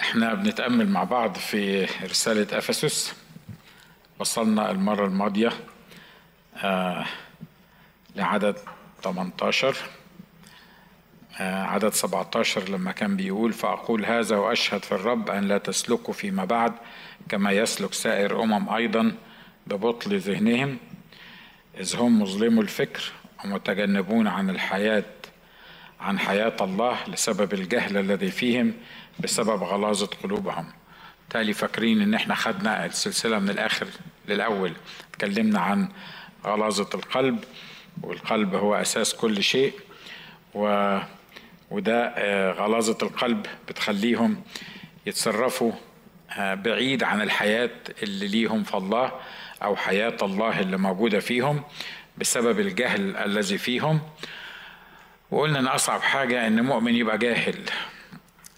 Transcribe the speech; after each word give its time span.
إحنا 0.00 0.34
بنتأمل 0.34 0.88
مع 0.88 1.04
بعض 1.04 1.34
في 1.36 1.84
رسالة 1.84 2.58
أفسس. 2.58 3.14
وصلنا 4.18 4.70
المرة 4.70 5.06
الماضية 5.06 5.52
آه 6.56 7.06
لعدد 8.16 8.56
18 9.02 9.76
آه 11.40 11.62
عدد 11.62 11.92
17 11.92 12.68
لما 12.68 12.92
كان 12.92 13.16
بيقول 13.16 13.52
فأقول 13.52 14.04
هذا 14.04 14.36
وأشهد 14.36 14.84
في 14.84 14.92
الرب 14.92 15.30
أن 15.30 15.44
لا 15.44 15.58
تسلكوا 15.58 16.14
فيما 16.14 16.44
بعد 16.44 16.72
كما 17.28 17.52
يسلك 17.52 17.94
سائر 17.94 18.42
أمم 18.42 18.68
أيضا 18.68 19.12
ببطل 19.66 20.18
ذهنهم 20.18 20.78
إذ 21.80 21.96
هم 21.96 22.22
مظلموا 22.22 22.62
الفكر 22.62 23.12
ومتجنبون 23.44 24.26
عن 24.26 24.50
الحياة 24.50 25.04
عن 26.02 26.18
حياة 26.18 26.56
الله 26.60 26.98
لسبب 27.08 27.54
الجهل 27.54 27.96
الذي 27.96 28.30
فيهم 28.30 28.74
بسبب 29.20 29.62
غلاظة 29.62 30.06
قلوبهم. 30.22 30.66
تالي 31.30 31.52
فاكرين 31.52 32.02
إن 32.02 32.14
إحنا 32.14 32.34
خدنا 32.34 32.86
السلسلة 32.86 33.38
من 33.38 33.50
الآخر 33.50 33.86
للأول. 34.28 34.72
اتكلمنا 35.10 35.60
عن 35.60 35.88
غلاظة 36.46 36.88
القلب 36.94 37.44
والقلب 38.02 38.54
هو 38.54 38.74
أساس 38.74 39.14
كل 39.14 39.42
شيء 39.42 39.72
و 40.54 40.98
وده 41.70 42.14
غلاظة 42.52 42.98
القلب 43.02 43.46
بتخليهم 43.68 44.42
يتصرفوا 45.06 45.72
بعيد 46.38 47.02
عن 47.02 47.22
الحياة 47.22 47.70
اللي 48.02 48.28
ليهم 48.28 48.62
في 48.62 48.74
الله 48.76 49.12
أو 49.62 49.76
حياة 49.76 50.16
الله 50.22 50.60
اللي 50.60 50.76
موجودة 50.76 51.20
فيهم 51.20 51.62
بسبب 52.18 52.60
الجهل 52.60 53.16
الذي 53.16 53.58
فيهم. 53.58 54.00
وقلنا 55.32 55.58
إن 55.58 55.66
أصعب 55.66 56.00
حاجة 56.02 56.46
إن 56.46 56.64
مؤمن 56.64 56.94
يبقى 56.94 57.18
جاهل. 57.18 57.58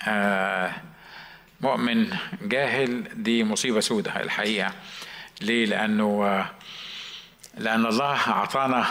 آه 0.08 0.72
مؤمن 1.60 2.06
جاهل 2.42 3.04
دي 3.22 3.44
مصيبة 3.44 3.80
سودة 3.80 4.20
الحقيقة. 4.22 4.72
ليه؟ 5.40 5.66
لأنه 5.66 6.24
آه 6.26 6.46
لأن 7.58 7.86
الله 7.86 8.14
أعطانا 8.30 8.86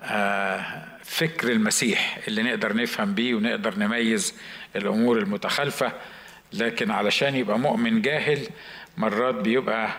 آه 0.00 0.84
فكر 1.04 1.52
المسيح 1.52 2.18
اللي 2.28 2.42
نقدر 2.42 2.76
نفهم 2.76 3.14
بيه 3.14 3.34
ونقدر 3.34 3.78
نميز 3.78 4.34
الأمور 4.76 5.18
المتخالفه 5.18 5.92
لكن 6.52 6.90
علشان 6.90 7.34
يبقى 7.34 7.58
مؤمن 7.58 8.02
جاهل 8.02 8.48
مرات 8.96 9.34
بيبقى 9.34 9.90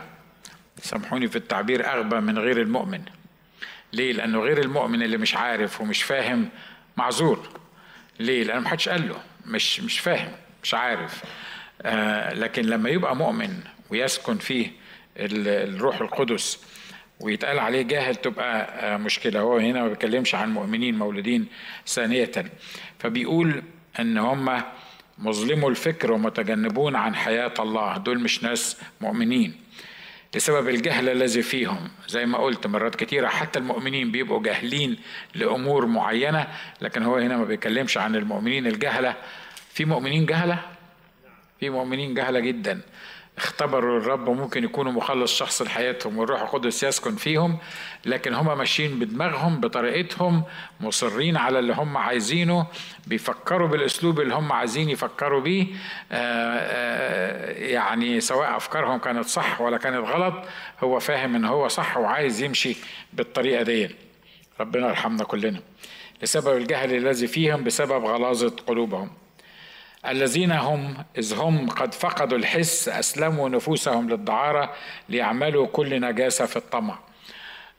سامحوني 0.82 1.28
في 1.28 1.36
التعبير 1.36 1.88
أغبى 1.94 2.20
من 2.20 2.40
غير 2.40 2.62
المؤمن. 2.62 3.02
ليه؟ 3.94 4.14
لأنه 4.14 4.40
غير 4.40 4.62
المؤمن 4.62 5.02
اللي 5.04 5.18
مش 5.18 5.36
عارف 5.36 5.82
ومش 5.82 6.04
فاهم 6.04 6.50
معذور. 6.98 7.50
ليه؟ 8.20 8.44
لأن 8.44 8.62
محدش 8.62 8.90
قال 8.90 9.08
له. 9.08 9.16
مش 9.46 9.80
مش 9.80 10.00
فاهم 10.00 10.32
مش 10.64 10.74
عارف. 10.74 11.24
آه 11.82 12.34
لكن 12.34 12.66
لما 12.66 12.90
يبقى 12.90 13.16
مؤمن 13.16 13.60
ويسكن 13.90 14.38
فيه 14.38 14.72
الروح 15.18 16.02
القدس 16.02 16.60
ويتقال 17.20 17.60
عليه 17.60 17.82
جاهل 17.82 18.16
تبقى 18.16 18.62
آه 18.94 18.98
مشكلة. 18.98 19.40
هو 19.40 19.58
هنا 19.58 19.82
ما 19.82 19.88
بيتكلمش 19.88 20.36
عن 20.36 20.54
مؤمنين 20.54 20.98
مولودين 20.98 21.48
ثانية. 21.88 22.32
فبيقول 23.00 23.64
إن 24.00 24.18
هم 24.18 24.62
مظلموا 25.18 25.70
الفكر 25.70 26.12
ومتجنبون 26.12 26.96
عن 26.96 27.16
حياة 27.16 27.54
الله. 27.60 27.98
دول 27.98 28.20
مش 28.20 28.44
ناس 28.44 28.78
مؤمنين. 29.02 29.62
لسبب 30.36 30.70
الجهل 30.70 31.10
الذي 31.10 31.42
فيهم. 31.42 31.90
زي 32.08 32.26
ما 32.26 32.38
قلت 32.38 32.68
مرات 32.68 32.96
كتيرة 32.96 33.28
حتى 33.28 33.60
المؤمنين 33.60 34.12
بيبقوا 34.12 34.44
جاهلين 34.44 34.98
لأمور 35.36 35.86
معينة 35.86 36.48
لكن 36.82 37.04
هو 37.04 37.16
هنا 37.18 37.38
ما 37.38 37.46
بيتكلمش 37.46 37.98
عن 37.98 38.16
المؤمنين 38.16 38.68
الجهلة. 38.68 39.16
في 39.74 39.86
مؤمنين 39.86 40.26
جهلة؟ 40.26 40.60
في 41.60 41.70
مؤمنين 41.70 42.14
جهلة 42.14 42.40
جدا. 42.40 42.82
اختبروا 43.38 43.98
الرب 44.00 44.30
ممكن 44.30 44.64
يكونوا 44.64 44.92
مخلص 44.92 45.38
شخص 45.38 45.62
لحياتهم 45.62 46.18
والروح 46.18 46.42
القدس 46.42 46.84
يسكن 46.84 47.16
فيهم 47.16 47.58
لكن 48.06 48.34
هم 48.34 48.58
ماشيين 48.58 49.00
بدماغهم 49.00 49.60
بطريقتهم 49.60 50.44
مصرين 50.80 51.38
على 51.38 51.60
اللي 51.60 51.74
هم 51.74 51.98
عايزينه 51.98 52.68
بيفكروا 53.08 53.68
بالأسلوب 53.68 54.20
اللي 54.20 54.36
هم 54.36 54.52
عايزين 54.52 54.90
يفكروا 54.90 55.42
بيه. 55.42 55.68
يعني 57.72 58.20
سواء 58.22 58.58
أفكارهم 58.58 58.98
كانت 58.98 59.26
صح 59.26 59.62
ولا 59.62 59.78
كانت 59.78 60.08
غلط 60.08 60.34
هو 60.84 61.00
فاهم 61.00 61.36
إن 61.36 61.46
هو 61.46 61.68
صح 61.68 61.98
وعايز 61.98 62.42
يمشي 62.42 62.78
بالطريقة 63.14 63.64
دي. 63.64 63.96
ربنا 64.60 64.88
يرحمنا 64.88 65.24
كلنا. 65.24 65.60
لسبب 66.24 66.58
الجهل 66.58 66.96
الذي 66.96 67.28
فيهم 67.28 67.64
بسبب 67.64 68.06
غلاظة 68.06 68.56
قلوبهم. 68.68 69.10
الذين 70.12 70.52
هم 70.52 70.98
إذ 71.18 71.34
هم 71.34 71.70
قد 71.70 71.94
فقدوا 71.94 72.38
الحس 72.38 72.90
أسلموا 72.90 73.50
نفوسهم 73.50 74.10
للدعارة 74.10 74.74
ليعملوا 75.10 75.68
كل 75.68 76.02
نجاسة 76.02 76.46
في 76.46 76.56
الطمع. 76.56 77.00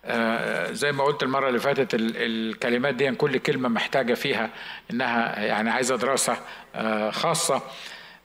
آه 0.05 0.73
زي 0.73 0.93
ما 0.93 1.05
قلت 1.05 1.23
المرة 1.23 1.49
اللي 1.49 1.61
فاتت 1.61 1.89
الكلمات 1.95 2.95
دي 2.95 3.11
كل 3.11 3.39
كلمة 3.39 3.69
محتاجة 3.69 4.15
فيها 4.15 4.51
إنها 4.91 5.41
يعني 5.45 5.71
عايزة 5.71 5.97
دراسة 5.97 6.37
آه 6.75 7.11
خاصة. 7.11 7.63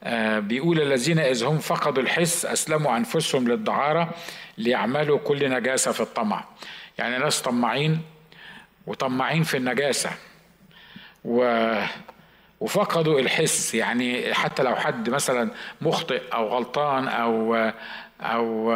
آه 0.03 0.39
بيقول 0.39 0.81
الذين 0.81 1.19
إذ 1.19 1.43
هم 1.43 1.57
فقدوا 1.57 2.03
الحس 2.03 2.45
أسلموا 2.45 2.97
أنفسهم 2.97 3.47
للدعارة 3.47 4.09
ليعملوا 4.57 5.19
كل 5.19 5.49
نجاسة 5.49 5.91
في 5.91 6.01
الطمع. 6.01 6.43
يعني 6.97 7.17
ناس 7.17 7.41
طماعين 7.41 8.01
وطماعين 8.87 9.43
في 9.43 9.57
النجاسة. 9.57 10.09
و 11.25 11.71
وفقدوا 12.61 13.19
الحس. 13.19 13.75
يعني 13.75 14.33
حتى 14.33 14.63
لو 14.63 14.75
حد 14.75 15.09
مثلا 15.09 15.51
مخطئ 15.81 16.21
أو 16.33 16.47
غلطان 16.47 17.07
أو 17.07 17.55
أو 18.21 18.71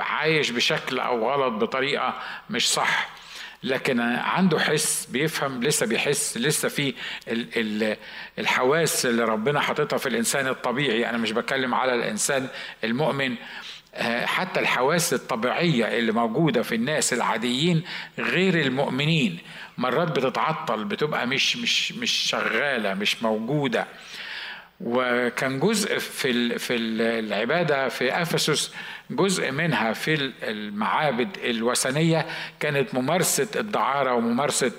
عايش 0.00 0.50
بشكل 0.50 0.98
أو 1.00 1.30
غلط 1.30 1.52
بطريقة 1.52 2.14
مش 2.50 2.70
صح 2.70 3.08
لكن 3.62 4.00
عنده 4.00 4.58
حس 4.58 5.06
بيفهم 5.06 5.62
لسه 5.62 5.86
بيحس 5.86 6.38
لسه 6.38 6.68
في 6.68 6.94
الحواس 8.38 9.06
اللي 9.06 9.24
ربنا 9.24 9.60
حاططها 9.60 9.96
في 9.96 10.08
الإنسان 10.08 10.46
الطبيعي. 10.46 11.10
أنا 11.10 11.18
مش 11.18 11.32
بتكلم 11.32 11.74
على 11.74 11.94
الإنسان 11.94 12.48
المؤمن. 12.84 13.34
حتى 14.24 14.60
الحواس 14.60 15.12
الطبيعية 15.14 15.98
اللي 15.98 16.12
موجودة 16.12 16.62
في 16.62 16.74
الناس 16.74 17.12
العاديين 17.12 17.82
غير 18.18 18.60
المؤمنين. 18.60 19.38
مرات 19.78 20.08
بتتعطل 20.08 20.84
بتبقى 20.84 21.26
مش 21.26 21.56
مش 21.56 21.92
مش 21.92 22.10
شغالة 22.10 22.94
مش 22.94 23.22
موجودة. 23.22 23.86
وكان 24.80 25.60
جزء 25.60 25.98
في 25.98 26.58
في 26.58 26.76
العبادة 27.20 27.88
في 27.88 28.22
أفسس 28.22 28.72
جزء 29.10 29.50
منها 29.50 29.92
في 29.92 30.32
المعابد 30.42 31.28
الوثنية 31.44 32.26
كانت 32.60 32.94
ممارسة 32.94 33.48
الدعارة 33.56 34.14
وممارسة 34.14 34.72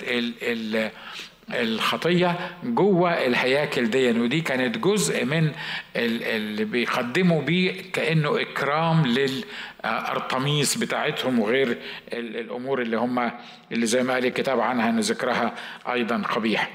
الخطية 1.54 2.36
جوه 2.64 3.26
الهياكل 3.26 3.90
دي. 3.90 4.12
ودي 4.12 4.42
كانت 4.42 4.78
جزء 4.78 5.26
من 5.26 5.52
اللي 5.96 6.66
بيقدموا 6.66 7.42
بيه 7.42 7.92
كأنه 7.92 8.42
إكرام 8.42 9.06
للأرطميس 9.06 10.78
بتاعتهم 10.78 11.40
وغير 11.40 11.78
الأمور 12.14 12.82
اللي 12.82 12.98
هم 12.98 13.32
اللي 13.72 13.86
زي 13.86 14.04
ما 14.04 14.14
قال 14.14 14.26
الكتاب 14.26 14.60
عنها 14.60 14.90
أن 14.90 15.00
ذكرها 15.00 15.56
أيضا 15.92 16.22
قبيح. 16.22 16.70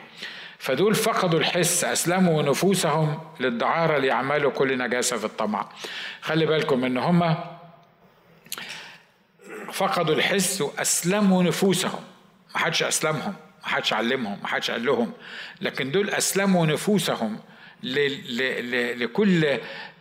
فدول 0.58 0.94
فقدوا 0.94 1.40
الحس 1.40 1.84
أسلموا 1.84 2.42
نفوسهم 2.42 3.18
للدعارة 3.40 3.98
ليعملوا 3.98 4.50
كل 4.50 4.78
نجاسة 4.78 5.16
في 5.16 5.24
الطمع. 5.24 5.68
خلي 6.20 6.46
بالكم 6.46 6.84
أن 6.84 6.96
هم 6.96 7.36
فقدوا 9.72 10.14
الحس 10.14 10.60
وأسلموا 10.60 11.42
نفوسهم. 11.42 12.00
ما 12.54 12.60
حدش 12.60 12.82
أسلمهم. 12.82 13.34
ما 13.64 13.70
حدش 13.70 13.92
علمهم 13.92 14.38
ما 14.42 14.48
حدش 14.48 14.70
قال 14.70 14.86
لهم 14.86 15.12
لكن 15.60 15.90
دول 15.90 16.10
أسلموا 16.10 16.66
نفوسهم 16.66 17.38
لكل 17.82 19.58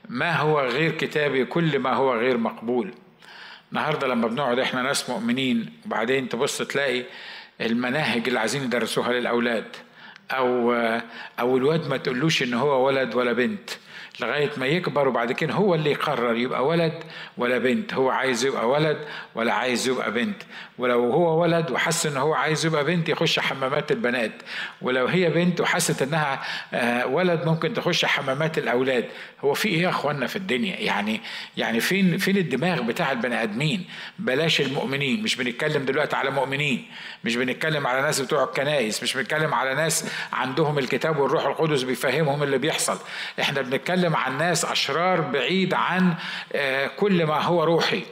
ما 0.09 0.35
هو 0.35 0.59
غير 0.59 0.91
كتابي 0.91 1.45
كل 1.45 1.79
ما 1.79 1.93
هو 1.93 2.13
غير 2.15 2.37
مقبول. 2.37 2.93
النهارده 3.71 4.07
لما 4.07 4.27
بنقعد 4.27 4.59
إحنا 4.59 4.81
ناس 4.81 5.09
مؤمنين 5.09 5.69
وبعدين 5.85 6.29
تبص 6.29 6.57
تلاقي 6.57 7.03
المناهج 7.61 8.27
اللي 8.27 8.39
عايزين 8.39 8.63
يدرسوها 8.63 9.13
للأولاد 9.13 9.65
أو 10.31 10.73
أو 11.39 11.57
الواد 11.57 11.87
ما 11.87 11.97
تقولوش 11.97 12.43
إن 12.43 12.53
هو 12.53 12.85
ولد 12.85 13.15
ولا 13.15 13.33
بنت. 13.33 13.69
لغاية 14.19 14.49
ما 14.57 14.67
يكبر 14.67 15.07
وبعد 15.07 15.31
كده 15.31 15.53
هو 15.53 15.75
اللي 15.75 15.91
يقرر 15.91 16.35
يبقى 16.35 16.65
ولد 16.65 17.03
ولا 17.37 17.57
بنت. 17.57 17.93
هو 17.93 18.09
عايز 18.09 18.45
يبقى 18.45 18.69
ولد 18.69 18.97
ولا 19.35 19.53
عايز 19.53 19.87
يبقى 19.87 20.11
بنت. 20.11 20.37
ولو 20.77 21.11
هو 21.11 21.41
ولد 21.41 21.71
وحس 21.71 22.05
إن 22.05 22.17
هو 22.17 22.33
عايز 22.33 22.65
يبقى 22.65 22.83
بنت 22.83 23.09
يخش 23.09 23.39
حمامات 23.39 23.91
البنات. 23.91 24.31
ولو 24.81 25.05
هي 25.05 25.29
بنت 25.29 25.61
وحست 25.61 26.01
إنها 26.01 26.41
ولد 27.05 27.45
ممكن 27.45 27.73
تخش 27.73 28.05
حمامات 28.05 28.57
الأولاد. 28.57 29.05
هو 29.41 29.53
في 29.53 29.69
إيه 29.69 29.81
يا 29.81 29.89
إخوانا 29.89 30.27
في 30.27 30.35
الدنيا؟ 30.35 30.75
يعني 30.79 31.21
يعني 31.57 31.79
فين 31.79 32.17
فين 32.17 32.37
الدماغ 32.37 32.81
بتاع 32.81 33.11
البني 33.11 33.43
آدمين؟ 33.43 33.85
بلاش 34.19 34.61
المؤمنين. 34.61 35.23
مش 35.23 35.35
بنتكلم 35.35 35.85
دلوقتي 35.85 36.15
على 36.15 36.29
مؤمنين. 36.29 36.85
مش 37.23 37.35
بنتكلم 37.35 37.87
على 37.87 38.01
ناس 38.01 38.21
بتوع 38.21 38.43
الكنائس. 38.43 39.03
مش 39.03 39.17
بنتكلم 39.17 39.53
على 39.53 39.75
ناس 39.75 40.11
عندهم 40.33 40.79
الكتاب 40.79 41.19
والروح 41.19 41.45
القدس 41.45 41.83
بيفهمهم 41.83 42.43
اللي 42.43 42.57
بيحصل. 42.57 42.97
إحنا 43.39 43.61
بنتكلم 43.61 44.02
بنتكلم 44.03 44.15
عن 44.15 44.37
ناس 44.37 44.65
أشرار 44.65 45.21
بعيد 45.21 45.73
عن 45.73 46.15
آه، 46.53 46.87
كل 46.87 47.25
ما 47.25 47.41
هو 47.41 47.63
روحي. 47.63 48.03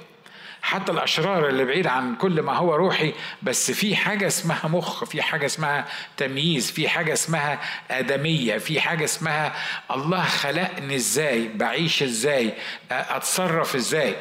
حتى 0.62 0.92
الأشرار 0.92 1.50
اللي 1.50 1.66
بعيد 1.66 1.88
عن 1.88 2.16
كل 2.16 2.42
ما 2.42 2.54
هو 2.54 2.76
روحي 2.76 3.14
بس 3.42 3.72
في 3.72 3.96
حاجة 3.96 4.28
اسمها 4.28 4.68
مخ 4.68 5.04
في 5.04 5.22
حاجة 5.22 5.46
اسمها 5.46 5.86
تمييز 6.18 6.72
في 6.72 6.90
حاجة 6.90 7.14
اسمها 7.14 7.60
آدمية 7.92 8.58
في 8.58 8.82
حاجة 8.82 9.04
اسمها 9.04 9.54
الله 9.92 10.24
خلقني 10.24 10.96
إزاي 10.96 11.48
بعيش 11.48 12.04
إزاي 12.04 12.54
أتصرف 12.92 13.76
إزاي. 13.76 14.16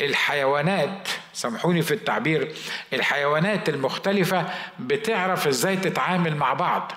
الحيوانات 0.00 1.08
سامحوني 1.32 1.82
في 1.82 1.94
التعبير 1.94 2.52
الحيوانات 2.92 3.68
المختلفة 3.68 4.46
بتعرف 4.78 5.46
إزاي 5.48 5.76
تتعامل 5.76 6.36
مع 6.36 6.52
بعض. 6.52 6.92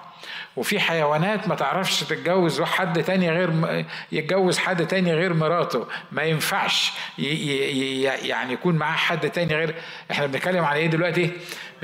وفي 0.57 0.79
حيوانات 0.79 1.47
ما 1.47 1.55
تعرفش 1.55 1.99
تتجوز 2.03 2.61
حد 2.61 3.03
تاني 3.03 3.29
غير 3.29 3.85
يتجوز 4.11 4.57
حد 4.57 4.87
تاني 4.87 5.13
غير 5.13 5.33
مراته. 5.33 5.87
ما 6.11 6.23
ينفعش 6.23 6.93
يعني 7.17 8.53
يكون 8.53 8.75
معاه 8.75 8.95
حد 8.95 9.29
تاني 9.29 9.55
غير 9.55 9.75
إحنا 10.11 10.25
بنتكلم 10.25 10.65
على 10.65 10.79
إيه 10.79 10.87
دلوقتي؟ 10.87 11.31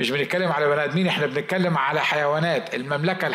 مش 0.00 0.10
بنتكلم 0.10 0.52
على 0.52 0.68
بني 0.68 0.84
آدمين 0.84 1.06
إحنا 1.06 1.26
بنتكلم 1.26 1.78
على 1.78 2.00
حيوانات. 2.00 2.74
المملكة 2.74 3.26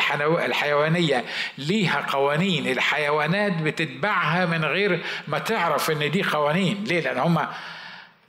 الحيوانية 0.44 1.24
ليها 1.58 2.06
قوانين. 2.08 2.66
الحيوانات 2.66 3.52
بتتبعها 3.52 4.46
من 4.46 4.64
غير 4.64 5.00
ما 5.28 5.38
تعرف 5.38 5.90
إن 5.90 6.10
دي 6.10 6.22
قوانين. 6.22 6.84
ليه؟ 6.84 7.00
لأن 7.00 7.18
هم 7.18 7.46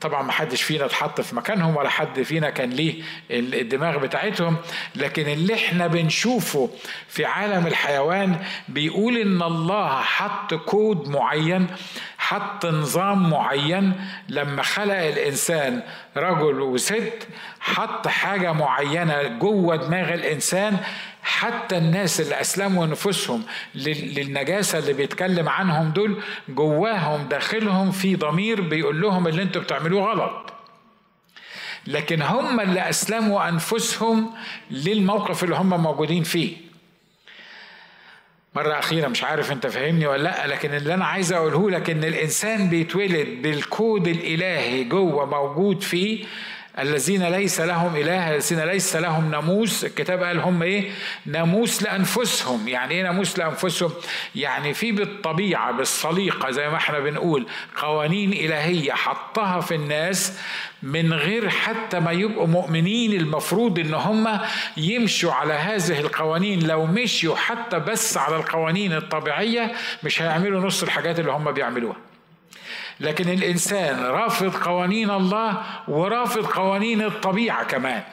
طبعا 0.02 0.24
ما 0.24 0.32
حدش 0.32 0.62
فينا 0.62 0.86
اتحط 0.86 1.22
في 1.22 1.36
مكانهم 1.36 1.76
ولا 1.78 1.90
حد 1.90 2.22
فينا 2.22 2.50
كان 2.50 2.70
ليه 2.70 3.04
الدماغ 3.32 3.98
بتاعتهم. 3.98 4.58
لكن 4.96 5.28
اللي 5.28 5.54
إحنا 5.54 5.88
بنشوفه 5.88 6.70
في 7.08 7.26
عالم 7.26 7.68
الحيوان 7.68 8.36
بيقول 8.68 9.18
إن 9.18 9.42
الله 9.42 10.02
حط 10.02 10.54
كود 10.54 11.10
معين 11.10 11.68
حط 12.18 12.66
نظام 12.66 13.30
معين. 13.30 13.94
لما 14.30 14.64
خلق 14.64 14.98
الإنسان 14.98 15.84
رجل 16.18 16.62
وست 16.62 17.28
حط 17.60 18.08
حاجة 18.08 18.52
معينة 18.52 19.24
جوه 19.24 19.76
دماغ 19.76 20.14
الإنسان 20.14 20.78
حتى 21.24 21.78
الناس 21.78 22.22
اللي 22.22 22.42
أسلموا 22.42 22.86
نفوسهم 22.86 23.44
للنجاسة 23.76 24.80
اللي 24.80 24.94
بيتكلم 24.94 25.50
عنهم 25.50 25.90
دول 25.92 26.22
جواهم 26.50 27.28
داخلهم 27.28 27.92
في 27.92 28.16
ضمير 28.16 28.62
بيقول 28.62 29.02
لهم 29.02 29.28
اللي 29.28 29.42
أنتوا 29.44 29.62
بتعملوه 29.62 30.12
غلط. 30.12 30.54
لكن 31.88 32.22
هم 32.22 32.60
اللي 32.60 32.90
أسلموا 32.90 33.50
أنفسهم 33.50 34.32
للموقف 34.72 35.44
اللي 35.44 35.56
هم 35.56 35.84
موجودين 35.84 36.24
فيه. 36.24 36.58
مرة 38.56 38.80
أخيرة 38.80 39.08
مش 39.08 39.24
عارف 39.24 39.52
أنت 39.52 39.68
فاهمني 39.68 40.08
ولا 40.08 40.24
لأ 40.24 40.48
لكن 40.48 40.74
اللي 40.74 40.94
أنا 40.94 41.06
عايز 41.06 41.34
أقوله 41.34 41.70
لك 41.72 41.90
إن 41.90 42.04
الإنسان 42.04 42.70
بيتولد 42.70 43.42
بالكود 43.42 44.08
الإلهي 44.08 44.84
جوه 44.84 45.26
موجود 45.26 45.84
فيه 45.84 46.26
الذين 46.80 47.24
ليس 47.24 47.62
لهم 47.62 47.96
إله 47.96 48.36
الذين 48.36 48.60
ليس 48.60 48.96
لهم 48.96 49.32
ناموس. 49.32 49.86
الكتاب 49.86 50.24
قال 50.24 50.40
هم 50.40 50.64
إيه؟ 50.64 50.92
ناموس 51.26 51.84
لأنفسهم. 51.84 52.68
يعني 52.68 52.94
إيه 52.94 53.04
ناموس 53.04 53.40
لأنفسهم؟ 53.40 53.92
يعني 54.36 54.74
في 54.74 54.92
بالطبيعة 54.92 55.72
بالصليقة 55.72 56.52
زي 56.52 56.70
ما 56.70 56.76
إحنا 56.76 57.00
بنقول 57.00 57.48
قوانين 57.76 58.34
إلهية 58.34 58.92
حطها 58.92 59.62
في 59.62 59.76
الناس 59.76 60.40
من 60.84 61.14
غير 61.14 61.50
حتى 61.50 62.00
ما 62.00 62.12
يبقوا 62.12 62.48
مؤمنين. 62.48 63.14
المفروض 63.14 63.80
إن 63.80 63.94
هم 63.94 64.40
يمشوا 64.78 65.32
على 65.34 65.54
هذه 65.54 66.00
القوانين. 66.00 66.68
لو 66.68 66.86
مشيوا 66.86 67.36
حتى 67.36 67.80
بس 67.80 68.18
على 68.18 68.36
القوانين 68.36 68.94
الطبيعية 68.94 69.72
مش 70.04 70.22
هيعملوا 70.22 70.62
نص 70.62 70.84
الحاجات 70.84 71.20
اللي 71.20 71.32
هم 71.32 71.52
بيعملوها. 71.52 72.11
لكن 73.02 73.30
الإنسان 73.30 74.04
رافض 74.04 74.56
قوانين 74.56 75.10
الله 75.12 75.58
ورافض 75.88 76.46
قوانين 76.46 77.02
الطبيعة 77.02 77.64
كمان. 77.64 78.04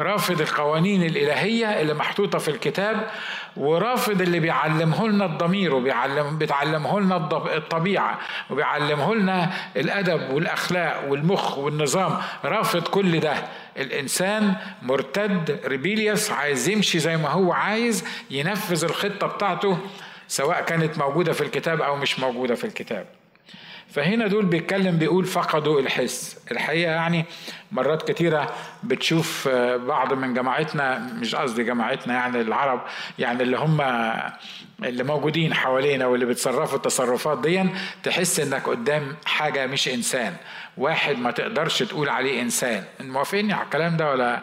رافض 0.00 0.40
القوانين 0.40 1.02
الإلهية 1.02 1.80
اللي 1.80 1.94
محطوطة 1.94 2.38
في 2.38 2.48
الكتاب 2.48 3.10
ورافض 3.56 4.20
اللي 4.20 4.40
بيعلمه 4.40 5.08
لنا 5.08 5.24
الضمير 5.24 5.74
وبيعلم 5.74 6.38
بتعلمه 6.38 7.00
لنا 7.00 7.16
الطبيعة 7.56 8.18
وبيعلمه 8.50 9.14
لنا 9.14 9.50
الأدب 9.76 10.30
والأخلاق 10.34 11.04
والمخ 11.08 11.58
والنظام. 11.58 12.18
رافض 12.44 12.82
كل 12.88 13.20
ده. 13.20 13.34
الإنسان 13.76 14.54
مرتد 14.82 15.60
ريبيليوس 15.64 16.30
عايز 16.30 16.68
يمشي 16.68 16.98
زي 16.98 17.16
ما 17.16 17.28
هو 17.28 17.52
عايز 17.52 18.04
ينفذ 18.30 18.84
الخطة 18.84 19.26
بتاعته 19.26 19.78
سواء 20.28 20.60
كانت 20.62 20.98
موجودة 20.98 21.32
في 21.32 21.40
الكتاب 21.40 21.82
أو 21.82 21.96
مش 21.96 22.20
موجودة 22.20 22.54
في 22.54 22.64
الكتاب. 22.64 23.06
فهنا 23.92 24.26
دول 24.26 24.46
بيتكلم 24.46 24.96
بيقول 24.98 25.24
فقدوا 25.24 25.80
الحس. 25.80 26.38
الحقيقة 26.50 26.92
يعني 26.92 27.24
مرات 27.72 28.10
كتيرة 28.10 28.54
بتشوف 28.82 29.48
آه، 29.52 29.76
بعض 29.76 30.12
من 30.12 30.34
جماعتنا 30.34 30.98
مش 30.98 31.34
قصدي 31.34 31.64
جماعتنا 31.64 32.14
يعني 32.14 32.40
العرب 32.40 32.80
يعني 33.18 33.42
اللي 33.42 33.58
هم 33.58 33.80
اللي 34.84 35.04
موجودين 35.04 35.54
حوالينا 35.54 36.06
واللي 36.06 36.26
بيتصرفوا 36.26 36.76
التصرفات 36.76 37.38
دي 37.38 37.66
تحس 38.02 38.40
إنك 38.40 38.68
قدام 38.68 39.16
حاجة 39.24 39.66
مش 39.66 39.88
إنسان. 39.88 40.36
واحد 40.76 41.18
ما 41.18 41.30
تقدرش 41.30 41.82
تقول 41.82 42.08
عليه 42.08 42.42
إنسان. 42.42 42.84
موافقني 43.00 43.52
على 43.52 43.64
الكلام 43.64 43.96
ده 43.96 44.10
ولا 44.10 44.42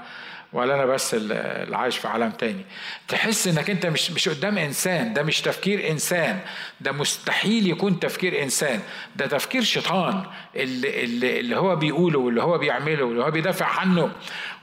ولا 0.54 0.76
أنا 0.76 0.86
بس 0.86 1.14
اللي 1.14 1.78
عايش 1.78 1.98
في 1.98 2.08
عالم 2.08 2.32
تاني. 2.32 2.66
تحس 3.08 3.48
إنك 3.48 3.70
أنت 3.70 3.86
مش 3.86 4.12
مش 4.12 4.30
قدام 4.30 4.58
إنسان 4.58 5.14
ده 5.14 5.24
مش 5.24 5.42
تفكير 5.42 5.92
إنسان. 5.92 6.40
ده 6.82 6.92
مستحيل 6.92 7.68
يكون 7.68 8.00
تفكير 8.00 8.44
إنسان. 8.44 8.80
ده 9.16 9.28
تفكير 9.28 9.64
شيطان. 9.64 10.24
اللي, 10.56 11.04
اللي, 11.04 11.40
اللي 11.40 11.56
هو 11.56 11.76
بيقوله 11.76 12.20
واللي 12.20 12.44
هو 12.44 12.58
بيعمله 12.58 13.04
واللي 13.04 13.24
هو 13.24 13.32
بيدافع 13.32 13.66
عنه 13.66 14.12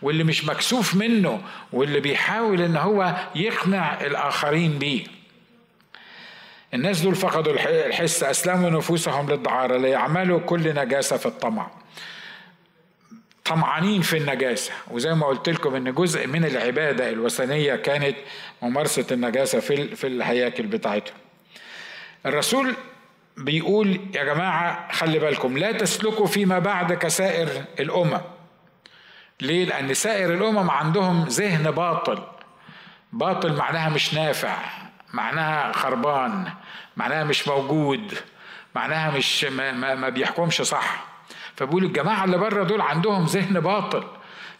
واللي 0.02 0.24
مش 0.24 0.44
مكسوف 0.44 0.94
منه 0.94 1.42
واللي 1.72 2.00
بيحاول 2.00 2.60
إن 2.60 2.76
هو 2.76 3.14
يقنع 3.34 4.00
الآخرين 4.00 4.78
بيه. 4.78 5.04
الناس 6.74 7.00
دول 7.00 7.14
فقدوا 7.14 7.52
الحس 7.86 8.22
أسلموا 8.22 8.70
نفوسهم 8.70 9.30
للدعارة 9.30 9.76
ليعملوا 9.76 10.40
كل 10.40 10.74
نجاسة 10.74 11.16
في 11.16 11.26
الطمع. 11.26 11.70
طمعانين 13.44 14.02
في 14.02 14.16
النجاسة. 14.16 14.72
وزي 14.90 15.14
ما 15.14 15.26
قلت 15.26 15.48
لكم 15.48 15.74
إن 15.74 15.94
جزء 15.94 16.26
من 16.26 16.44
العبادة 16.44 17.10
الوثنية 17.10 17.76
كانت 17.76 18.16
ممارسة 18.62 19.06
النجاسة 19.12 19.60
في 19.60 19.96
في 19.96 20.06
الهياكل 20.06 20.66
بتاعتهم. 20.66 21.16
الرسول 22.26 22.74
بيقول 23.36 24.00
يا 24.14 24.24
جماعة 24.24 24.92
خلي 24.92 25.18
بالكم 25.18 25.58
لا 25.58 25.72
تسلكوا 25.72 26.26
فيما 26.26 26.58
بعد 26.58 26.92
كسائر 26.92 27.48
الأمم. 27.80 28.20
ليه؟ 29.40 29.64
لأن 29.64 29.94
سائر 29.94 30.34
الأمم 30.34 30.70
عندهم 30.70 31.24
ذهن 31.24 31.70
باطل. 31.70 32.22
باطل 33.12 33.52
معناها 33.52 33.88
مش 33.88 34.14
نافع 34.14 34.56
معناها 35.12 35.72
خربان 35.72 36.52
معناها 36.96 37.24
مش 37.24 37.48
موجود 37.48 38.18
معناها 38.74 39.10
مش 39.10 39.44
ما, 39.44 39.94
ما 39.94 40.08
بيحكمش 40.08 40.62
صح. 40.62 41.13
فبيقول 41.56 41.84
الجماعة 41.84 42.24
اللي 42.24 42.38
بره 42.38 42.64
دول 42.64 42.80
عندهم 42.80 43.24
ذهن 43.24 43.60
باطل 43.60 44.04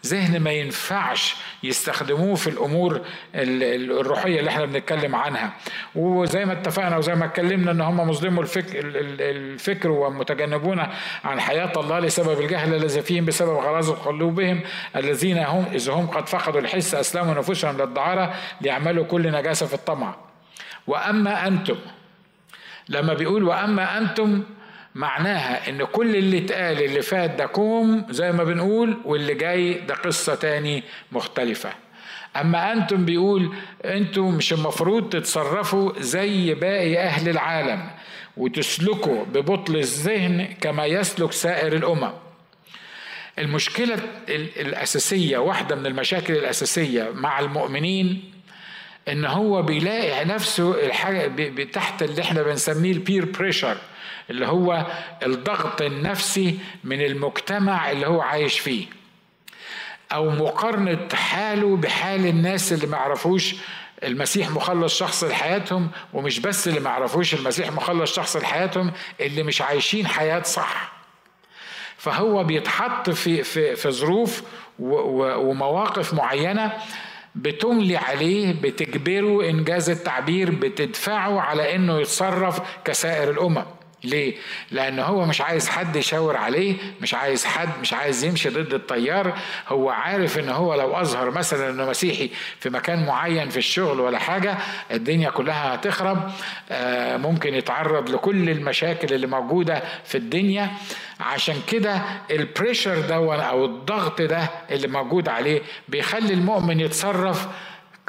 ذهن 0.06 0.40
ما 0.40 0.52
ينفعش 0.52 1.36
يستخدموه 1.62 2.34
في 2.34 2.50
الأمور 2.50 3.00
الروحية 3.34 4.38
اللي 4.40 4.50
إحنا 4.50 4.64
بنتكلم 4.64 5.14
عنها. 5.14 5.52
وزي 5.94 6.44
ما 6.44 6.52
اتفقنا 6.52 6.96
وزي 6.96 7.14
ما 7.14 7.24
اتكلمنا 7.24 7.70
إن 7.70 7.80
هم 7.80 8.08
مظلموا 8.08 8.42
الفكر, 8.42 8.80
الفكر 9.20 9.90
ومتجنبون 9.90 10.86
عن 11.24 11.40
حياة 11.40 11.72
الله 11.76 11.98
لسبب 11.98 12.40
الجهل 12.40 12.74
الذي 12.74 13.02
فيهم 13.02 13.24
بسبب 13.24 13.50
غراض 13.56 13.90
قلوبهم 13.90 14.60
الذين 14.96 15.38
هم 15.38 15.64
اذا 15.72 15.92
هم 15.92 16.06
قد 16.06 16.28
فقدوا 16.28 16.60
الحس 16.60 16.94
أسلموا 16.94 17.34
نفوسهم 17.34 17.76
للدعارة 17.78 18.34
ليعملوا 18.60 19.04
كل 19.04 19.32
نجاسة 19.32 19.66
في 19.66 19.74
الطمع. 19.74 20.14
وأما 20.86 21.46
أنتم 21.46 21.76
لما 22.88 23.14
بيقول 23.14 23.42
وأما 23.42 23.98
أنتم 23.98 24.42
معناها 24.94 25.68
إن 25.68 25.84
كل 25.84 26.16
اللي 26.16 26.38
اتقال 26.38 26.82
اللي 26.84 27.02
فات 27.02 27.30
ده 27.30 27.46
كوم 27.46 28.06
زي 28.10 28.32
ما 28.32 28.44
بنقول 28.44 28.98
واللي 29.04 29.34
جاي 29.34 29.74
ده 29.74 29.94
قصة 29.94 30.34
تاني 30.34 30.82
مختلفة. 31.12 31.70
أما 32.36 32.72
أنتم 32.72 33.04
بيقول 33.04 33.54
أنتم 33.84 34.28
مش 34.34 34.52
المفروض 34.52 35.08
تتصرفوا 35.08 35.92
زي 35.98 36.54
باقي 36.54 36.98
أهل 36.98 37.28
العالم 37.28 37.90
وتسلكوا 38.36 39.24
ببطل 39.24 39.76
الذهن 39.76 40.46
كما 40.60 40.86
يسلك 40.86 41.32
سائر 41.32 41.72
الأمم. 41.72 42.10
المشكلة 43.38 43.98
الأساسية 44.28 45.38
واحدة 45.38 45.76
من 45.76 45.86
المشاكل 45.86 46.32
الأساسية 46.34 47.10
مع 47.14 47.40
المؤمنين 47.40 48.30
إن 49.08 49.24
هو 49.24 49.62
بيلاقي 49.62 50.24
نفسه 50.24 50.86
الحاجة 50.86 51.64
تحت 51.64 52.02
اللي 52.02 52.22
إحنا 52.22 52.42
بنسميه 52.42 52.92
البير 52.92 53.24
بريشر 53.24 53.76
اللي 54.30 54.46
هو 54.46 54.86
الضغط 55.22 55.82
النفسي 55.82 56.58
من 56.84 57.00
المجتمع 57.00 57.90
اللي 57.90 58.06
هو 58.06 58.20
عايش 58.20 58.58
فيه 58.58 58.86
أو 60.12 60.30
مقارنة 60.30 61.08
حاله 61.14 61.76
بحال 61.76 62.26
الناس 62.26 62.72
اللي 62.72 62.86
ما 62.86 62.96
يعرفوش 62.96 63.54
المسيح 64.02 64.50
مخلص 64.50 64.98
شخص 64.98 65.24
لحياتهم 65.24 65.90
ومش 66.12 66.40
بس 66.40 66.68
اللي 66.68 66.80
ما 66.80 66.90
يعرفوش 66.90 67.34
المسيح 67.34 67.72
مخلص 67.72 68.14
شخص 68.16 68.36
لحياتهم 68.36 68.92
اللي 69.20 69.42
مش 69.42 69.62
عايشين 69.62 70.06
حياة 70.06 70.42
صح. 70.42 70.92
فهو 71.96 72.44
بيتحط 72.44 73.10
في 73.10 73.42
في 73.42 73.76
في 73.76 73.90
ظروف 73.90 74.42
ومواقف 74.78 76.14
معينة 76.14 76.72
بتملي 77.34 77.96
عليه 77.96 78.52
بتجبره 78.62 79.50
إنجاز 79.50 79.90
التعبير 79.90 80.50
بتدفعه 80.50 81.40
على 81.40 81.74
إنه 81.74 82.00
يتصرف 82.00 82.60
كسائر 82.84 83.30
الأمم. 83.30 83.64
ليه؟ 84.04 84.34
لأن 84.70 84.99
هو 84.99 85.26
مش 85.26 85.40
عايز 85.40 85.68
حد 85.68 85.96
يشاور 85.96 86.37
عليه 86.37 86.76
مش 87.00 87.14
عايز 87.14 87.44
حد 87.44 87.68
مش 87.80 87.92
عايز 87.92 88.25
يمشي 88.25 88.49
ضد 88.49 88.75
التيار 88.75 89.38
هو 89.68 89.90
عارف 89.90 90.38
إن 90.38 90.49
هو 90.49 90.75
لو 90.75 90.96
أظهر 90.96 91.30
مثلا 91.30 91.70
إنه 91.70 91.84
مسيحي 91.90 92.30
في 92.61 92.70
مكان 92.70 93.06
معين 93.06 93.49
في 93.49 93.56
الشغل 93.56 94.00
ولا 94.00 94.18
حاجة 94.18 94.56
الدنيا 94.90 95.30
كلها 95.30 95.75
هتخرب. 95.75 96.30
آه، 96.70 97.16
ممكن 97.16 97.54
يتعرض 97.54 98.11
لكل 98.11 98.50
المشاكل 98.50 99.14
اللي 99.14 99.26
موجودة 99.26 99.82
في 100.04 100.14
الدنيا. 100.18 100.70
عشان 101.20 101.56
كده 101.68 102.02
البريشر 102.30 103.00
ده 103.00 103.14
أو 103.14 103.64
الضغط 103.64 104.23
ده 104.23 104.50
اللي 104.70 104.88
موجود 104.88 105.28
عليه 105.28 105.62
بيخلي 105.88 106.34
المؤمن 106.34 106.80
يتصرف 106.80 107.49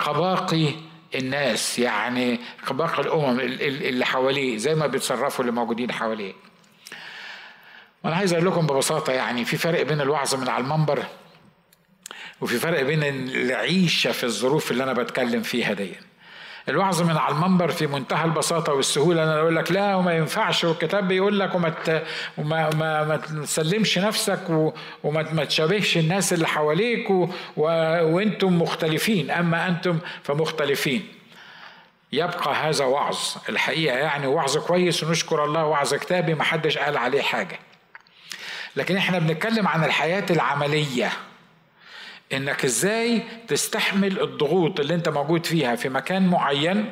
كباقي 0.05 0.73
الناس 1.15 1.79
يعني 1.79 2.39
باقي 2.71 3.01
الأمم 3.01 3.39
اللي 3.39 4.05
حواليه 4.05 4.57
زي 4.57 4.75
ما 4.75 4.87
بيتصرفوا 4.87 5.45
اللي 5.45 5.55
موجودين 5.55 5.91
حواليه. 5.91 6.33
وأنا 8.03 8.15
عايز 8.15 8.33
أقول 8.33 8.45
لكم 8.45 8.67
ببساطة 8.67 9.13
يعني 9.13 9.45
في 9.45 9.57
فرق 9.57 9.81
بين 9.81 10.01
الوعظ 10.01 10.35
من 10.35 10.49
على 10.49 10.63
المنبر 10.63 11.03
وفي 12.41 12.59
فرق 12.59 12.81
بين 12.81 13.03
العيشة 13.03 14.11
في 14.11 14.23
الظروف 14.23 14.71
اللي 14.71 14.83
أنا 14.83 14.93
بتكلم 14.93 15.41
فيها 15.41 15.73
دي 15.73 15.95
الوعظ 16.69 17.01
من 17.01 17.17
على 17.17 17.35
المنبر 17.35 17.71
في 17.71 17.87
منتهى 17.87 18.25
البساطة 18.25 18.73
والسهولة. 18.73 19.23
أنا 19.23 19.39
أقول 19.39 19.55
لك 19.55 19.71
لا 19.71 19.95
وما 19.95 20.13
ينفعش. 20.13 20.63
والكتاب 20.63 21.07
بيقول 21.07 21.39
لك 21.39 21.55
وما 21.55 21.73
وما 22.37 22.69
ما, 22.69 23.03
ما 23.03 23.17
تسلمش 23.17 23.97
نفسك 23.97 24.49
و... 24.49 24.73
وما 25.03 25.33
ما 25.33 25.45
تشابهش 25.45 25.97
الناس 25.97 26.33
اللي 26.33 26.47
حواليك 26.47 27.09
و... 27.09 27.29
و... 27.57 27.63
وأنتم 28.15 28.61
مختلفين. 28.61 29.31
أما 29.31 29.67
أنتم 29.67 29.99
فمختلفين. 30.23 31.07
يبقى 32.11 32.55
هذا 32.55 32.85
وعظ. 32.85 33.17
الحقيقة 33.49 33.97
يعني 33.97 34.27
وعظ 34.27 34.57
كويس 34.57 35.03
ونشكر 35.03 35.43
الله 35.45 35.65
وعظ 35.65 35.93
كتابي. 35.93 36.33
ما 36.33 36.43
حدش 36.43 36.77
قال 36.77 36.97
عليه 36.97 37.21
حاجة. 37.21 37.59
لكن 38.75 38.97
إحنا 38.97 39.19
بنتكلم 39.19 39.67
عن 39.67 39.83
الحياة 39.83 40.25
العملية. 40.29 41.11
إنك 42.37 42.65
إزاي 42.65 43.21
تستحمل 43.47 44.21
الضغوط 44.21 44.79
اللي 44.79 44.95
أنت 44.95 45.09
موجود 45.09 45.45
فيها 45.45 45.75
في 45.75 45.89
مكان 45.89 46.27
معين 46.27 46.85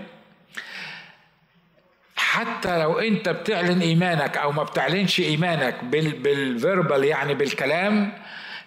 حتى 2.15 2.79
لو 2.79 2.99
أنت 2.99 3.29
بتعلن 3.29 3.81
إيمانك 3.81 4.37
أو 4.37 4.51
ما 4.51 4.63
بتعلنش 4.63 5.19
إيمانك 5.19 5.83
بالفيربال 5.83 7.03
يعني 7.03 7.33
بالكلام 7.33 8.13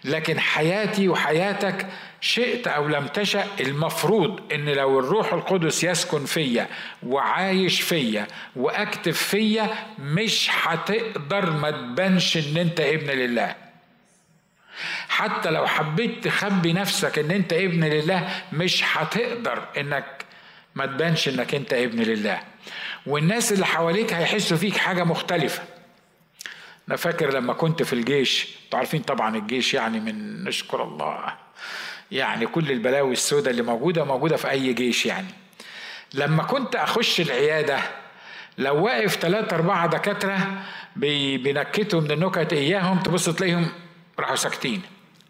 لكن 0.05 0.41
حياتي 0.41 1.09
وحياتك 1.09 1.87
شئت 2.21 2.69
أو 2.69 2.89
لم 2.89 3.07
تشأ 3.07 3.45
المفروض 3.61 4.41
إن 4.53 4.69
لو 4.69 4.99
الروح 5.01 5.33
القدس 5.33 5.85
يسكن 5.85 6.25
فيا 6.25 6.67
وعايش 7.07 7.81
فيا 7.81 8.27
واكتب 8.57 9.13
فيا 9.13 9.69
مش 9.99 10.51
هتقدر 10.63 11.51
ما 11.51 11.71
تبانش 11.71 12.37
إن 12.37 12.57
أنت 12.57 12.81
ابن 12.81 13.07
لله. 13.11 13.55
حتى 15.09 15.51
لو 15.51 15.67
حبيت 15.67 16.25
تخبي 16.25 16.73
نفسك 16.73 17.19
إن 17.19 17.31
أنت 17.31 17.53
ابن 17.53 17.85
لله 17.85 18.43
مش 18.53 18.83
هتقدر 18.93 19.69
إنك 19.77 20.25
ما 20.75 20.87
تبانش 20.87 21.29
إنك 21.29 21.55
أنت 21.55 21.73
ابن 21.73 22.03
لله. 22.03 22.41
والناس 23.07 23.53
اللي 23.53 23.67
حواليك 23.67 24.13
هيحسوا 24.13 24.57
فيك 24.57 24.77
حاجة 24.77 25.05
مختلفة. 25.05 25.63
أنا 26.89 26.97
فاكر 26.97 27.35
لما 27.35 27.53
كنت 27.53 27.83
في 27.83 27.93
الجيش 27.93 28.49
عارفين 28.75 29.03
طبعا 29.03 29.37
الجيش 29.37 29.75
يعني 29.75 30.01
من 30.01 30.45
نشكر 30.45 30.83
الله. 30.83 31.35
يعني 32.11 32.47
كل 32.47 32.71
البلاوي 32.73 33.13
السوداء 33.13 33.51
اللي 33.51 33.63
موجودة 33.63 34.05
موجودة 34.05 34.37
في 34.37 34.51
أي 34.51 34.73
جيش 34.73 35.07
يعني. 35.07 35.29
لما 36.15 36.43
كنت 36.43 36.77
أخش 36.77 37.21
العيادة 37.21 37.79
لو 38.59 38.85
واقف 38.85 39.17
ثلاثة 39.17 39.57
أربعة 39.57 39.87
دكاترة 39.87 40.63
بينكتوا 40.97 42.01
من 42.01 42.11
النكت 42.11 42.53
إياهم 42.53 42.99
تبص 42.99 43.29
تلاقيهم 43.29 43.69
راحوا 44.19 44.37
ساكتين. 44.37 44.83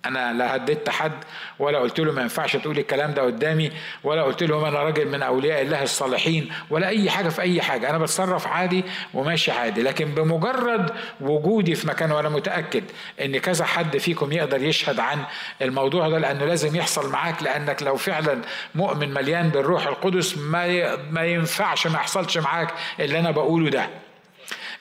أنا 0.05 0.33
لا 0.33 0.57
هددت 0.57 0.89
حد 0.89 1.13
ولا 1.59 1.79
قلت 1.79 2.01
له 2.01 2.13
ما 2.13 2.23
ينفعش 2.23 2.57
تقول 2.57 2.79
الكلام 2.79 3.15
ده 3.15 3.23
قدامي 3.23 3.73
ولا 4.05 4.23
قلت 4.23 4.43
لهم 4.43 4.65
أنا 4.65 4.83
راجل 4.83 5.09
من 5.09 5.23
أولياء 5.23 5.63
الله 5.63 5.83
الصالحين 5.83 6.53
ولا 6.71 6.89
أي 6.89 7.11
حاجة 7.11 7.29
في 7.29 7.43
أي 7.43 7.63
حاجة. 7.63 7.91
أنا 7.91 7.99
بتصرف 7.99 8.47
عادي 8.47 8.85
وماشي 9.15 9.51
عادي 9.51 9.83
لكن 9.83 10.05
بمجرد 10.15 10.91
وجودي 11.21 11.75
في 11.75 11.89
مكان 11.89 12.13
وأنا 12.13 12.29
متأكد 12.29 12.85
إن 13.25 13.39
كذا 13.39 13.65
حد 13.65 13.97
فيكم 13.97 14.33
يقدر 14.33 14.63
يشهد 14.63 15.01
عن 15.01 15.25
الموضوع 15.63 16.09
ده 16.09 16.19
لأنه 16.19 16.45
لازم 16.45 16.77
يحصل 16.77 17.11
معاك 17.11 17.43
لأنك 17.43 17.83
لو 17.83 17.97
فعلا 17.97 18.43
مؤمن 18.75 19.15
مليان 19.15 19.49
بالروح 19.49 19.87
القدس 19.87 20.39
ما 20.39 20.97
ما 21.11 21.25
ينفعش 21.25 21.87
ما 21.87 21.95
يحصلش 21.95 22.39
معاك 22.39 22.75
اللي 23.01 23.19
أنا 23.19 23.31
بقوله 23.31 23.71
ده. 23.71 23.87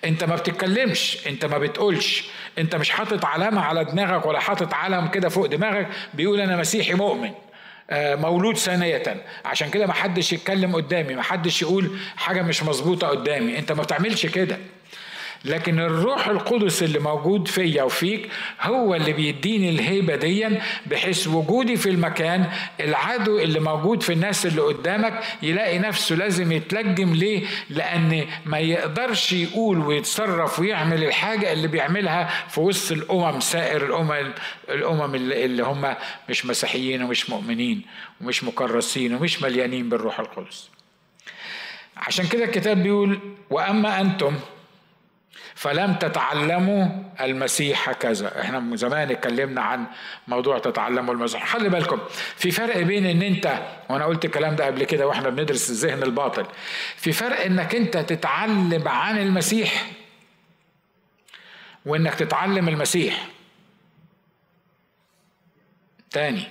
انت 0.06 0.24
ما 0.24 0.36
بتتكلمش 0.36 1.28
انت 1.28 1.46
ما 1.46 1.58
بتقولش. 1.58 2.24
انت 2.58 2.76
مش 2.76 2.90
حاطط 2.90 3.26
علامة 3.26 3.62
على 3.62 3.86
دماغك 3.86 4.26
ولا 4.26 4.40
حاطط 4.40 4.74
علم 4.74 5.08
كده 5.08 5.30
فوق 5.30 5.46
دماغك 5.46 5.88
بيقول 6.14 6.42
أنا 6.42 6.58
مسيحي 6.58 6.94
مؤمن 6.94 7.32
آه، 7.90 8.16
مولود 8.16 8.58
ثانية. 8.58 9.04
عشان 9.46 9.70
كده 9.70 9.88
ما 9.88 9.94
حدش 9.94 10.34
يتكلم 10.34 10.76
قدامي 10.76 11.16
ما 11.16 11.22
حدش 11.22 11.62
يقول 11.62 11.98
حاجة 12.18 12.42
مش 12.42 12.64
مظبوطة 12.64 13.08
قدامي. 13.08 13.60
انت 13.60 13.72
ما 13.72 13.84
بتعملش 13.84 14.26
كده. 14.26 14.58
لكن 15.46 15.80
الروح 15.80 16.28
القدس 16.28 16.84
اللي 16.84 17.00
موجود 17.00 17.48
فيا 17.48 17.84
وفيك 17.84 18.30
هو 18.62 18.96
اللي 18.96 19.14
بيديني 19.14 19.70
الهيبة 19.70 20.16
دي 20.16 20.48
بحيث 20.86 21.28
وجودي 21.28 21.76
في 21.76 21.90
المكان 21.90 22.46
العدو 22.80 23.40
اللي 23.40 23.60
موجود 23.60 24.04
في 24.04 24.14
الناس 24.14 24.46
اللي 24.46 24.62
قدامك 24.62 25.24
يلاقي 25.42 25.80
نفسه 25.80 26.16
لازم 26.16 26.52
يتلجم 26.52 27.14
ليه؟ 27.14 27.44
لأن 27.70 28.26
ما 28.46 28.60
يقدرش 28.60 29.34
يقول 29.34 29.78
ويتصرف 29.80 30.60
ويعمل 30.60 31.04
الحاجة 31.04 31.54
اللي 31.54 31.68
بيعملها 31.68 32.30
في 32.50 32.60
وسط 32.60 32.92
الأمم 32.92 33.40
سائر 33.40 33.86
الأمم 33.86 34.32
الأمم 34.70 35.16
اللي 35.16 35.64
هم 35.64 35.96
مش 36.30 36.46
مسيحيين 36.46 37.04
ومش 37.04 37.30
مؤمنين 37.30 37.82
ومش 38.22 38.44
مكرسين 38.44 39.14
ومش 39.16 39.42
مليانين 39.42 39.90
بالروح 39.90 40.20
القدس. 40.20 40.70
عشان 41.98 42.28
كده 42.28 42.44
الكتاب 42.46 42.84
بيقول 42.84 43.20
وأما 43.50 44.02
أنتم 44.02 44.34
فلم 45.56 45.94
تتعلموا 45.94 46.88
المسيح 47.22 47.90
هكذا. 47.90 48.42
إحنا 48.42 48.76
زمان 48.76 49.12
اتكلمنا 49.12 49.62
عن 49.62 49.86
موضوع 50.28 50.60
تتعلموا 50.60 51.14
المسيح. 51.14 51.48
خلي 51.48 51.70
بالكم 51.70 52.00
في 52.36 52.52
فرق 52.52 52.78
بين 52.78 53.06
ان 53.06 53.22
انت 53.22 53.60
وأنا 53.90 54.06
قلت 54.06 54.26
الكلام 54.26 54.56
ده 54.56 54.66
قبل 54.66 54.84
كده 54.84 55.08
وإحنا 55.08 55.30
بندرس 55.30 55.70
الذهن 55.70 56.04
الباطن. 56.04 56.46
في 56.96 57.12
فرق 57.12 57.42
انك 57.46 57.76
انت 57.76 57.98
تتعلم 57.98 58.88
عن 58.88 59.18
المسيح 59.18 59.92
وانك 61.86 62.16
تتعلم 62.16 62.70
المسيح. 62.70 63.28
تاني 66.12 66.44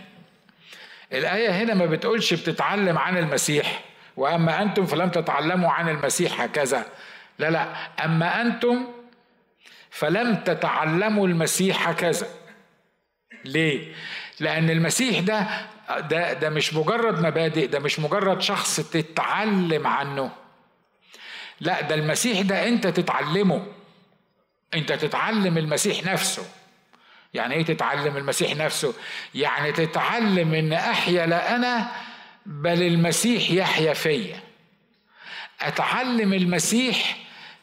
الآية 1.13 1.51
هنا 1.51 1.75
ما 1.75 1.87
بتقولش 1.87 2.35
بتتعلم 2.35 2.99
عن 2.99 3.19
المسيح 3.19 3.81
وأما 4.17 4.63
أنتم 4.63 4.87
فلم 4.87 5.09
تتعلموا 5.09 5.71
عن 5.71 5.89
المسيح 5.89 6.41
هكذا. 6.41 6.87
لا 7.39 7.51
لا. 7.51 7.75
أما 8.05 8.41
أنتم 8.41 8.87
فلم 9.91 10.35
تتعلموا 10.35 11.29
المسيح 11.29 11.89
هكذا. 11.89 12.27
ليه؟ 13.45 13.95
لأن 14.41 14.71
المسيح 14.71 15.21
ده 15.21 15.47
ده 16.01 16.33
ده 16.33 16.51
مش 16.51 16.75
مجرد 16.75 17.27
مبادئ 17.27 17.67
ده 17.67 17.79
مش 17.79 18.01
مجرد 18.01 18.41
شخص 18.41 18.81
تتعلم 18.81 19.87
عنه. 19.87 20.31
لا 21.61 21.81
ده 21.81 21.95
المسيح 21.95 22.41
ده 22.41 22.69
أنت 22.69 22.87
تتعلمه. 22.87 23.67
أنت 24.75 24.93
تتعلم 24.93 25.59
المسيح 25.59 26.05
نفسه. 26.05 26.47
يعني 27.35 27.55
إيه 27.55 27.65
تتعلم 27.65 28.17
المسيح 28.17 28.57
نفسه؟ 28.57 28.95
يعني 29.35 29.73
تتعلم 29.73 30.55
إن 30.55 30.73
أحيا 30.73 31.27
لا 31.27 31.57
أنا 31.57 31.91
بل 32.47 32.83
المسيح 32.83 33.51
يحيا 33.51 33.93
فيا. 33.95 34.41
أتعلم 35.61 36.33
المسيح 36.33 37.17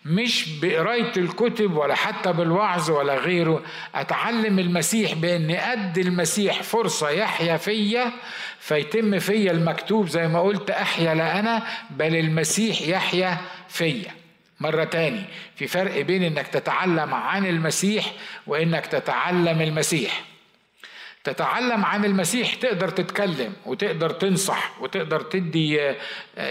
مش 0.06 0.60
بقراية 0.60 1.12
الكتب 1.18 1.78
ولا 1.78 1.96
حتى 1.96 2.34
بالوعظ 2.34 2.92
ولا 2.92 3.16
غيره. 3.16 3.64
أتعلم 3.96 4.60
المسيح 4.60 5.14
بإني 5.14 5.74
أدي 5.74 6.02
المسيح 6.02 6.64
فرصة 6.64 7.10
يحيا 7.10 7.58
فيا 7.58 8.12
فيتم 8.60 9.20
فيا 9.20 9.52
المكتوب 9.52 10.08
زي 10.08 10.28
ما 10.28 10.42
قلت 10.42 10.70
أحيا 10.70 11.16
لا 11.16 11.40
أنا 11.40 11.64
بل 11.90 12.16
المسيح 12.16 12.82
يحيا 12.82 13.38
فيا. 13.70 14.12
مرة 14.60 14.84
تاني 14.84 15.24
في 15.56 15.68
فرق 15.68 16.02
بين 16.02 16.24
إنك 16.24 16.48
تتعلم 16.48 17.14
عن 17.14 17.46
المسيح 17.46 18.06
وإنك 18.48 18.86
تتعلم 18.86 19.62
المسيح. 19.62 20.31
تتعلم 21.24 21.86
عن 21.86 22.06
المسيح 22.06 22.54
تقدر 22.56 22.90
تتكلم 22.90 23.54
وتقدر 23.66 24.10
تنصح 24.10 24.82
وتقدر 24.82 25.22
تدي 25.22 25.82
آه، 25.82 25.96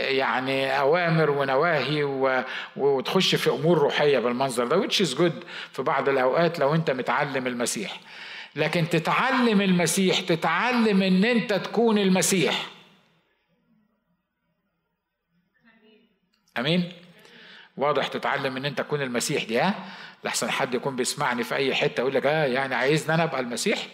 يعني 0.09 0.79
أوامر 0.81 1.31
ونواهي 1.31 2.05
وتخش 2.77 3.35
في 3.35 3.51
أمور 3.51 3.79
روحية 3.79 4.19
بالمنظر 4.19 4.67
ده 4.67 4.83
which 4.87 4.95
is 5.07 5.19
good 5.19 5.45
في 5.73 5.83
بعض 5.83 6.09
الأوقات 6.09 6.59
لو 6.59 6.75
أنت 6.75 6.91
متعلم 6.91 7.47
المسيح. 7.47 8.01
لكن 8.57 8.89
تتعلم 8.89 9.61
المسيح 9.61 10.21
تتعلم 10.21 11.03
إن 11.03 11.25
أنت 11.25 11.53
تكون 11.53 11.99
المسيح. 11.99 12.67
آمين؟ 16.59 16.93
واضح 17.77 18.07
تتعلم 18.07 18.57
إن 18.57 18.65
أنت 18.65 18.79
تكون 18.79 19.03
المسيح 19.03 19.45
دي 19.45 19.59
ها؟ 19.61 19.75
لحسن 20.25 20.51
حد 20.51 20.75
يكون 20.75 20.97
بيسمعني 20.97 21.45
في 21.45 21.55
أي 21.55 21.75
حتة 21.75 22.01
يقول 22.01 22.15
لك 22.15 22.27
آه 22.27 22.45
يعني 22.45 22.75
عايزني 22.75 23.15
أنا 23.15 23.23
أبقى 23.25 23.41
المسيح؟ 23.41 23.87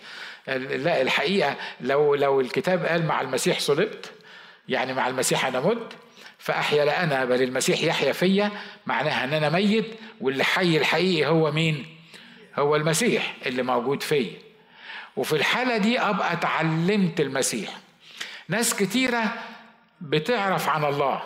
لا 0.48 1.02
الحقيقة 1.02 1.56
لو 1.80 2.14
لو 2.14 2.40
الكتاب 2.40 2.86
قال 2.86 3.06
مع 3.06 3.20
المسيح 3.20 3.60
صلبت 3.60 4.12
يعني 4.68 4.94
مع 4.94 5.08
المسيح 5.08 5.46
أنا 5.46 5.60
مت 5.60 5.92
فأحيا 6.38 6.84
لا 6.84 7.04
أنا 7.04 7.24
بل 7.24 7.42
المسيح 7.42 7.82
يحيا 7.82 8.12
فيا 8.12 8.50
معناها 8.86 9.24
إن 9.24 9.32
أنا 9.32 9.48
ميت 9.48 9.86
واللي 10.20 10.44
حي 10.44 10.76
الحقيقي 10.76 11.26
هو 11.26 11.50
مين؟ 11.52 11.86
هو 12.58 12.76
المسيح 12.76 13.34
اللي 13.46 13.62
موجود 13.62 14.02
فيا. 14.02 14.30
وفي 15.16 15.32
الحالة 15.36 15.76
دي 15.76 16.00
أبقى 16.00 16.32
اتعلمت 16.32 17.20
المسيح. 17.20 17.70
ناس 18.48 18.74
كتيرة 18.74 19.32
بتعرف 20.00 20.68
عن 20.68 20.84
الله. 20.84 21.22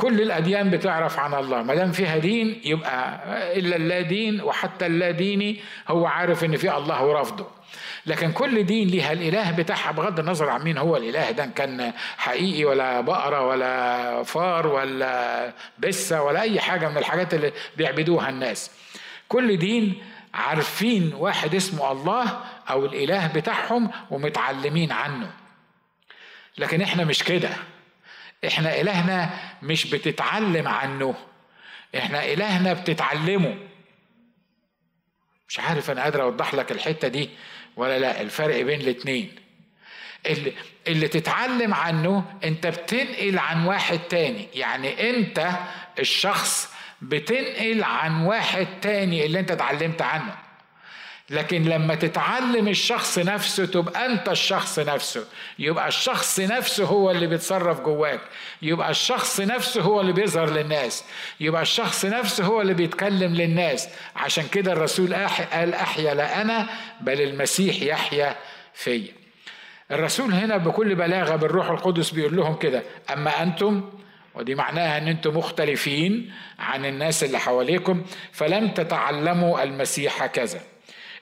كل 0.00 0.20
الأديان 0.20 0.70
بتعرف 0.70 1.18
عن 1.18 1.34
الله. 1.34 1.62
ما 1.62 1.74
دام 1.74 1.92
فيها 1.92 2.18
دين 2.18 2.60
يبقى 2.64 3.20
إلا 3.58 3.76
اللا 3.76 4.00
دين 4.00 4.40
وحتى 4.40 4.86
اللا 4.86 5.10
ديني 5.10 5.60
هو 5.88 6.06
عارف 6.06 6.44
إن 6.44 6.56
في 6.56 6.76
الله 6.76 7.04
ورفضه. 7.04 7.46
لكن 8.06 8.32
كل 8.32 8.62
دين 8.62 8.88
ليها 8.88 9.12
الإله 9.12 9.50
بتاعها 9.50 9.92
بغض 9.92 10.18
النظر 10.18 10.48
عن 10.48 10.62
مين 10.62 10.78
هو 10.78 10.96
الإله 10.96 11.30
ده 11.30 11.46
كان 11.46 11.92
حقيقي 12.16 12.64
ولا 12.64 13.00
بقرة 13.00 13.46
ولا 13.46 14.22
فار 14.22 14.66
ولا 14.66 15.52
بسة 15.78 16.22
ولا 16.22 16.40
أي 16.40 16.60
حاجة 16.60 16.88
من 16.88 16.98
الحاجات 16.98 17.34
اللي 17.34 17.52
بيعبدوها 17.76 18.28
الناس. 18.28 18.70
كل 19.28 19.56
دين 19.56 20.02
عارفين 20.34 21.12
واحد 21.18 21.54
اسمه 21.54 21.92
الله 21.92 22.40
أو 22.70 22.84
الإله 22.86 23.26
بتاعهم 23.26 23.90
ومتعلمين 24.10 24.92
عنه. 24.92 25.30
لكن 26.58 26.82
إحنا 26.82 27.04
مش 27.04 27.22
كده. 27.24 27.50
إحنا 28.46 28.80
إلهنا 28.80 29.30
مش 29.62 29.86
بتتعلم 29.86 30.68
عنه. 30.68 31.14
إحنا 31.96 32.24
إلهنا 32.24 32.72
بتتعلمه. 32.72 33.56
مش 35.48 35.60
عارف 35.60 35.90
أنا 35.90 36.02
قادر 36.02 36.22
أوضح 36.22 36.54
لك 36.54 36.72
الحتة 36.72 37.08
دي 37.08 37.30
ولا 37.76 37.98
لأ 37.98 38.20
الفرق 38.20 38.62
بين 38.62 38.80
الاتنين. 38.80 39.34
اللي, 40.26 40.52
اللي 40.88 41.08
تتعلم 41.08 41.74
عنه 41.74 42.24
أنت 42.44 42.66
بتنقل 42.66 43.38
عن 43.38 43.66
واحد 43.66 43.98
تاني. 43.98 44.48
يعني 44.54 45.10
أنت 45.10 45.50
الشخص 45.98 46.74
بتنقل 47.02 47.84
عن 47.84 48.22
واحد 48.22 48.66
تاني 48.82 49.26
اللي 49.26 49.40
أنت 49.40 49.50
اتعلمت 49.50 50.02
عنه. 50.02 50.36
لكن 51.30 51.62
لما 51.64 51.94
تتعلم 51.94 52.68
الشخص 52.68 53.18
نفسه 53.18 53.66
تبقى 53.66 54.06
أنت 54.06 54.28
الشخص 54.28 54.78
نفسه. 54.78 55.24
يبقى 55.58 55.88
الشخص 55.88 56.40
نفسه 56.40 56.84
هو 56.84 57.10
اللي 57.10 57.26
بيتصرف 57.26 57.80
جواك. 57.80 58.20
يبقى 58.62 58.90
الشخص 58.90 59.40
نفسه 59.40 59.82
هو 59.82 60.00
اللي 60.00 60.12
بيظهر 60.12 60.50
للناس. 60.50 61.04
يبقى 61.40 61.62
الشخص 61.62 62.04
نفسه 62.04 62.44
هو 62.44 62.60
اللي 62.60 62.74
بيتكلم 62.74 63.34
للناس. 63.34 63.88
عشان 64.16 64.44
كده 64.48 64.72
الرسول 64.72 65.14
قال 65.52 65.74
أحيا 65.74 66.14
لا 66.14 66.40
أنا 66.42 66.68
بل 67.00 67.20
المسيح 67.20 67.82
يحيا 67.82 68.36
فيا. 68.74 69.12
الرسول 69.90 70.32
هنا 70.32 70.56
بكل 70.56 70.94
بلاغة 70.94 71.36
بالروح 71.36 71.70
القدس 71.70 72.10
بيقول 72.10 72.36
لهم 72.36 72.54
كده 72.56 72.82
أما 73.12 73.42
أنتم 73.42 73.90
ودي 74.34 74.54
معناها 74.54 74.98
إن 74.98 75.08
أنتم 75.08 75.36
مختلفين 75.36 76.32
عن 76.58 76.84
الناس 76.84 77.24
اللي 77.24 77.38
حواليكم 77.38 78.02
فلم 78.32 78.68
تتعلموا 78.68 79.62
المسيح 79.62 80.26
كذا. 80.26 80.60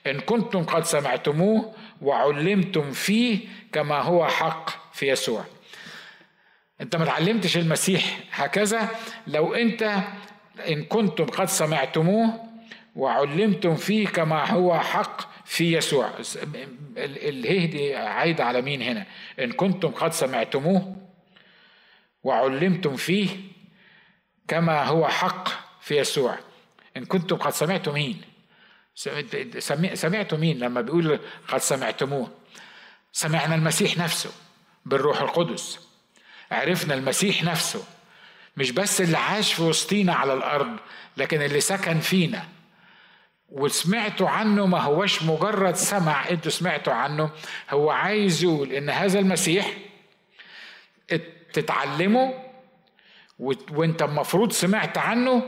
إن 0.07 0.21
كنتم 0.21 0.65
قد 0.65 0.85
سمعتموه 0.85 1.75
وعلمتم 2.03 2.93
فيه 2.93 3.39
كما 3.73 4.01
هو 4.01 4.27
حق 4.29 4.93
في 4.95 5.09
يسوع. 5.09 5.45
أنت 6.81 6.97
ما 6.97 7.05
تعلمتش 7.05 7.57
المسيح 7.57 8.19
هكذا؟ 8.33 8.89
لو 9.27 9.55
أنت 9.55 9.99
إن 10.69 10.85
كنتم 10.85 11.25
قد 11.25 11.49
سمعتموه 11.49 12.49
وعلمتم 12.97 13.77
فيه 13.77 14.07
كما 14.07 14.51
هو 14.51 14.79
حق 14.81 15.45
في 15.45 15.77
يسوع. 15.77 16.11
الهه 16.97 17.67
دي 17.67 17.97
عايدة 17.97 18.45
على 18.45 18.63
مين 18.63 18.83
هنا؟ 18.83 19.07
إن 19.39 19.53
كنتم 19.53 19.89
قد 19.89 20.13
سمعتموه 20.13 20.97
وعلمتم 22.25 22.97
فيه 22.97 23.29
كما 24.49 24.85
هو 24.85 25.09
حق 25.09 25.49
في 25.81 25.99
يسوع. 25.99 26.39
إن 26.97 27.05
كنتم 27.05 27.37
قد 27.37 27.53
سمعتم 27.53 27.95
مين؟ 27.95 28.21
سمعتوا 29.95 30.39
مين 30.39 30.59
لما 30.59 30.81
بيقول 30.81 31.21
قد 31.49 31.59
سمعتموه؟ 31.61 32.31
سمعنا 33.13 33.55
المسيح 33.55 33.99
نفسه 33.99 34.31
بالروح 34.87 35.21
القدس. 35.21 35.89
عرفنا 36.51 36.95
المسيح 36.95 37.45
نفسه 37.45 37.85
مش 38.57 38.71
بس 38.71 39.01
اللي 39.01 39.19
عاش 39.19 39.53
في 39.53 39.63
وسطينا 39.63 40.15
على 40.15 40.33
الأرض 40.33 40.77
لكن 41.17 41.43
اللي 41.43 41.61
سكن 41.61 42.01
فينا. 42.01 42.49
وسمعتوا 43.49 44.29
عنه 44.29 44.67
ما 44.67 44.81
هوش 44.81 45.23
مجرد 45.23 45.75
سمع 45.75 46.29
أنتوا 46.29 46.51
سمعتوا 46.51 46.93
عنه. 46.93 47.31
هو 47.71 47.91
عايز 47.91 48.45
يقول 48.45 48.73
إن 48.73 48.91
هذا 48.91 49.19
المسيح 49.19 49.73
تتعلمه 51.53 52.35
وانت 53.71 54.03
المفروض 54.03 54.53
سمعت 54.53 54.99
عنه 54.99 55.43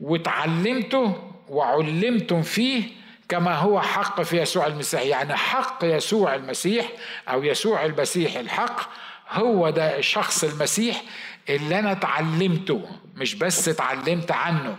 وتعلمته 0.00 1.27
وعلمتم 1.50 2.42
فيه 2.42 2.82
كما 3.28 3.54
هو 3.54 3.80
حق 3.80 4.22
في 4.22 4.36
يسوع 4.42 4.66
المسيح. 4.66 5.02
يعني 5.02 5.36
حق 5.36 5.78
يسوع 5.84 6.34
المسيح 6.34 6.86
أو 7.28 7.44
يسوع 7.44 7.84
المسيح 7.84 8.36
الحق 8.36 8.80
هو 9.30 9.70
ده 9.70 10.00
شخص 10.00 10.44
المسيح 10.44 11.02
اللي 11.48 11.78
أنا 11.78 11.92
اتعلمته 11.92 12.88
مش 13.16 13.34
بس 13.34 13.68
اتعلمت 13.68 14.30
عنه. 14.32 14.76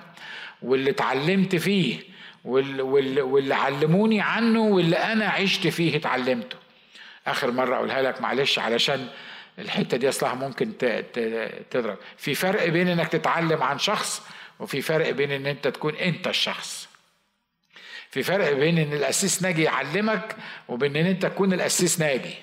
واللي 0.62 0.90
اتعلمت 0.90 1.56
فيه 1.56 2.00
واللي, 2.46 2.82
واللي, 2.82 3.22
واللي 3.22 3.56
علموني 3.56 4.22
عنه 4.22 4.60
واللي 4.62 4.98
أنا 4.98 5.26
عشت 5.26 5.68
فيه 5.68 5.98
اتعلمته. 5.98 6.58
آخر 7.28 7.52
مرة 7.52 7.76
أقولها 7.76 8.02
لك 8.02 8.22
معلش 8.22 8.60
علشان 8.60 9.08
الحتة 9.60 9.98
دي 9.98 10.10
أصلها 10.10 10.34
ممكن 10.34 10.78
تضرب. 11.72 11.98
في 12.18 12.36
فرق 12.36 12.70
بين 12.70 12.88
إنك 12.88 13.08
تتعلم 13.08 13.64
عن 13.64 13.80
شخص 13.80 14.22
وفي 14.60 14.82
فرق 14.82 15.10
بين 15.10 15.32
إن 15.32 15.46
أنت 15.46 15.68
تكون 15.68 15.96
أنت 15.96 16.28
الشخص. 16.28 16.90
في 18.12 18.24
فرق 18.24 18.52
بين 18.54 18.78
إن 18.78 18.94
الأسيس 18.94 19.42
ناجي 19.42 19.64
يعلمك 19.64 20.36
وبين 20.68 20.96
إن 20.98 21.06
أنت 21.06 21.26
تكون 21.26 21.54
الأسيس 21.54 22.00
ناجي. 22.00 22.34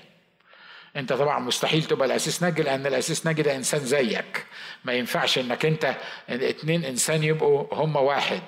أنت 0.96 1.12
طبعا 1.12 1.38
مستحيل 1.38 1.82
تبقى 1.84 2.06
الأسيس 2.06 2.42
ناجي 2.42 2.62
لأن 2.62 2.86
الأسيس 2.86 3.26
ناجي 3.26 3.42
ده 3.42 3.56
إنسان 3.56 3.80
زيك. 3.80 4.46
ما 4.84 4.92
ينفعش 4.92 5.38
إنك 5.38 5.66
أنت 5.66 5.96
اتنين 6.28 6.84
إنسان 6.84 7.22
يبقوا 7.24 7.74
هم 7.74 7.96
واحد. 7.96 8.42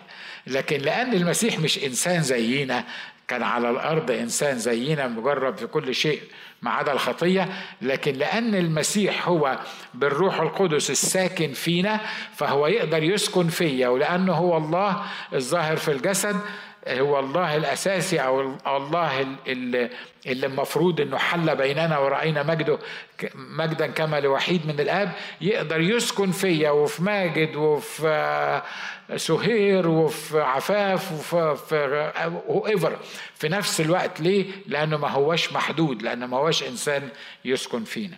لكن 0.46 0.76
لأن 0.80 1.12
المسيح 1.12 1.58
مش 1.58 1.78
إنسان 1.84 2.22
زينا 2.22 2.84
كان 3.28 3.42
على 3.42 3.70
الأرض 3.70 4.10
إنسان 4.10 4.58
زينا 4.58 5.08
مجرب 5.08 5.56
في 5.56 5.66
كل 5.66 5.94
شيء 5.94 6.22
ما 6.62 6.70
عدا 6.70 6.92
الخطية 6.92 7.48
لكن 7.82 8.12
لأن 8.12 8.54
المسيح 8.54 9.28
هو 9.28 9.58
بالروح 9.94 10.40
القدس 10.40 10.90
الساكن 10.90 11.52
فينا 11.52 12.00
فهو 12.34 12.66
يقدر 12.66 13.02
يسكن 13.02 13.48
فيا 13.48 13.88
ولأنه 13.88 14.32
هو 14.32 14.56
الله 14.56 15.02
الظاهر 15.34 15.76
في 15.76 15.92
الجسد 15.92 16.36
هو 16.88 17.18
الله 17.18 17.56
الأساسي 17.56 18.18
أو 18.20 18.40
الله 18.66 19.26
اللي 19.46 19.90
المفروض 20.26 21.00
إنه 21.00 21.16
حل 21.18 21.56
بيننا 21.56 21.98
ورأينا 21.98 22.42
مجده 22.42 22.78
مجدا 23.34 23.86
كما 23.86 24.20
لوحيد 24.20 24.66
من 24.66 24.80
الآب 24.80 25.12
يقدر 25.40 25.80
يسكن 25.80 26.30
فيا 26.30 26.70
وفي 26.70 27.02
ماجد 27.02 27.56
وفي 27.56 28.62
سهير 29.16 29.88
وفي 29.88 30.40
عفاف 30.40 31.34
وفي 31.34 32.12
ايفر 32.66 32.98
في 33.34 33.48
نفس 33.48 33.80
الوقت 33.80 34.20
ليه؟ 34.20 34.46
لأنه 34.66 34.96
ما 34.96 35.08
هوش 35.08 35.52
محدود 35.52 36.02
لأنه 36.02 36.26
ما 36.26 36.36
هوش 36.36 36.62
إنسان 36.62 37.08
يسكن 37.44 37.84
فينا. 37.84 38.16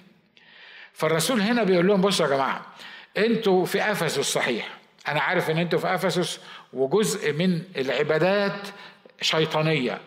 فالرسول 0.92 1.40
هنا 1.40 1.62
بيقول 1.62 1.86
لهم 1.86 2.00
بصوا 2.00 2.26
يا 2.26 2.30
جماعة 2.30 2.66
أنتوا 3.16 3.64
في 3.64 3.82
افسس 3.92 4.20
صحيح 4.20 4.68
أنا 5.08 5.20
عارف 5.20 5.50
إن 5.50 5.58
أنتوا 5.58 5.78
في 5.78 5.94
أفسس 5.94 6.40
وجزء 6.72 7.32
من 7.32 7.62
العبادات 7.76 8.68
شيطانية. 9.20 9.98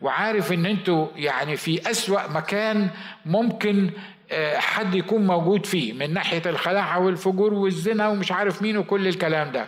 وعارف 0.00 0.52
إن 0.52 0.66
أنتوا 0.66 1.06
يعني 1.16 1.56
في 1.56 1.90
أسوأ 1.90 2.28
مكان 2.28 2.90
ممكن 3.26 3.90
آه، 4.32 4.58
حد 4.58 4.94
يكون 4.94 5.26
موجود 5.26 5.66
فيه 5.66 5.92
من 5.92 6.14
ناحية 6.14 6.42
الخلاعه 6.46 6.98
والفجور 6.98 7.54
والزنا 7.54 8.08
ومش 8.08 8.32
عارف 8.32 8.62
مين 8.62 8.76
وكل 8.76 9.08
الكلام 9.08 9.52
ده. 9.52 9.66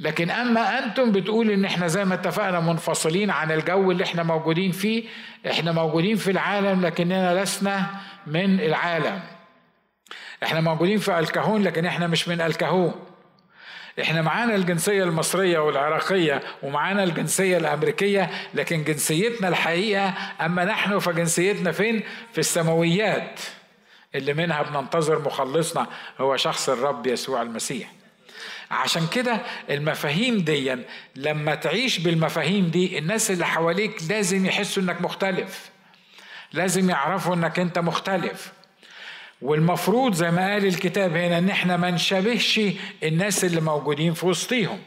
لكن 0.00 0.30
أما 0.30 0.78
أنتم 0.78 1.12
بتقول 1.12 1.50
إن 1.50 1.64
إحنا 1.64 1.86
زي 1.86 2.04
ما 2.04 2.14
اتفقنا 2.14 2.60
منفصلين 2.60 3.30
عن 3.30 3.52
الجو 3.52 3.90
اللي 3.90 4.04
إحنا 4.04 4.22
موجودين 4.22 4.72
فيه 4.72 5.04
إحنا 5.50 5.72
موجودين 5.72 6.16
في 6.16 6.30
العالم 6.30 6.86
لكننا 6.86 7.42
لسنا 7.42 7.86
من 8.26 8.60
العالم. 8.60 9.20
إحنا 10.42 10.60
موجودين 10.60 10.98
في 10.98 11.18
الكهون 11.18 11.62
لكن 11.62 11.86
إحنا 11.86 12.06
مش 12.06 12.28
من 12.28 12.40
الكهون. 12.40 12.94
إحنا 14.00 14.22
معانا 14.22 14.54
الجنسية 14.54 15.04
المصرية 15.04 15.58
والعراقية 15.58 16.42
ومعانا 16.62 17.04
الجنسية 17.04 17.56
الأمريكية 17.56 18.30
لكن 18.54 18.84
جنسيتنا 18.84 19.48
الحقيقة 19.48 20.14
أما 20.40 20.64
نحن 20.64 20.98
فجنسيتنا 20.98 21.72
فين؟ 21.72 22.02
في 22.32 22.38
السماويات. 22.38 23.40
اللي 24.14 24.34
منها 24.34 24.62
بننتظر 24.62 25.18
مخلصنا 25.18 25.86
هو 26.20 26.36
شخص 26.36 26.68
الرب 26.68 27.06
يسوع 27.06 27.42
المسيح. 27.42 27.92
عشان 28.70 29.06
كده 29.06 29.40
المفاهيم 29.70 30.38
دي 30.38 30.76
لما 31.16 31.54
تعيش 31.54 31.98
بالمفاهيم 31.98 32.68
دي 32.68 32.98
الناس 32.98 33.30
اللي 33.30 33.46
حواليك 33.46 34.02
لازم 34.10 34.46
يحسوا 34.46 34.82
إنك 34.82 35.00
مختلف. 35.02 35.70
لازم 36.52 36.90
يعرفوا 36.90 37.34
إنك 37.34 37.58
أنت 37.58 37.78
مختلف. 37.78 38.52
والمفروض 39.42 40.14
زي 40.14 40.30
ما 40.30 40.52
قال 40.52 40.66
الكتاب 40.66 41.16
هنا 41.16 41.38
إن 41.38 41.48
إحنا 41.48 41.76
ما 41.76 41.90
نشابهش 41.90 42.60
الناس 43.02 43.44
اللي 43.44 43.60
موجودين 43.60 44.12
في 44.14 44.26
وسطيهم. 44.26 44.78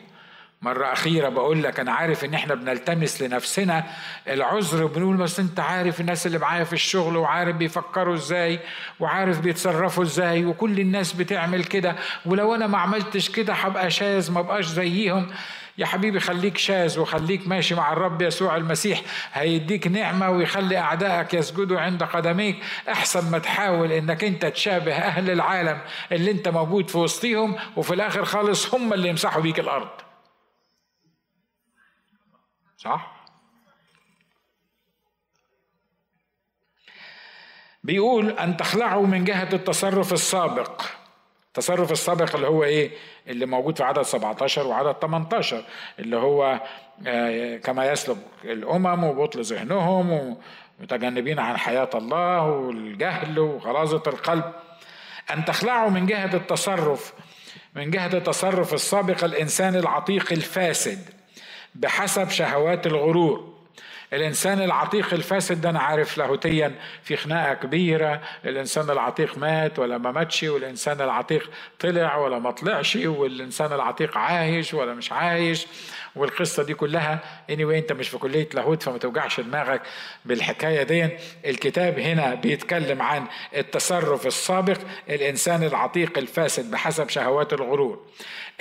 مرة 0.62 0.94
أخيرة 0.94 1.30
بقول 1.30 1.64
لك 1.64 1.80
أنا 1.80 1.92
عارف 1.92 2.26
إن 2.26 2.34
إحنا 2.34 2.56
بنلتمس 2.56 3.22
لنفسنا. 3.22 3.84
العذر 4.28 4.86
بنقول 4.86 5.18
بس 5.18 5.40
أنت 5.40 5.60
عارف 5.60 6.02
الناس 6.02 6.28
اللي 6.28 6.38
معايا 6.38 6.64
في 6.64 6.74
الشغل 6.74 7.18
وعارف 7.18 7.56
بيفكروا 7.56 8.16
إزاي 8.16 8.60
وعارف 9.00 9.40
بيتصرفوا 9.40 10.04
إزاي 10.04 10.46
وكل 10.46 10.80
الناس 10.80 11.14
بتعمل 11.14 11.64
كده. 11.64 11.96
ولو 12.26 12.56
أنا 12.56 12.68
ما 12.68 12.78
عملتش 12.78 13.30
كده 13.30 13.54
هبقى 13.54 13.92
شاذ 13.92 14.32
ما 14.32 14.42
بقاش 14.42 14.66
زيهم. 14.66 15.30
يا 15.80 15.86
حبيبي 15.86 16.20
خليك 16.20 16.58
شاذ 16.58 17.00
وخليك 17.00 17.48
ماشي 17.48 17.76
مع 17.76 17.94
الرب 17.94 18.22
يسوع 18.22 18.56
المسيح. 18.56 19.02
هيديك 19.34 19.88
نعمة 19.88 20.30
ويخلي 20.30 20.78
أعدائك 20.78 21.34
يسجدوا 21.34 21.80
عند 21.80 22.04
قدميك. 22.04 22.64
أحسن 22.90 23.32
ما 23.32 23.40
تحاول 23.40 23.92
إنك 23.92 24.24
أنت 24.24 24.46
تشابه 24.46 24.94
أهل 24.94 25.30
العالم 25.30 25.82
اللي 26.12 26.32
أنت 26.32 26.48
موجود 26.48 26.90
في 26.90 26.98
وسطيهم 26.98 27.56
وفي 27.76 27.94
الآخر 27.94 28.26
خالص 28.26 28.74
هم 28.76 28.94
اللي 28.94 29.10
يمسحوا 29.10 29.42
بيك 29.42 29.60
الأرض. 29.60 29.90
صح؟ 32.78 33.26
بيقول 37.84 38.30
أن 38.30 38.58
تخلعوا 38.58 39.08
من 39.08 39.24
جهة 39.24 39.50
التصرف 39.54 40.14
السابق. 40.14 40.82
التصرف 41.50 41.92
السابق 41.92 42.36
اللي 42.36 42.48
هو 42.48 42.64
إيه؟ 42.64 42.92
اللي 43.28 43.46
موجود 43.46 43.78
في 43.78 43.84
عدد 43.84 44.02
17 44.02 44.68
وعدد 44.68 44.96
18 45.02 45.64
اللي 46.00 46.18
هو 46.18 46.62
آه، 47.08 47.58
كما 47.58 47.92
يسلك 47.92 48.18
الأمم 48.44 49.04
وبطل 49.04 49.42
ذهنهم 49.42 50.38
ومتجنبين 50.80 51.40
عن 51.40 51.58
حياة 51.58 51.90
الله 51.96 52.52
والجهل 52.52 53.40
وغلاظه 53.40 54.04
القلب. 54.08 54.54
أن 55.34 55.46
تخلعوا 55.46 55.90
من 55.90 56.06
جهة 56.06 56.36
التصرف 56.36 57.14
من 57.76 57.92
جهة 57.92 58.18
التصرف 58.18 58.74
السابق 58.74 59.24
الإنسان 59.24 59.76
العتيق 59.76 60.34
الفاسد 60.34 61.00
بحسب 61.76 62.30
شهوات 62.30 62.88
الغرور. 62.88 63.59
الإنسان 64.14 64.62
العتيق 64.62 65.14
الفاسد 65.14 65.62
ده 65.62 65.70
أنا 65.70 65.80
عارف 65.80 66.18
لاهوتيا 66.18 66.76
في 67.04 67.16
خناقة 67.16 67.54
كبيرة 67.54 68.22
الإنسان 68.46 68.90
العتيق 68.90 69.38
مات 69.38 69.80
ولا 69.80 69.98
ما 69.98 70.12
ماتش 70.12 70.44
والإنسان 70.44 71.02
العتيق 71.02 71.50
طلع 71.80 72.18
ولا 72.18 72.40
ما 72.40 72.52
طلعش 72.52 72.96
والإنسان 72.96 73.74
العتيق 73.74 74.18
عايش 74.18 74.74
ولا 74.74 74.94
مش 74.94 75.12
عايش 75.12 75.68
والقصة 76.16 76.64
دي 76.64 76.74
كلها. 76.74 77.20
اني 77.50 77.66
anyway 77.66 77.76
أنت 77.76 77.92
مش 77.92 78.10
في 78.10 78.18
كلية 78.18 78.50
لاهوت 78.54 78.84
فما 78.84 78.98
توجعش 78.98 79.40
دماغك 79.40 79.82
بالحكاية 80.26 80.84
دي. 80.84 81.10
الكتاب 81.46 82.00
هنا 82.00 82.36
بيتكلم 82.36 83.02
عن 83.02 83.26
التصرف 83.56 84.28
السابق 84.28 84.78
الإنسان 85.10 85.64
العتيق 85.64 86.18
الفاسد 86.18 86.72
بحسب 86.72 87.10
شهوات 87.10 87.54
الغرور. 87.54 88.06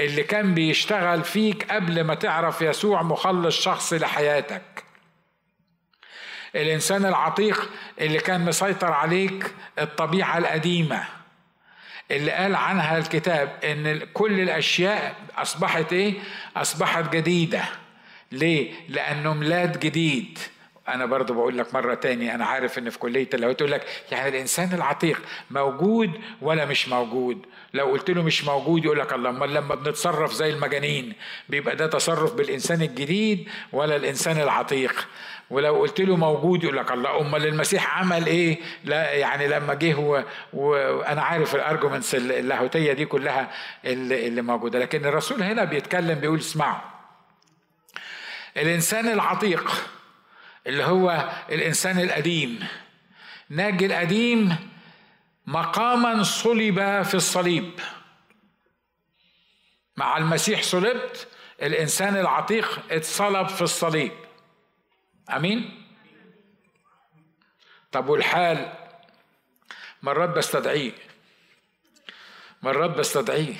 اللي 0.01 0.23
كان 0.23 0.55
بيشتغل 0.55 1.25
فيك 1.25 1.73
قبل 1.73 2.01
ما 2.05 2.15
تعرف 2.15 2.63
يسوع 2.63 3.03
مخلص 3.03 3.61
شخصي 3.61 3.99
لحياتك. 3.99 4.88
الإنسان 6.55 7.05
العتيق 7.07 7.71
اللي 8.01 8.19
كان 8.19 8.45
مسيطر 8.45 8.93
عليك 8.93 9.55
الطبيعة 9.79 10.39
القديمة 10.39 11.05
اللي 12.11 12.31
قال 12.33 12.55
عنها 12.55 12.99
الكتاب 12.99 13.53
إن 13.65 13.99
كل 14.15 14.41
الأشياء 14.41 15.15
أصبحت 15.37 15.93
إيه؟ 15.93 16.15
أصبحت 16.57 17.13
جديدة. 17.13 17.63
ليه؟ 18.33 18.73
لأنه 18.89 19.35
ميلاد 19.35 19.81
جديد. 19.81 20.39
أنا 20.89 21.07
برضو 21.07 21.35
بقول 21.35 21.59
لك 21.59 21.75
مرة 21.75 21.95
تاني 21.95 22.35
أنا 22.35 22.45
عارف 22.45 22.79
إن 22.79 22.91
في 22.91 22.99
كلية 22.99 23.29
اللاهوت 23.35 23.59
تقول 23.59 23.71
لك 23.73 23.87
يعني 24.13 24.29
الإنسان 24.29 24.73
العتيق 24.75 25.23
موجود 25.51 26.21
ولا 26.43 26.65
مش 26.65 26.89
موجود؟ 26.89 27.47
لو 27.75 27.87
قلت 27.87 28.11
له 28.11 28.23
مش 28.23 28.45
موجود 28.45 28.85
يقول 28.85 28.99
لك 28.99 29.13
الله 29.13 29.31
امال 29.31 29.55
لما 29.55 29.75
بنتصرف 29.75 30.33
زي 30.33 30.51
المجانين 30.51 31.13
بيبقى 31.49 31.77
ده 31.77 31.87
تصرف 31.87 32.35
بالإنسان 32.35 32.83
الجديد 32.83 33.49
ولا 33.73 33.97
الإنسان 33.97 34.41
العتيق. 34.41 35.09
ولو 35.51 35.75
قلت 35.75 36.01
له 36.01 36.17
موجود 36.17 36.65
يقول 36.65 36.77
لك 36.77 36.93
الله 36.93 37.21
أمال 37.21 37.47
المسيح 37.47 37.99
عمل 37.99 38.27
إيه؟ 38.27 38.59
لا 38.85 39.13
يعني 39.13 39.49
لما 39.49 39.75
جه 39.75 40.25
وأنا 40.53 41.23
عارف 41.23 41.55
الارجومنتس 41.55 42.15
اللاهوتية 42.15 42.93
دي 42.93 43.05
كلها 43.07 43.51
اللي, 43.85 44.27
اللي 44.27 44.43
موجودة 44.43 44.79
لكن 44.79 45.07
الرسول 45.07 45.43
هنا 45.43 45.65
بيتكلم 45.65 46.19
بيقول 46.19 46.39
اسمعوا. 46.39 46.81
الإنسان 48.57 49.09
العتيق 49.09 49.73
اللي 50.67 50.85
هو 50.85 51.31
الإنسان 51.53 52.01
القديم 52.01 52.67
ناجي 53.51 53.87
القديم 53.87 54.57
مقاما 55.47 56.23
صلب 56.23 57.03
في 57.03 57.15
الصليب. 57.15 57.71
مع 59.97 60.17
المسيح 60.17 60.63
صلبت 60.63 61.29
الإنسان 61.63 62.17
العتيق 62.17 62.81
اتصلب 62.91 63.49
في 63.49 63.63
الصليب. 63.63 64.13
آمين. 65.37 65.85
طب 67.93 68.09
والحال؟ 68.09 68.73
مرات 70.03 70.29
بستدعيه 70.29 70.93
مرات 72.63 72.91
بستدعيه 72.91 73.55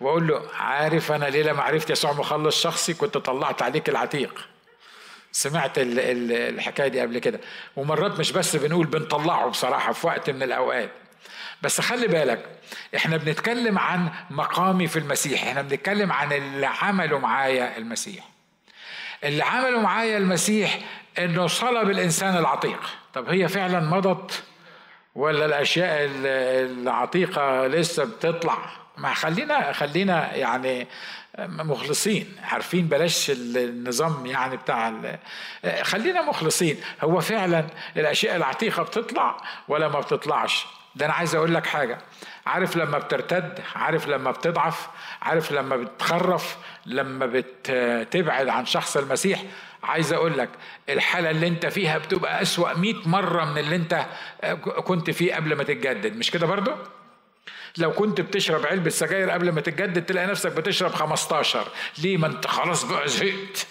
واقول 0.00 0.26
له 0.28 0.50
عارف 0.54 1.12
أنا 1.12 1.24
ليه 1.24 1.42
لما 1.42 1.62
عرفت 1.62 1.90
يسوع 1.90 2.12
مخلص 2.12 2.62
شخصي 2.62 2.94
كنت 2.94 3.18
طلعت 3.18 3.62
عليك 3.62 3.88
العتيق؟ 3.88 4.48
سمعت 5.32 5.72
الحكاية 5.76 6.88
دي 6.88 7.00
قبل 7.00 7.18
كده. 7.18 7.40
ومرات 7.76 8.18
مش 8.18 8.32
بس 8.32 8.56
بنقول 8.56 8.86
بنطلعه 8.86 9.48
بصراحة 9.48 9.92
في 9.92 10.06
وقت 10.06 10.30
من 10.30 10.42
الأوقات. 10.42 10.90
بس 11.62 11.80
خلي 11.80 12.06
بالك 12.06 12.58
إحنا 12.96 13.16
بنتكلم 13.16 13.78
عن 13.78 14.10
مقامي 14.30 14.86
في 14.86 14.98
المسيح. 14.98 15.44
إحنا 15.44 15.62
بنتكلم 15.62 16.12
عن 16.12 16.32
اللي 16.32 16.66
عمله 16.66 17.18
معايا 17.18 17.76
المسيح. 17.78 18.28
اللي 19.24 19.44
عمله 19.44 19.80
معايا 19.80 20.18
المسيح 20.18 20.78
إنه 21.18 21.46
صلب 21.46 21.90
الإنسان 21.90 22.36
العتيق. 22.36 22.80
طب 23.14 23.28
هي 23.28 23.48
فعلا 23.48 23.80
مضت 23.80 24.42
ولا 25.14 25.44
الأشياء 25.44 25.98
العتيقة 26.00 27.66
لسه 27.66 28.04
بتطلع؟ 28.04 28.58
ما 28.96 29.14
خلينا 29.14 29.72
خلينا 29.72 30.34
يعني 30.34 30.88
مخلصين. 31.38 32.36
عارفين 32.44 32.86
بلاش 32.86 33.32
النظام 33.34 34.26
يعني 34.26 34.56
بتاع 34.56 34.92
خلينا 35.82 36.22
مخلصين. 36.22 36.80
هو 37.02 37.20
فعلا 37.20 37.66
الأشياء 37.96 38.36
العتيقة 38.36 38.82
بتطلع 38.82 39.36
ولا 39.68 39.88
ما 39.88 40.00
بتطلعش؟ 40.00 40.66
ده 40.94 41.06
أنا 41.06 41.14
عايز 41.14 41.34
أقول 41.34 41.54
لك 41.54 41.66
حاجة. 41.66 41.98
عارف 42.46 42.76
لما 42.76 42.98
بترتد؟ 42.98 43.60
عارف 43.76 44.08
لما 44.08 44.30
بتضعف؟ 44.30 44.88
عارف 45.26 45.52
لما 45.52 45.76
بتخرف 45.76 46.56
لما 46.86 47.26
بتبعد 47.32 48.48
عن 48.48 48.66
شخص 48.66 48.96
المسيح 48.96 49.42
عايز 49.82 50.12
أقول 50.12 50.38
لك 50.38 50.48
الحالة 50.88 51.30
اللي 51.30 51.46
أنت 51.48 51.66
فيها 51.66 51.98
بتبقى 51.98 52.42
أسوأ 52.42 52.74
مئة 52.78 53.08
مرة 53.08 53.44
من 53.44 53.58
اللي 53.58 53.76
أنت 53.76 54.06
كنت 54.84 55.10
فيه 55.10 55.34
قبل 55.34 55.56
ما 55.56 55.64
تتجدد 55.64 56.16
مش 56.16 56.30
كده 56.30 56.46
برضو؟ 56.46 56.70
لو 57.78 57.92
كنت 57.92 58.20
بتشرب 58.20 58.66
علبة 58.66 58.90
سجاير 58.90 59.30
قبل 59.30 59.52
ما 59.52 59.60
تتجدد 59.60 60.06
تلاقي 60.06 60.26
نفسك 60.26 60.52
بتشرب 60.52 60.90
15 60.94 61.68
ليه؟ 61.98 62.16
ما 62.16 62.26
أنت 62.26 62.46
خلاص 62.46 62.84
بقى 62.84 63.08
زهقت. 63.08 63.66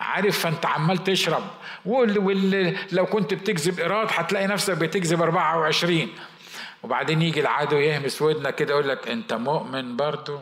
عارف؟ 0.00 0.38
فأنت 0.38 0.66
عمال 0.66 1.04
تشرب. 1.04 1.42
ولو 1.86 3.06
كنت 3.06 3.34
بتكذب 3.34 3.80
إيراد 3.80 4.08
هتلاقي 4.10 4.46
نفسك 4.46 4.76
بتكذب 4.76 5.22
24 5.22 6.08
وبعدين 6.82 7.22
يجي 7.22 7.40
العدو 7.40 7.76
يهمس 7.76 8.22
ودنك 8.22 8.54
كده 8.54 8.72
يقول 8.74 8.88
لك 8.88 9.08
أنت 9.08 9.32
مؤمن 9.32 9.96
برضو؟ 9.96 10.40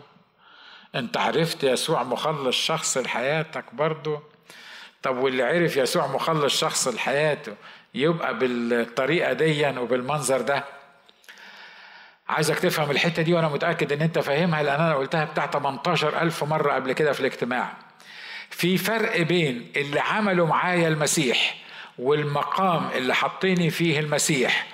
انت 0.95 1.17
عرفت 1.17 1.65
يسوع 1.65 2.03
مخلص 2.03 2.57
شخص 2.57 2.99
لحياتك 2.99 3.65
برضو 3.75 4.19
طب 5.03 5.17
واللي 5.17 5.43
عرف 5.43 5.77
يسوع 5.77 6.07
مخلص 6.07 6.61
شخص 6.61 6.89
لحياته 6.89 7.55
يبقى 7.95 8.39
بالطريقة 8.39 9.33
دي 9.33 9.67
وبالمنظر 9.79 10.41
ده؟ 10.41 10.65
عايزك 12.29 12.59
تفهم 12.59 12.91
الحتة 12.91 13.23
دي 13.23 13.35
وأنا 13.35 13.49
متأكد 13.49 13.93
إن 13.93 14.03
أنت 14.03 14.19
فاهمها 14.19 14.63
لأن 14.63 14.81
أنا 14.81 14.95
قلتها 14.95 15.25
بتاع 15.25 15.47
18 15.47 16.23
ألف 16.23 16.45
مرة 16.45 16.73
قبل 16.73 16.93
كده 16.93 17.13
في 17.13 17.21
الاجتماع. 17.21 17.73
في 18.51 18.79
فرق 18.79 19.21
بين 19.23 19.73
اللي 19.77 20.01
عمله 20.01 20.47
معايا 20.47 20.89
المسيح 20.89 21.57
والمقام 21.99 22.89
اللي 22.95 23.15
حطيني 23.15 23.71
فيه 23.71 24.01
المسيح 24.01 24.67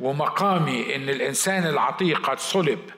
ومقامي 0.00 0.96
إن 0.96 1.08
الإنسان 1.08 1.66
العتيق 1.66 2.30
قد 2.30 2.38
صلب. 2.38 2.90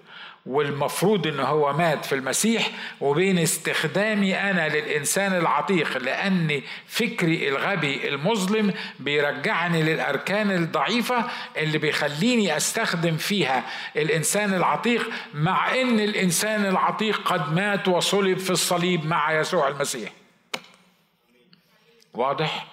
والمفروض 0.46 1.26
إن 1.26 1.40
هو 1.40 1.72
مات 1.72 2.04
في 2.04 2.14
المسيح 2.14 2.70
وبين 3.00 3.38
استخدامي 3.38 4.36
أنا 4.36 4.68
للإنسان 4.68 5.32
العتيق 5.32 5.96
لأن 5.96 6.62
فكري 6.86 7.48
الغبي 7.48 8.08
المظلم 8.08 8.74
بيرجعني 9.00 9.82
للأركان 9.82 10.50
الضعيفة 10.50 11.24
اللي 11.56 11.78
بيخليني 11.78 12.56
أستخدم 12.56 13.16
فيها 13.16 13.64
الإنسان 13.96 14.54
العتيق 14.54 15.10
مع 15.34 15.74
إن 15.74 16.00
الإنسان 16.00 16.66
العتيق 16.66 17.20
قد 17.28 17.52
مات 17.52 17.88
وصلب 17.88 18.38
في 18.38 18.50
الصليب 18.50 19.06
مع 19.06 19.32
يسوع 19.32 19.68
المسيح. 19.68 20.12
واضح؟ 22.14 22.66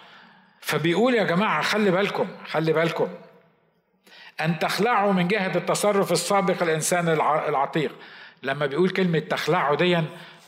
فبيقول 0.62 1.14
يا 1.14 1.24
جماعة 1.24 1.62
خلي 1.62 1.92
بالكم 1.92 2.28
خلي 2.52 2.74
بالكم 2.74 3.08
أن 4.42 4.60
تخلعوا 4.60 5.14
من 5.14 5.28
جهة 5.28 5.56
التصرف 5.56 6.12
السابق 6.12 6.64
الإنسان 6.64 7.10
العتيق 7.48 7.92
لما 8.44 8.66
بيقول 8.66 8.90
كلمة 8.90 9.20
تخلعوا 9.20 9.76
دي 9.76 9.98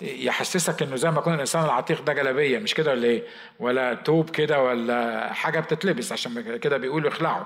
يحسسك 0.01 0.81
إنه 0.81 0.95
زي 0.95 1.11
ما 1.11 1.19
يكون 1.19 1.33
الإنسان 1.33 1.65
العتيق 1.65 2.01
ده 2.01 2.13
جلابية 2.13 2.59
مش 2.59 2.73
كده 2.73 2.91
ولا 2.91 3.07
إيه؟ 3.07 3.23
ولا 3.59 3.93
توب 3.93 4.29
كده 4.29 4.61
ولا 4.63 5.33
حاجة 5.33 5.59
بتتلبس 5.59 6.11
عشان 6.11 6.57
كده 6.57 6.77
بيقولوا 6.77 7.09
اخلعوا. 7.11 7.45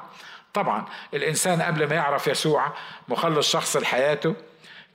طبعا 0.53 0.85
الإنسان 1.13 1.61
قبل 1.61 1.89
ما 1.89 1.95
يعرف 1.95 2.27
يسوع 2.27 2.73
مخلص 3.07 3.51
شخص 3.51 3.77
لحياته 3.77 4.35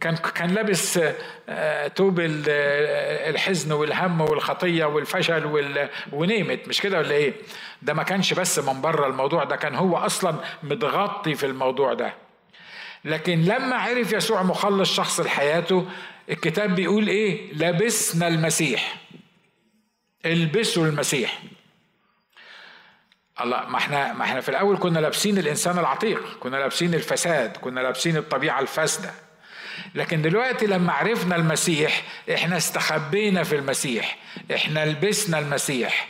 كان 0.04 0.16
كان 0.16 0.50
لابس 0.50 1.00
توب 1.94 2.20
آه، 2.20 2.42
آه، 2.48 3.30
الحزن 3.30 3.72
والهم 3.72 4.20
والخطية 4.20 4.84
والفشل 4.84 5.46
ونيمت 6.12 6.68
مش 6.68 6.80
كده 6.80 6.98
ولا 6.98 7.10
إيه؟ 7.10 7.34
ده 7.82 7.94
ما 7.94 8.02
كانش 8.02 8.34
بس 8.34 8.58
من 8.58 8.80
بره 8.80 9.06
الموضوع 9.06 9.44
ده 9.44 9.56
كان 9.56 9.74
هو 9.74 9.96
أصلا 9.96 10.34
متغطي 10.62 11.34
في 11.34 11.46
الموضوع 11.46 11.94
ده. 11.94 12.14
لكن 13.04 13.44
لما 13.44 13.76
عرف 13.76 14.12
يسوع 14.12 14.42
مخلص 14.42 14.96
شخص 14.96 15.20
لحياته 15.20 15.86
الكتاب 16.30 16.74
بيقول 16.74 17.08
إيه؟ 17.08 17.52
لبسنا 17.52 18.28
المسيح. 18.28 18.96
البسوا 20.26 20.86
المسيح. 20.86 21.42
الله 23.40 23.68
ما 23.68 23.78
إحنا 23.78 24.12
ما 24.12 24.24
إحنا 24.24 24.40
في 24.40 24.48
الأول 24.48 24.78
كنا 24.78 24.98
لابسين 24.98 25.38
الإنسان 25.38 25.78
العتيق، 25.78 26.38
كنا 26.40 26.56
لابسين 26.56 26.94
الفساد، 26.94 27.56
كنا 27.56 27.80
لابسين 27.80 28.16
الطبيعة 28.16 28.60
الفاسدة. 28.60 29.23
لكن 29.94 30.22
دلوقتي 30.22 30.66
لما 30.66 30.92
عرفنا 30.92 31.36
المسيح 31.36 32.02
إحنا 32.34 32.56
استخبينا 32.56 33.42
في 33.42 33.56
المسيح 33.56 34.16
إحنا 34.54 34.84
لبسنا 34.86 35.38
المسيح. 35.38 36.08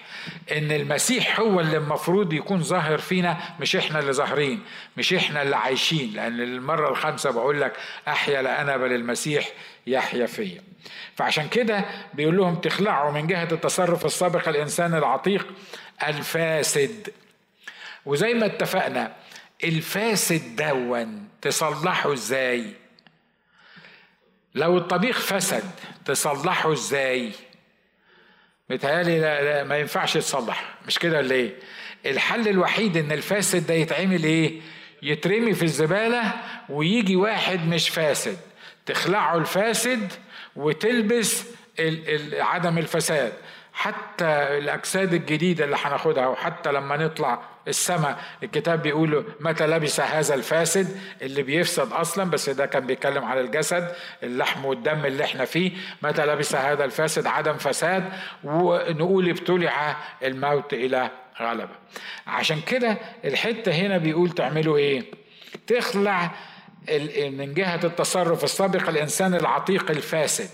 إن 0.52 0.72
المسيح 0.72 1.40
هو 1.40 1.60
اللي 1.60 1.76
المفروض 1.76 2.32
يكون 2.32 2.62
ظاهر 2.62 2.98
فينا 2.98 3.38
مش 3.60 3.76
إحنا 3.76 3.98
اللي 3.98 4.12
ظاهرين 4.12 4.60
مش 4.96 5.14
إحنا 5.14 5.42
اللي 5.42 5.56
عايشين. 5.56 6.12
لأن 6.14 6.40
المرة 6.40 6.88
الخامسة 6.90 7.30
بقول 7.30 7.60
لك 7.60 7.72
أحيا 8.08 8.42
لا 8.42 8.60
أنا 8.60 8.76
بل 8.76 8.92
المسيح 8.92 9.48
يحيا 9.86 10.26
فيا. 10.26 10.62
فعشان 11.16 11.48
كده 11.48 11.84
بيقول 12.14 12.36
لهم 12.36 12.54
تخلعوا 12.54 13.10
من 13.12 13.26
جهة 13.26 13.48
التصرف 13.52 14.06
السابق 14.06 14.48
الإنسان 14.48 14.94
العتيق 14.94 15.46
الفاسد. 16.08 17.12
وزي 18.06 18.34
ما 18.34 18.46
اتفقنا 18.46 19.12
الفاسد 19.64 20.56
دون 20.56 21.28
تصلحه 21.42 22.12
إزاي؟ 22.12 22.83
لو 24.54 24.78
الطبيخ 24.78 25.20
فسد 25.20 25.70
تصلحه 26.04 26.72
إزاي؟ 26.72 27.32
متهيألي 28.70 29.20
لا, 29.20 29.42
لا 29.42 29.64
ما 29.64 29.78
ينفعش 29.78 30.16
يتصلح. 30.16 30.74
مش 30.86 30.98
كده 30.98 31.18
ولا 31.18 31.34
إيه؟ 31.34 31.54
الحل 32.06 32.48
الوحيد 32.48 32.96
إن 32.96 33.12
الفاسد 33.12 33.66
ده 33.66 33.74
يتعمل 33.74 34.24
إيه؟ 34.24 34.60
يترمي 35.02 35.54
في 35.54 35.62
الزبالة 35.62 36.22
ويجي 36.68 37.16
واحد 37.16 37.68
مش 37.68 37.88
فاسد. 37.88 38.38
تخلعه 38.86 39.36
الفاسد 39.38 40.12
وتلبس 40.56 41.44
عدم 42.32 42.78
الفساد. 42.78 43.32
حتى 43.72 44.24
الأجساد 44.58 45.14
الجديدة 45.14 45.64
اللي 45.64 45.76
هناخدها 45.84 46.26
وحتى 46.26 46.72
لما 46.72 46.96
نطلع 46.96 47.42
السماء. 47.68 48.18
الكتاب 48.42 48.82
بيقول 48.82 49.24
متى 49.40 49.66
لبس 49.66 50.00
هذا 50.00 50.34
الفاسد 50.34 50.98
اللي 51.22 51.42
بيفسد 51.42 51.92
أصلا 51.92 52.30
بس 52.30 52.50
ده 52.50 52.66
كان 52.66 52.86
بيتكلم 52.86 53.24
على 53.24 53.40
الجسد 53.40 53.92
اللحم 54.22 54.64
والدم 54.64 55.04
اللي 55.06 55.24
إحنا 55.24 55.44
فيه. 55.44 55.72
متى 56.02 56.26
لبس 56.26 56.54
هذا 56.54 56.84
الفاسد؟ 56.84 57.26
عدم 57.26 57.54
فساد 57.56 58.04
ونقول 58.44 59.28
ابتلع 59.28 59.96
الموت 60.22 60.72
إلى 60.72 61.10
غلبة. 61.40 61.74
عشان 62.26 62.60
كده 62.60 62.98
الحتة 63.24 63.72
هنا 63.72 63.98
بيقول 63.98 64.30
تعملوا 64.30 64.76
إيه؟ 64.76 65.02
تخلع 65.66 66.30
من 67.18 67.54
جهة 67.54 67.80
التصرف 67.84 68.44
السابق 68.44 68.88
الإنسان 68.88 69.34
العتيق 69.34 69.90
الفاسد. 69.90 70.48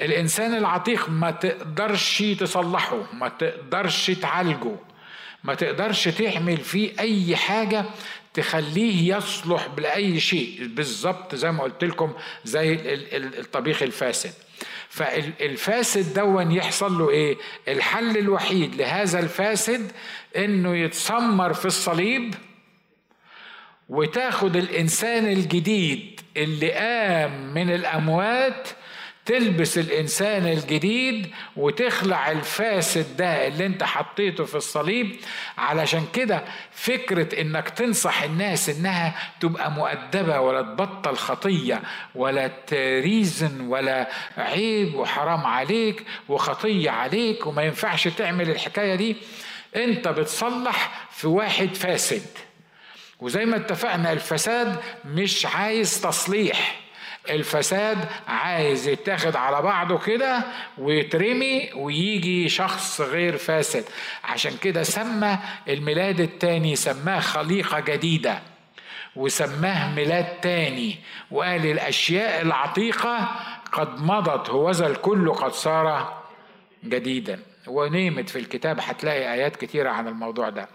الإنسان 0.00 0.54
العتيق 0.54 1.08
ما 1.08 1.30
تقدرش 1.30 2.22
تصلحه 2.40 3.02
ما 3.12 3.28
تقدرش 3.28 4.10
تعالجه. 4.10 4.76
ما 5.44 5.54
تقدرش 5.54 6.08
تعمل 6.08 6.56
فيه 6.56 6.92
أي 6.98 7.36
حاجة 7.36 7.84
تخليه 8.34 9.16
يصلح 9.16 9.68
لاي 9.78 10.20
شيء. 10.20 10.70
بالظبط 10.74 11.34
زي 11.34 11.50
ما 11.52 11.62
قلت 11.62 11.84
لكم 11.84 12.12
زي 12.44 12.78
الطبيخ 13.14 13.82
الفاسد. 13.82 14.32
فالفاسد 14.88 16.14
دون 16.14 16.52
يحصل 16.52 16.98
له 16.98 17.10
إيه؟ 17.10 17.36
الحل 17.68 18.16
الوحيد 18.18 18.74
لهذا 18.74 19.18
الفاسد 19.18 19.92
إنه 20.36 20.76
يتسمر 20.76 21.52
في 21.52 21.64
الصليب 21.64 22.34
وتاخد 23.88 24.56
الإنسان 24.56 25.26
الجديد 25.26 26.20
اللي 26.36 26.72
قام 26.72 27.54
من 27.54 27.70
الأموات 27.74 28.68
تلبس 29.30 29.78
الإنسان 29.78 30.46
الجديد 30.46 31.30
وتخلع 31.56 32.30
الفاسد 32.30 33.16
ده 33.16 33.46
اللي 33.46 33.66
انت 33.66 33.82
حطيته 33.82 34.44
في 34.44 34.54
الصليب. 34.54 35.16
علشان 35.58 36.06
كده 36.12 36.44
فكرة 36.72 37.40
إنك 37.40 37.68
تنصح 37.68 38.22
الناس 38.22 38.68
إنها 38.68 39.14
تبقى 39.40 39.70
مؤدبة 39.70 40.40
ولا 40.40 40.62
تبطل 40.62 41.16
خطية 41.16 41.82
ولا 42.14 42.46
تريزن 42.66 43.60
ولا 43.60 44.10
عيب 44.36 44.94
وحرام 44.94 45.46
عليك 45.46 46.02
وخطية 46.28 46.90
عليك 46.90 47.46
وما 47.46 47.62
ينفعش 47.62 48.08
تعمل 48.08 48.50
الحكاية 48.50 48.94
دي. 48.94 49.16
انت 49.76 50.08
بتصلح 50.08 51.06
في 51.10 51.26
واحد 51.26 51.74
فاسد. 51.74 52.26
وزي 53.20 53.44
ما 53.44 53.56
اتفقنا 53.56 54.12
الفساد 54.12 54.80
مش 55.04 55.46
عايز 55.46 56.00
تصليح. 56.00 56.79
الفساد 57.30 57.98
عايز 58.28 58.88
يتاخد 58.88 59.36
على 59.36 59.62
بعضه 59.62 59.98
كده 59.98 60.44
ويترمي 60.78 61.70
ويجي 61.74 62.48
شخص 62.48 63.00
غير 63.00 63.36
فاسد. 63.36 63.84
عشان 64.24 64.56
كده 64.56 64.82
سمى 64.82 65.38
الميلاد 65.68 66.20
التاني 66.20 66.76
سماه 66.76 67.20
خليقة 67.20 67.80
جديدة 67.80 68.38
وسماه 69.16 69.94
ميلاد 69.94 70.40
تاني. 70.40 70.96
وقال 71.30 71.66
الأشياء 71.66 72.42
العتيقة 72.42 73.28
قد 73.72 74.00
مضت 74.02 74.50
هوذا 74.50 74.86
الكل 74.86 75.32
قد 75.32 75.52
صار 75.52 76.22
جديدا. 76.84 77.40
ونيمت 77.66 78.28
في 78.28 78.38
الكتاب 78.38 78.78
هتلاقي 78.80 79.32
آيات 79.32 79.56
كتيرة 79.56 79.90
عن 79.90 80.08
الموضوع 80.08 80.48
ده. 80.48 80.68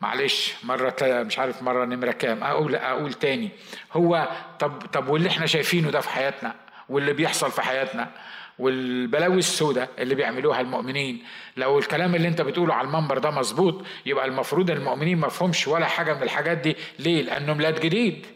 معلش 0.00 0.54
مرة 0.64 0.94
مش 1.02 1.38
عارف 1.38 1.62
مرة 1.62 1.84
نمرة 1.84 2.10
كام 2.12 2.44
أقول 2.44 2.74
أقول 2.74 3.12
تاني. 3.14 3.48
هو 3.92 4.28
طب 4.58 4.82
طب 4.92 5.08
واللي 5.08 5.28
إحنا 5.28 5.46
شايفينه 5.46 5.90
ده 5.90 6.00
في 6.00 6.08
حياتنا 6.08 6.54
واللي 6.88 7.12
بيحصل 7.12 7.50
في 7.52 7.62
حياتنا 7.62 8.10
والبلاوي 8.58 9.38
السوداء 9.38 9.88
اللي 9.98 10.14
بيعملوها 10.14 10.60
المؤمنين 10.60 11.24
لو 11.56 11.78
الكلام 11.78 12.14
اللي 12.14 12.28
أنت 12.28 12.40
بتقوله 12.40 12.74
على 12.74 12.86
المنبر 12.86 13.18
ده 13.18 13.30
مظبوط 13.30 13.84
يبقى 14.06 14.26
المفروض 14.26 14.70
المؤمنين 14.70 15.18
ما 15.18 15.28
ولا 15.68 15.86
حاجة 15.86 16.14
من 16.14 16.22
الحاجات 16.22 16.58
دي. 16.58 16.76
ليه؟ 16.98 17.22
لأنه 17.22 17.54
ميلاد 17.54 17.80
جديد 17.80 18.26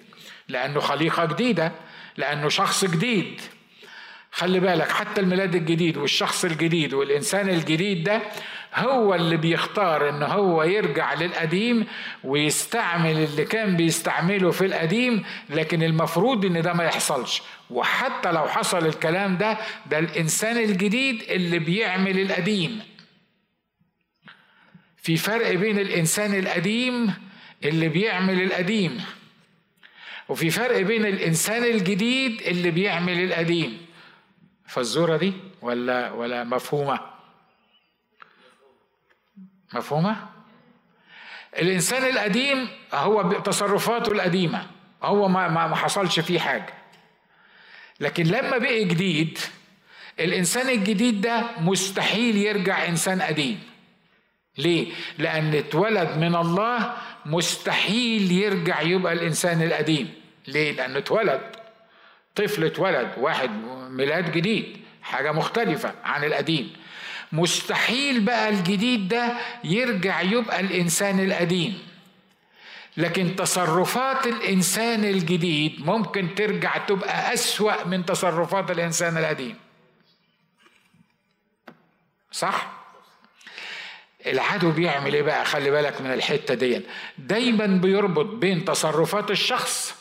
لأنه 0.49 0.81
خليقة 0.81 1.25
جديدة 1.25 1.73
لأنه 2.17 2.49
شخص 2.49 2.85
جديد. 2.85 3.41
خلي 4.33 4.61
بالك 4.61 4.89
حتى 4.91 5.21
الميلاد 5.21 5.55
الجديد 5.55 5.97
والشخص 5.97 6.45
الجديد 6.45 6.95
والإنسان 6.95 7.49
الجديد 7.49 8.05
ده 8.05 8.23
هو 8.75 9.15
اللي 9.15 9.37
بيختار 9.37 10.09
ان 10.09 10.23
هو 10.23 10.63
يرجع 10.63 11.15
للقديم 11.15 11.87
ويستعمل 12.25 13.19
اللي 13.19 13.45
كان 13.45 13.77
بيستعمله 13.77 14.51
في 14.51 14.67
القديم 14.67 15.25
لكن 15.51 15.83
المفروض 15.83 16.45
إن 16.45 16.63
ده 16.63 16.73
ما 16.73 16.85
يحصلش. 16.85 17.43
وحتى 17.71 18.33
لو 18.33 18.47
حصل 18.49 18.87
الكلام 18.87 19.37
ده 19.37 19.59
ده 19.87 19.99
الإنسان 19.99 20.57
الجديد 20.57 21.23
اللي 21.23 21.59
بيعمل 21.59 22.19
القديم. 22.21 22.81
في 24.97 25.17
فرق 25.17 25.53
بين 25.55 25.79
الإنسان 25.79 26.35
القديم 26.39 27.15
اللي 27.65 27.89
بيعمل 27.89 28.43
القديم 28.43 29.01
وفي 30.29 30.51
فرق 30.51 30.81
بين 30.81 31.07
الإنسان 31.07 31.65
الجديد 31.65 32.43
اللي 32.43 32.71
بيعمل 32.71 33.25
القديم. 33.25 33.79
فالزورة 34.67 35.17
دي 35.17 35.33
ولا 35.63 36.11
ولا 36.11 36.45
مفهومة؟ 36.45 37.12
مفهومة؟ 39.75 40.17
الإنسان 41.59 42.05
القديم 42.17 42.69
هو 42.95 43.33
تصرفاته 43.33 44.13
القديمة 44.13 44.67
هو 45.03 45.29
ما 45.29 45.49
ما 45.49 45.77
حصلش 45.77 46.21
فيه 46.21 46.39
حاجة. 46.39 46.75
لكن 48.01 48.25
لما 48.25 48.59
بقي 48.59 48.85
جديد 48.85 49.39
الإنسان 50.21 50.69
الجديد 50.69 51.21
ده 51.21 51.43
مستحيل 51.61 52.37
يرجع 52.37 52.87
إنسان 52.89 53.23
قديم. 53.23 53.61
ليه؟ 54.59 54.93
لأن 55.19 55.55
اتولد 55.55 56.17
من 56.17 56.35
الله 56.35 56.93
مستحيل 57.27 58.33
يرجع 58.33 58.81
يبقى 58.81 59.13
الإنسان 59.13 59.63
القديم. 59.63 60.15
ليه؟ 60.49 60.73
لأنه 60.73 60.99
اتولد. 60.99 61.41
طفل 62.35 62.65
اتولد 62.65 63.13
واحد 63.17 63.51
ميلاد 63.91 64.33
جديد 64.33 64.77
حاجة 65.03 65.33
مختلفة 65.33 65.95
عن 66.05 66.25
القديم. 66.25 66.73
مستحيل 67.33 68.21
بقى 68.21 68.49
الجديد 68.49 69.09
ده 69.09 69.37
يرجع 69.65 70.21
يبقى 70.21 70.61
الإنسان 70.61 71.21
القديم. 71.21 71.79
لكن 72.97 73.37
تصرفات 73.37 74.27
الإنسان 74.27 75.05
الجديد 75.05 75.87
ممكن 75.87 76.35
ترجع 76.35 76.77
تبقى 76.77 77.35
أسوأ 77.35 77.85
من 77.85 78.05
تصرفات 78.07 78.71
الإنسان 78.71 79.17
القديم. 79.19 79.57
صح؟ 82.33 82.73
العدو 84.27 84.71
بيعمل 84.71 85.15
إيه 85.15 85.23
بقى؟ 85.23 85.45
خلي 85.45 85.71
بالك 85.71 86.01
من 86.01 86.13
الحتة 86.13 86.55
دي. 86.55 86.81
دايما 87.19 87.67
بيربط 87.67 88.27
بين 88.27 88.65
تصرفات 88.65 89.31
الشخص 89.31 89.95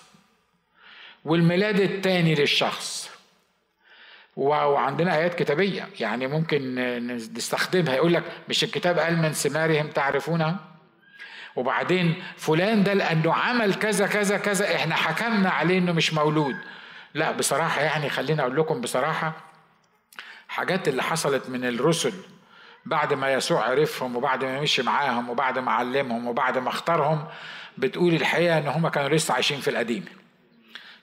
والميلاد 1.26 1.80
الثاني 1.80 2.36
للشخص. 2.36 3.11
وعندنا 4.36 5.16
آيات 5.16 5.36
كتابية. 5.36 5.90
يعني 6.00 6.28
ممكن 6.28 6.76
نستخدمها. 7.08 7.96
يقول 7.96 8.14
لك 8.14 8.24
مش 8.50 8.64
الكتاب 8.64 9.00
قال 9.00 9.18
من 9.18 9.32
ثمارهم 9.32 9.88
تعرفونها 9.88 10.60
وبعدين 11.56 12.24
فلان 12.38 12.84
ده 12.84 12.94
لأنه 12.94 13.34
عمل 13.34 13.74
كذا 13.76 14.08
كذا 14.08 14.38
كذا 14.38 14.76
إحنا 14.76 14.96
حكمنا 14.96 15.50
عليه 15.50 15.78
إنه 15.78 15.92
مش 15.92 16.14
مولود. 16.14 16.56
لا 17.14 17.32
بصراحة 17.32 17.82
يعني 17.82 18.10
خليني 18.10 18.42
أقول 18.42 18.58
لكم 18.58 18.82
بصراحة 18.82 19.34
حاجات 20.48 20.88
اللي 20.88 21.04
حصلت 21.04 21.50
من 21.50 21.66
الرسل 21.66 22.14
بعد 22.86 23.14
ما 23.14 23.34
يسوع 23.34 23.64
عرفهم 23.64 24.16
وبعد 24.16 24.46
ما 24.46 24.62
مشي 24.62 24.84
معاهم 24.84 25.30
وبعد 25.30 25.60
ما 25.60 25.72
علمهم 25.72 26.28
وبعد 26.28 26.58
ما 26.58 26.70
اختارهم 26.70 27.28
بتقول 27.78 28.14
الحقيقة 28.14 28.58
إن 28.58 28.68
هم 28.68 28.88
كانوا 28.88 29.10
لسه 29.10 29.34
عايشين 29.34 29.60
في 29.60 29.70
القديم. 29.70 30.06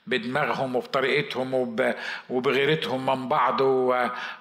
بدماغهم 0.09 0.75
وبطريقتهم 0.75 1.53
وب... 1.53 1.93
وبغيرتهم 2.29 3.05
من 3.05 3.29
بعض 3.29 3.61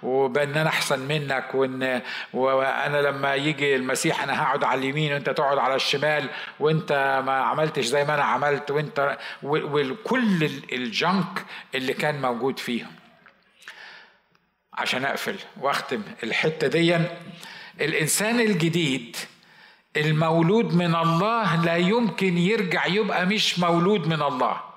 وبان 0.02 0.57
أنا 0.57 0.68
أحسن 0.68 1.00
منك 1.00 1.54
وان 1.54 2.02
وأنا 2.33 2.96
لما 3.02 3.35
يجي 3.35 3.76
المسيح 3.76 4.22
أنا 4.22 4.42
هقعد 4.42 4.64
على 4.64 4.78
اليمين 4.81 5.12
وأنت 5.12 5.31
تقعد 5.31 5.59
على 5.59 5.74
الشمال 5.74 6.28
وأنت 6.61 7.22
ما 7.26 7.33
عملتش 7.33 7.85
زي 7.85 8.04
ما 8.04 8.14
أنا 8.14 8.24
عملت 8.24 8.70
وأنت 8.70 9.18
وكل 9.42 10.50
الجنك 10.72 11.44
اللي 11.74 11.94
كان 11.94 12.22
موجود 12.22 12.59
فيهم. 12.59 12.90
عشان 14.74 15.04
أقفل 15.04 15.37
وأختم 15.61 16.02
الحتة 16.22 16.66
دي 16.66 16.96
الإنسان 17.81 18.40
الجديد 18.40 19.16
المولود 19.96 20.74
من 20.74 20.94
الله 20.94 21.64
لا 21.64 21.76
يمكن 21.76 22.38
يرجع 22.38 22.87
يبقى 22.87 23.26
مش 23.26 23.59
مولود 23.59 24.07
من 24.07 24.22
الله. 24.22 24.67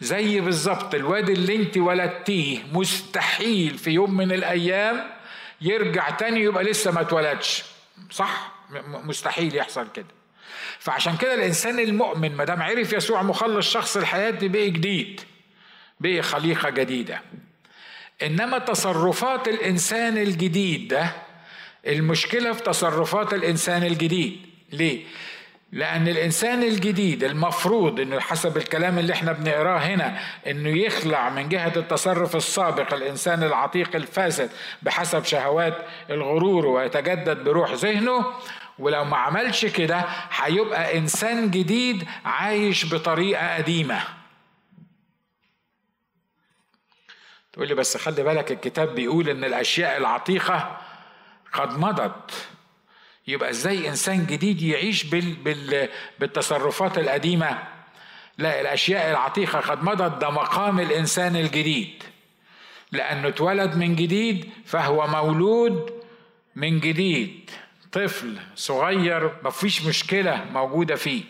زي 0.00 0.40
بالظبط 0.40 0.94
الواد 0.94 1.30
اللي 1.30 1.56
انت 1.56 1.76
ولدتيه 1.78 2.58
مستحيل 2.72 3.78
في 3.78 3.90
يوم 3.90 4.16
من 4.16 4.32
الأيام 4.32 5.10
يرجع 5.60 6.10
تاني 6.10 6.40
يبقى 6.40 6.64
لسه 6.64 6.90
ما 6.90 7.00
اتولدش. 7.00 7.64
صح؟ 8.10 8.52
مستحيل 8.86 9.56
يحصل 9.56 9.88
كده. 9.94 10.06
فعشان 10.78 11.16
كده 11.16 11.34
الإنسان 11.34 11.78
المؤمن 11.78 12.36
ما 12.36 12.44
دام 12.44 12.62
عرف 12.62 12.92
يسوع 12.92 13.22
مخلص 13.22 13.70
شخص 13.72 13.96
الحياة 13.96 14.30
دي 14.30 14.48
بقي 14.48 14.70
جديد 14.70 15.20
بقي 16.00 16.22
خليقة 16.22 16.70
جديدة. 16.70 17.20
إنما 18.22 18.58
تصرفات 18.58 19.48
الإنسان 19.48 20.18
الجديد 20.18 20.88
ده 20.88 21.12
المشكلة 21.86 22.52
في 22.52 22.62
تصرفات 22.62 23.34
الإنسان 23.34 23.82
الجديد. 23.82 24.46
ليه؟ 24.72 25.04
لأن 25.74 26.08
الإنسان 26.08 26.62
الجديد 26.62 27.24
المفروض 27.24 28.00
إنه 28.00 28.20
حسب 28.20 28.56
الكلام 28.56 28.98
اللي 28.98 29.12
إحنا 29.12 29.32
بنقراه 29.32 29.78
هنا 29.78 30.18
إنه 30.46 30.68
يخلع 30.68 31.30
من 31.30 31.48
جهة 31.48 31.72
التصرف 31.76 32.36
السابق 32.36 32.94
الإنسان 32.94 33.42
العتيق 33.42 33.96
الفاسد 33.96 34.50
بحسب 34.82 35.24
شهوات 35.24 35.86
الغرور 36.10 36.66
ويتجدد 36.66 37.44
بروح 37.44 37.72
ذهنه 37.72 38.26
ولو 38.78 39.04
ما 39.04 39.16
عملش 39.16 39.66
كده 39.66 40.04
هيبقى 40.30 40.98
إنسان 40.98 41.50
جديد 41.50 42.04
عايش 42.24 42.94
بطريقة 42.94 43.56
قديمة. 43.56 44.00
تقول 47.52 47.68
لي 47.68 47.74
بس 47.74 47.96
خلي 47.96 48.22
بالك 48.22 48.52
الكتاب 48.52 48.94
بيقول 48.94 49.28
إن 49.28 49.44
الأشياء 49.44 49.96
العتيقة 49.96 50.80
قد 51.52 51.78
مضت. 51.78 52.48
يبقى 53.26 53.50
إزاي 53.50 53.88
انسان 53.88 54.26
جديد 54.26 54.62
يعيش 54.62 55.04
بال 55.04 55.34
بال 55.34 55.88
بالتصرفات 56.20 56.98
القديمة. 56.98 57.58
لا 58.38 58.60
الأشياء 58.60 59.10
العتيقة 59.10 59.58
قد 59.60 59.82
مضت 59.84 60.20
ده 60.20 60.30
مقام 60.30 60.80
الإنسان 60.80 61.36
الجديد. 61.36 62.02
لأنه 62.92 63.28
اتولد 63.28 63.76
من 63.76 63.96
جديد 63.96 64.50
فهو 64.66 65.06
مولود 65.06 66.02
من 66.56 66.80
جديد. 66.80 67.50
طفل 67.92 68.36
صغير 68.56 69.30
مفيش 69.44 69.82
مشكلة 69.82 70.44
موجودة 70.52 70.94
فيه. 70.94 71.22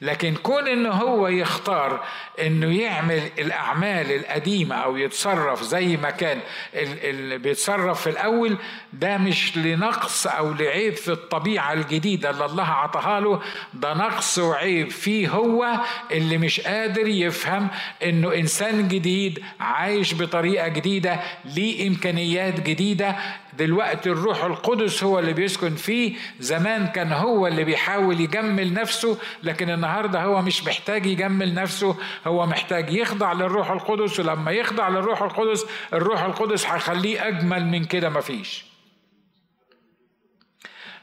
لكن 0.00 0.34
كون 0.34 0.68
إنه 0.68 0.90
هو 0.90 1.28
يختار 1.28 2.04
إنه 2.40 2.80
يعمل 2.80 3.22
الأعمال 3.38 4.12
القديمة 4.12 4.74
أو 4.74 4.96
يتصرف 4.96 5.62
زي 5.62 5.96
ما 5.96 6.10
كان 6.10 6.40
اللي 6.74 7.38
بيتصرف 7.38 8.00
في 8.00 8.10
الأول 8.10 8.58
ده 8.92 9.16
مش 9.18 9.56
لنقص 9.56 10.26
أو 10.26 10.52
لعيب 10.52 10.94
في 10.94 11.12
الطبيعة 11.12 11.72
الجديدة 11.72 12.30
اللي 12.30 12.44
الله 12.44 12.64
عطاها 12.64 13.20
له 13.20 13.40
ده 13.74 13.94
نقص 13.94 14.38
وعيب 14.38 14.90
فيه 14.90 15.28
هو 15.28 15.66
اللي 16.12 16.38
مش 16.38 16.60
قادر 16.60 17.06
يفهم 17.08 17.68
إنه 18.02 18.34
إنسان 18.34 18.88
جديد 18.88 19.42
عايش 19.60 20.14
بطريقة 20.14 20.68
جديدة 20.68 21.20
ليه 21.44 21.88
إمكانيات 21.88 22.60
جديدة 22.60 23.16
دلوقتي 23.52 24.10
الروح 24.10 24.44
القدس 24.44 25.04
هو 25.04 25.18
اللي 25.18 25.32
بيسكن 25.32 25.74
فيه. 25.74 26.16
زمان 26.40 26.86
كان 26.86 27.12
هو 27.12 27.46
اللي 27.46 27.64
بيحاول 27.64 28.20
يجمل 28.20 28.72
نفسه 28.74 29.18
لكن 29.42 29.70
النهارده 29.70 30.22
هو 30.22 30.42
مش 30.42 30.64
محتاج 30.64 31.06
يجمل 31.06 31.54
نفسه. 31.54 31.96
هو 32.26 32.46
محتاج 32.46 32.92
يخضع 32.92 33.32
للروح 33.32 33.70
القدس 33.70 34.20
ولما 34.20 34.50
يخضع 34.50 34.88
للروح 34.88 35.22
القدس 35.22 35.66
الروح 35.92 36.22
القدس 36.22 36.66
هيخليه 36.66 37.28
أجمل 37.28 37.66
من 37.66 37.84
كده 37.84 38.08
مفيش. 38.08 38.64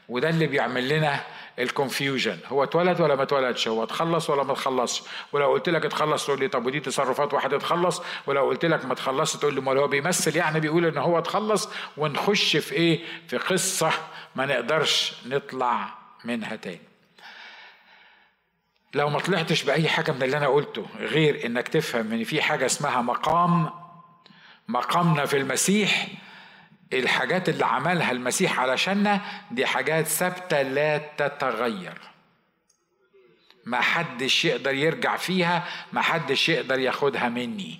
وده 0.08 0.28
اللي 0.28 0.46
بيعمل 0.46 0.88
لنا 0.88 1.20
الكونفيوجن 1.58 2.38
هو 2.46 2.62
اتولد 2.64 3.00
ولا 3.00 3.14
ما 3.14 3.22
اتولدش؟ 3.22 3.68
هو 3.68 3.82
اتخلص 3.82 4.30
ولا 4.30 4.42
ما 4.42 4.52
اتخلصش؟ 4.52 5.02
ولو 5.32 5.52
قلت 5.52 5.68
لك 5.68 5.84
اتخلص 5.84 6.26
تقول 6.26 6.40
لي 6.40 6.48
طب 6.48 6.66
ودي 6.66 6.80
تصرفات 6.80 7.34
واحد 7.34 7.54
اتخلص. 7.54 8.02
ولو 8.26 8.46
قلت 8.46 8.64
لك 8.64 8.84
ما 8.84 8.92
اتخلصش 8.92 9.36
تقول 9.36 9.54
لي 9.54 9.60
ما 9.60 9.72
هو 9.80 9.88
بيمثل؟ 9.88 10.36
يعني 10.36 10.60
بيقول 10.60 10.86
ان 10.86 10.98
هو 10.98 11.18
اتخلص 11.18 11.68
ونخش 11.96 12.56
في 12.56 12.72
إيه؟ 12.74 13.04
في 13.28 13.36
قصة 13.36 13.92
ما 14.36 14.46
نقدرش 14.46 15.12
نطلع 15.26 15.88
منها 16.24 16.56
تاني. 16.56 16.80
لو 18.94 19.08
ما 19.08 19.18
طلعتش 19.18 19.62
بأي 19.62 19.88
حاجة 19.88 20.12
من 20.12 20.22
اللي 20.22 20.36
أنا 20.36 20.48
قلته 20.48 20.86
غير 20.98 21.46
إنك 21.46 21.68
تفهم 21.68 22.12
إن 22.12 22.24
في 22.24 22.42
حاجة 22.42 22.66
اسمها 22.66 23.02
مقام 23.02 23.70
مقامنا 24.68 25.26
في 25.26 25.36
المسيح 25.36 26.08
الحاجات 26.92 27.48
اللي 27.48 27.66
عملها 27.66 28.10
المسيح 28.12 28.60
علشاننا 28.60 29.20
دي 29.50 29.66
حاجات 29.66 30.06
ثابتة 30.06 30.62
لا 30.62 30.98
تتغير. 30.98 31.98
ما 33.64 33.80
حدش 33.80 34.44
يقدر 34.44 34.74
يرجع 34.74 35.16
فيها 35.16 35.64
ما 35.92 36.00
حدش 36.00 36.48
يقدر 36.48 36.78
ياخدها 36.78 37.28
مني. 37.28 37.78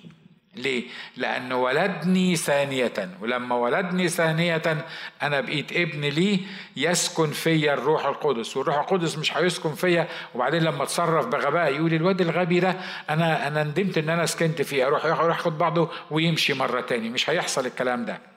ليه؟ 0.55 0.83
لأنه 1.17 1.55
ولدني 1.55 2.35
ثانية 2.35 3.09
ولما 3.21 3.55
ولدني 3.55 4.07
ثانية 4.07 4.85
أنا 5.21 5.41
بقيت 5.41 5.71
ابن 5.71 6.01
ليه؟ 6.01 6.39
يسكن 6.75 7.31
فيا 7.31 7.73
الروح 7.73 8.05
القدس 8.05 8.57
والروح 8.57 8.77
القدس 8.77 9.17
مش 9.17 9.37
هيسكن 9.37 9.75
فيا. 9.75 10.07
وبعدين 10.35 10.63
لما 10.63 10.83
اتصرف 10.83 11.25
بغباء 11.25 11.73
يقول 11.73 11.93
الواد 11.93 12.21
الغبي 12.21 12.59
ده 12.59 12.75
أنا 13.09 13.47
أنا 13.47 13.63
ندمت 13.63 13.97
إن 13.97 14.09
أنا 14.09 14.25
سكنت 14.25 14.61
فيه 14.61 14.87
أروح 14.87 15.05
يروح 15.05 15.21
ياخد 15.21 15.57
بعضه 15.57 15.89
ويمشي 16.11 16.53
مرة 16.53 16.81
تاني. 16.81 17.09
مش 17.09 17.29
هيحصل 17.29 17.65
الكلام 17.65 18.05
ده. 18.05 18.36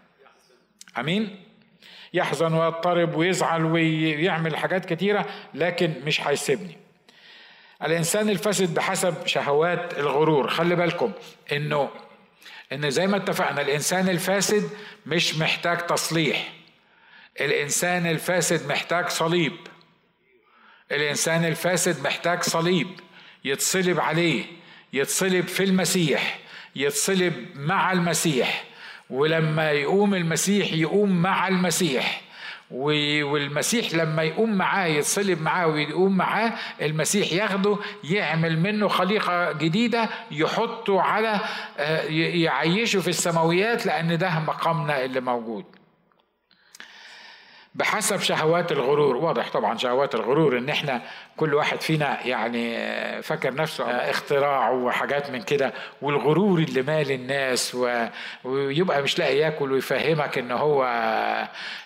آمين. 0.99 1.45
يحزن 2.15 2.53
ويضطرب 2.55 3.15
ويزعل 3.15 3.65
ويعمل 3.65 4.57
حاجات 4.57 4.93
كتيرة 4.93 5.27
لكن 5.55 5.95
مش 6.05 6.21
هيسيبني. 6.21 6.77
الإنسان 7.85 8.29
الفاسد 8.29 8.75
بحسب 8.75 9.27
شهوات 9.27 9.99
الغرور 9.99 10.49
خلي 10.49 10.77
بالكم 10.77 11.13
إنه 11.53 11.91
إن 12.73 12.91
زي 12.91 13.07
ما 13.07 13.17
اتفقنا 13.17 13.61
الإنسان 13.61 14.09
الفاسد 14.09 14.71
مش 15.07 15.39
محتاج 15.39 15.87
تصليح. 15.87 16.53
الإنسان 17.41 18.07
الفاسد 18.07 18.67
محتاج 18.69 19.09
صليب. 19.09 19.53
الإنسان 20.93 21.45
الفاسد 21.45 22.03
محتاج 22.05 22.43
صليب 22.43 22.89
يتصلب 23.45 24.01
عليه 24.01 24.45
يتصلب 24.93 25.47
في 25.49 25.65
المسيح 25.65 26.39
يتصلب 26.77 27.47
مع 27.55 27.93
المسيح. 27.93 28.65
ولما 29.11 29.71
يقوم 29.71 30.15
المسيح 30.15 30.73
يقوم 30.73 31.23
مع 31.23 31.49
المسيح. 31.49 32.21
والمسيح 32.71 33.95
لما 33.95 34.23
يقوم 34.23 34.53
معاه 34.55 34.87
يتصلب 34.87 35.43
معاه 35.43 35.67
ويقوم 35.67 36.17
معاه 36.17 36.53
المسيح 36.83 37.33
ياخده 37.33 37.77
يعمل 38.05 38.61
منه 38.61 38.89
خليقة 38.89 39.53
جديدة 39.53 40.09
يحطه 40.31 41.01
على 41.01 41.41
آه، 41.79 42.03
يعيشه 42.35 43.01
في 43.01 43.09
السماويات 43.09 43.87
لأن 43.87 44.19
ده 44.19 44.31
مقامنا 44.47 45.05
اللي 45.05 45.21
موجود. 45.21 45.65
بحسب 47.75 48.21
شهوات 48.21 48.73
الغرور. 48.73 49.17
واضح 49.17 49.51
طبعا 49.51 49.79
شهوات 49.79 50.15
الغرور 50.15 50.59
إن 50.59 50.69
إحنا 50.69 51.03
كل 51.37 51.55
واحد 51.55 51.81
فينا 51.81 52.27
يعني 52.27 53.23
فاكر 53.23 53.55
نفسه 53.55 53.85
اختراع 53.85 54.71
وحاجات 54.71 55.31
من 55.31 55.43
كده 55.43 55.73
والغرور 56.03 56.59
اللي 56.59 56.83
مال 56.83 57.11
الناس 57.11 57.77
ويبقى 58.45 59.03
مش 59.03 59.19
لاقي 59.19 59.37
ياكل 59.37 59.73
ويفهمك 59.73 60.39
إن 60.39 60.51
هو 60.51 60.85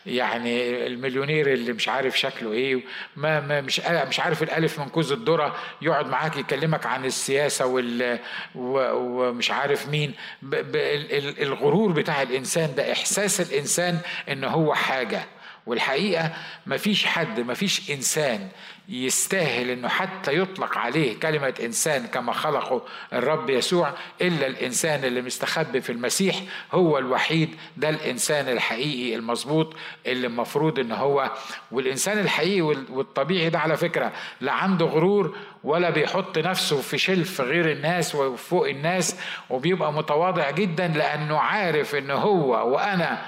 يعني 0.06 0.86
المليونير 0.86 1.52
اللي 1.52 1.72
مش 1.72 1.88
عارف 1.88 2.18
شكله 2.18 2.52
إيه 2.52 2.82
ما, 3.16 3.40
ما 3.40 3.60
مش 3.60 3.80
مش 4.08 4.20
عارف 4.20 4.42
الألف 4.42 4.78
من 4.80 4.88
كوز 4.88 5.12
الذرة 5.12 5.54
يقعد 5.82 6.06
معاك 6.08 6.36
يكلمك 6.36 6.86
عن 6.86 7.04
السياسة 7.04 7.66
وال 7.66 8.18
ومش 8.54 9.50
عارف 9.50 9.88
مين. 9.88 10.14
الغرور 10.42 11.92
بتاع 11.92 12.22
الإنسان 12.22 12.74
ده 12.74 12.92
إحساس 12.92 13.40
الإنسان 13.40 13.98
إن 14.28 14.44
هو 14.44 14.74
حاجة. 14.74 15.20
والحقيقة 15.66 16.30
مفيش 16.66 17.06
حد 17.06 17.40
مفيش 17.40 17.90
إنسان 17.90 18.48
يستاهل 18.88 19.70
إنه 19.70 19.88
حتى 19.88 20.38
يطلق 20.38 20.78
عليه 20.78 21.20
كلمة 21.20 21.54
إنسان 21.64 22.06
كما 22.06 22.32
خلقه 22.32 22.82
الرب 23.12 23.50
يسوع 23.50 23.92
إلا 24.20 24.46
الإنسان 24.46 25.04
اللي 25.04 25.22
مستخبي 25.22 25.80
في 25.80 25.92
المسيح 25.92 26.36
هو 26.72 26.98
الوحيد 26.98 27.56
ده 27.76 27.88
الإنسان 27.88 28.48
الحقيقي 28.48 29.16
المظبوط 29.16 29.74
اللي 30.06 30.26
المفروض 30.26 30.78
إن 30.78 30.92
هو. 30.92 31.30
والإنسان 31.70 32.18
الحقيقي 32.18 32.60
والطبيعي 32.60 33.50
ده 33.50 33.58
على 33.58 33.76
فكرة 33.76 34.12
لا 34.40 34.52
عنده 34.52 34.86
غرور 34.86 35.36
ولا 35.64 35.90
بيحط 35.90 36.38
نفسه 36.38 36.80
في 36.80 36.98
شلف 36.98 37.40
غير 37.40 37.70
الناس 37.72 38.14
وفوق 38.14 38.68
الناس 38.68 39.16
وبيبقى 39.50 39.92
متواضع 39.92 40.50
جدا 40.50 40.88
لأنه 40.88 41.38
عارف 41.38 41.94
إن 41.94 42.10
هو 42.10 42.74
وأنا 42.74 43.22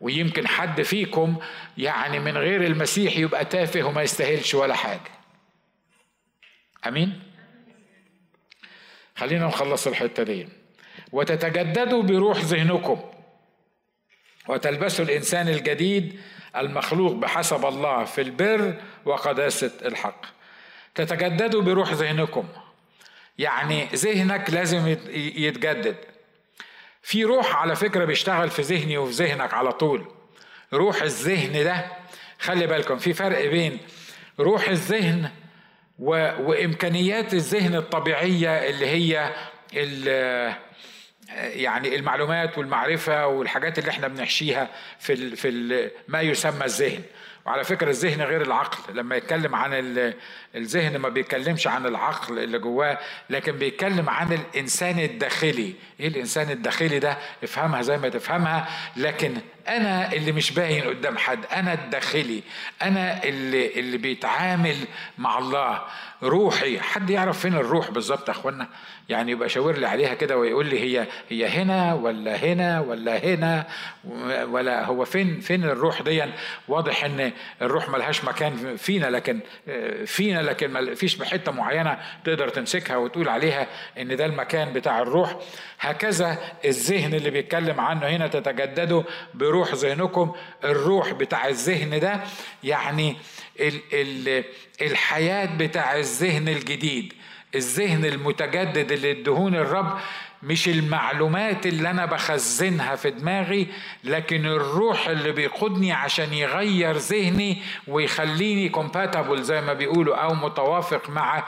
ويمكن 0.00 0.48
حد 0.48 0.82
فيكم 0.82 1.36
يعني 1.78 2.18
من 2.18 2.36
غير 2.36 2.64
المسيح 2.64 3.16
يبقى 3.16 3.44
تافه 3.44 3.82
وما 3.82 4.02
يستاهلش 4.02 4.54
ولا 4.54 4.74
حاجة. 4.74 5.10
أمين؟ 6.86 7.22
خلينا 9.16 9.46
نخلص 9.46 9.86
الحتة 9.86 10.22
دي. 10.22 10.48
وتتجددوا 11.12 12.02
بروح 12.02 12.38
ذهنكم 12.38 13.00
وتلبسوا 14.48 15.04
الإنسان 15.04 15.48
الجديد 15.48 16.20
المخلوق 16.56 17.12
بحسب 17.12 17.66
الله 17.66 18.04
في 18.04 18.20
البر 18.20 18.74
وقداسة 19.04 19.72
الحق. 19.84 20.26
تتجددوا 20.94 21.62
بروح 21.62 21.92
ذهنكم. 21.92 22.48
يعني 23.38 23.84
ذهنك 23.84 24.50
لازم 24.50 24.96
يتجدد. 25.14 25.96
في 27.02 27.24
روح 27.24 27.56
على 27.56 27.76
فكرة 27.76 28.04
بيشتغل 28.04 28.50
في 28.50 28.62
ذهني 28.62 28.98
وفي 28.98 29.12
ذهنك 29.12 29.54
على 29.54 29.72
طول. 29.72 30.06
روح 30.74 31.02
الذهن 31.02 31.64
ده 31.64 31.86
خلي 32.38 32.66
بالكم 32.66 32.98
في 32.98 33.12
فرق 33.12 33.46
بين 33.50 33.78
روح 34.40 34.68
الذهن 34.68 35.30
و... 35.98 36.10
وإمكانيات 36.42 37.34
الذهن 37.34 37.74
الطبيعية 37.74 38.68
اللي 38.68 38.86
هي 38.86 39.34
ال... 39.74 40.08
يعني 41.38 41.96
المعلومات 41.96 42.58
والمعرفة 42.58 43.26
والحاجات 43.26 43.78
اللي 43.78 43.90
إحنا 43.90 44.08
بنحشيها 44.08 44.68
في 44.98 45.12
ال... 45.12 45.36
في 45.36 45.48
ال... 45.48 45.90
ما 46.08 46.20
يسمى 46.20 46.64
الذهن. 46.64 47.02
وعلى 47.48 47.64
فكرة 47.64 47.90
الذهن 47.90 48.22
غير 48.22 48.42
العقل. 48.42 48.96
لما 48.96 49.16
يتكلم 49.16 49.54
عن 49.54 49.70
الذهن 50.54 50.96
ما 50.96 51.08
بيتكلمش 51.08 51.66
عن 51.66 51.86
العقل 51.86 52.38
اللي 52.38 52.58
جواه 52.58 52.98
لكن 53.30 53.52
بيتكلم 53.52 54.10
عن 54.10 54.32
الإنسان 54.32 54.98
الداخلي. 54.98 55.74
إيه 56.00 56.08
الإنسان 56.08 56.50
الداخلي 56.50 56.98
ده؟ 56.98 57.18
افهمها 57.42 57.82
زي 57.82 57.98
ما 57.98 58.08
تفهمها. 58.08 58.68
لكن 58.96 59.34
أنا 59.68 60.12
اللي 60.12 60.32
مش 60.32 60.50
باين 60.50 60.82
قدام 60.84 61.18
حد 61.18 61.38
أنا 61.52 61.72
الداخلي 61.72 62.42
أنا 62.82 63.24
اللي 63.24 63.80
اللي 63.80 63.96
بيتعامل 63.98 64.76
مع 65.18 65.38
الله. 65.38 65.82
روحي. 66.22 66.80
حد 66.80 67.10
يعرف 67.10 67.38
فين 67.38 67.54
الروح 67.54 67.90
بالظبط 67.90 68.28
يا 68.28 68.32
اخوانا؟ 68.32 68.68
يعني 69.08 69.32
يبقى 69.32 69.48
شاور 69.48 69.78
لي 69.78 69.86
عليها 69.86 70.14
كده 70.14 70.36
ويقول 70.38 70.66
لي 70.66 70.80
هي 70.80 71.06
هي 71.28 71.46
هنا 71.48 71.94
ولا 71.94 72.36
هنا 72.36 72.80
ولا 72.80 73.18
هنا 73.24 73.66
ولا 74.44 74.84
هو 74.84 75.04
فين 75.04 75.40
فين 75.40 75.64
الروح 75.64 76.02
دي 76.02 76.24
واضح 76.68 77.04
إن 77.04 77.32
الروح 77.62 77.88
ملهاش 77.88 78.24
مكان 78.24 78.76
فينا 78.76 79.06
لكن 79.06 79.40
فينا 80.06 80.42
لكن 80.42 80.70
ما 80.70 80.94
فيش 80.94 81.22
حتة 81.22 81.52
معينة 81.52 81.98
تقدر 82.24 82.48
تمسكها 82.48 82.96
وتقول 82.96 83.28
عليها 83.28 83.66
إن 83.98 84.16
ده 84.16 84.26
المكان 84.26 84.72
بتاع 84.72 85.00
الروح. 85.00 85.36
هكذا 85.80 86.38
الذهن 86.64 87.14
اللي 87.14 87.30
بيتكلم 87.30 87.80
عنه 87.80 88.06
هنا 88.06 88.26
تتجدده 88.26 89.04
بروح 89.34 89.74
ذهنكم 89.74 90.32
الروح 90.64 91.12
بتاع 91.12 91.48
الذهن 91.48 92.00
ده 92.00 92.20
يعني 92.64 93.16
ال 93.60 93.80
ال 93.92 94.44
الحياة 94.82 95.56
بتاع 95.56 95.96
الذهن 95.96 96.48
الجديد 96.48 97.12
الذهن 97.54 98.04
المتجدد 98.04 98.92
اللي 98.92 99.10
ادهون 99.10 99.54
الرب 99.54 99.98
مش 100.42 100.68
المعلومات 100.68 101.66
اللي 101.66 101.90
أنا 101.90 102.06
بخزنها 102.06 102.96
في 102.96 103.10
دماغي 103.10 103.66
لكن 104.04 104.46
الروح 104.46 105.08
اللي 105.08 105.32
بيقودني 105.32 105.92
عشان 105.92 106.34
يغير 106.34 106.96
ذهني 106.96 107.62
ويخليني 107.88 108.68
كومباتبل 108.68 109.42
زي 109.42 109.60
ما 109.60 109.72
بيقولوا 109.72 110.16
أو 110.16 110.34
متوافق 110.34 111.10
مع 111.10 111.44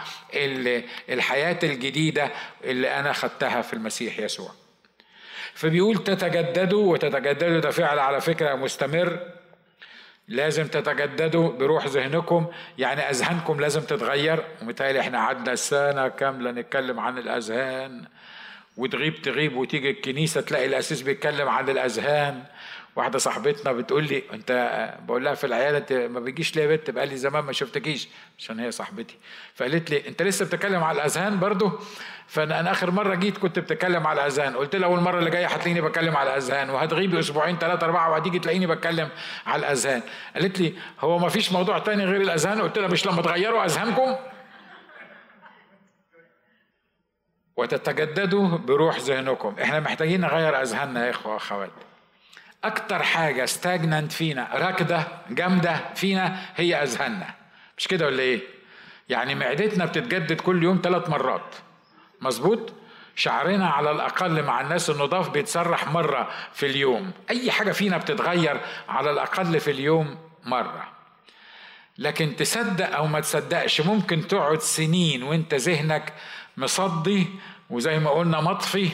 الحياة 1.08 1.58
الجديدة 1.62 2.30
اللي 2.64 2.98
أنا 3.00 3.12
خدتها 3.12 3.62
في 3.62 3.72
المسيح 3.72 4.18
يسوع. 4.18 4.50
فبيقول 5.60 6.04
تتجددوا 6.04 6.92
وتتجددوا 6.92 7.60
ده 7.60 7.70
فعل 7.70 7.98
على 7.98 8.20
فكرة 8.20 8.54
مستمر. 8.54 9.18
لازم 10.28 10.66
تتجددوا 10.66 11.52
بروح 11.52 11.86
ذهنكم. 11.86 12.46
يعني 12.78 13.00
أذهانكم 13.00 13.60
لازم 13.60 13.80
تتغير. 13.80 14.44
ومتهيألي 14.62 15.00
إحنا 15.00 15.18
قعدنا 15.18 15.54
سنة 15.54 16.08
كاملة 16.08 16.50
نتكلم 16.50 17.00
عن 17.00 17.18
الأذهان. 17.18 18.04
وتغيب 18.76 19.22
تغيب 19.22 19.56
وتيجي 19.56 19.90
الكنيسة 19.90 20.40
تلاقي 20.40 20.66
الأسيس 20.66 21.02
بيتكلم 21.02 21.48
عن 21.48 21.68
الأذهان. 21.68 22.42
واحدة 22.96 23.18
صاحبتنا 23.18 23.72
بتقول 23.72 24.04
لي 24.04 24.22
أنت 24.32 24.52
بقول 25.06 25.24
لها 25.24 25.34
في 25.34 25.44
العيادة 25.44 25.78
أنت 25.78 25.92
ما 25.92 26.20
بيجيش 26.20 26.56
ليه 26.56 26.62
يا 26.62 26.76
بنت 26.76 26.90
بقى 26.90 27.06
لي 27.06 27.16
زمان 27.16 27.44
ما 27.44 27.52
شفتكيش. 27.52 28.08
عشان 28.38 28.60
هي 28.60 28.70
صاحبتي. 28.70 29.16
فقالت 29.54 29.90
لي 29.90 30.08
أنت 30.08 30.22
لسه 30.22 30.44
بتتكلم 30.44 30.84
على 30.84 30.96
الأذهان 30.96 31.40
برضه؟ 31.40 31.78
فأنا 32.26 32.60
أنا 32.60 32.70
آخر 32.70 32.90
مرة 32.90 33.14
جيت 33.14 33.38
كنت 33.38 33.58
بتكلم 33.58 34.06
على 34.06 34.20
الأذهان. 34.20 34.56
قلت 34.56 34.76
لها 34.76 34.88
أول 34.88 35.00
مرة 35.00 35.18
اللي 35.18 35.30
جاية 35.30 35.46
هتلاقيني 35.46 35.80
بتكلم 35.80 36.16
على 36.16 36.30
الأذهان 36.30 36.70
وهتغيبي 36.70 37.18
أسبوعين 37.18 37.58
ثلاثة 37.58 37.86
أربعة 37.86 38.10
وهتيجي 38.10 38.38
تلاقيني 38.38 38.66
بتكلم 38.66 39.08
على 39.46 39.60
الأذهان. 39.60 40.02
قالت 40.34 40.60
لي 40.60 40.74
هو 41.00 41.18
ما 41.18 41.28
فيش 41.28 41.52
موضوع 41.52 41.78
تاني 41.78 42.04
غير 42.04 42.20
الأذهان؟ 42.20 42.60
قلت 42.62 42.78
لها 42.78 42.88
مش 42.88 43.06
لما 43.06 43.22
تغيروا 43.22 43.64
أذهانكم؟ 43.64 44.16
وتتجددوا 47.56 48.58
بروح 48.58 48.98
ذهنكم. 48.98 49.56
إحنا 49.62 49.80
محتاجين 49.80 50.20
نغير 50.20 50.62
أذهاننا 50.62 51.06
يا 51.06 51.10
إخوة 51.10 51.32
وأخوات. 51.32 51.70
أكتر 52.64 53.02
حاجة 53.02 53.44
ستاجننت 53.44 54.12
فينا 54.12 54.48
راكدة 54.52 55.08
جامدة 55.30 55.80
فينا 55.94 56.40
هي 56.56 56.82
أذهاننا. 56.82 57.34
مش 57.78 57.88
كده 57.88 58.06
ولا 58.06 58.22
إيه؟ 58.22 58.40
يعني 59.08 59.34
معدتنا 59.34 59.84
بتتجدد 59.84 60.40
كل 60.40 60.62
يوم 60.62 60.80
ثلاث 60.84 61.08
مرات. 61.08 61.54
مظبوط؟ 62.20 62.72
شعرنا 63.16 63.68
على 63.68 63.90
الأقل 63.90 64.42
مع 64.42 64.60
الناس 64.60 64.90
النضاف 64.90 65.30
بيتسرح 65.30 65.88
مرة 65.88 66.30
في 66.52 66.66
اليوم. 66.66 67.12
أي 67.30 67.50
حاجة 67.50 67.72
فينا 67.72 67.98
بتتغير 67.98 68.60
على 68.88 69.10
الأقل 69.10 69.60
في 69.60 69.70
اليوم 69.70 70.18
مرة. 70.44 70.88
لكن 71.98 72.36
تصدق 72.36 72.96
أو 72.96 73.06
ما 73.06 73.20
تصدقش 73.20 73.80
ممكن 73.80 74.28
تقعد 74.28 74.60
سنين 74.60 75.22
وأنت 75.22 75.54
ذهنك 75.54 76.12
مصدي 76.56 77.26
وزي 77.70 77.98
ما 77.98 78.10
قلنا 78.10 78.40
مطفي 78.40 78.90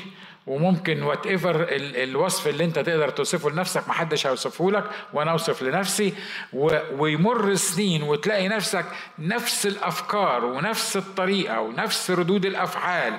وممكن 0.47 1.03
وات 1.03 1.26
ايفر 1.26 1.66
الوصف 1.70 2.49
اللي 2.49 2.64
انت 2.64 2.78
تقدر 2.78 3.09
توصفه 3.09 3.51
لنفسك 3.51 3.88
محدش 3.88 4.26
هيوصفه 4.26 4.70
لك 4.70 4.84
وأنا 5.12 5.30
اوصف 5.30 5.62
لنفسي. 5.62 6.14
ويمر 6.99 7.55
سنين 7.55 8.03
وتلاقي 8.03 8.49
نفسك 8.49 8.84
نفس 9.18 9.66
الافكار 9.66 10.44
ونفس 10.44 10.97
الطريقة 10.97 11.61
ونفس 11.61 12.11
ردود 12.11 12.47
الافعال. 12.47 13.14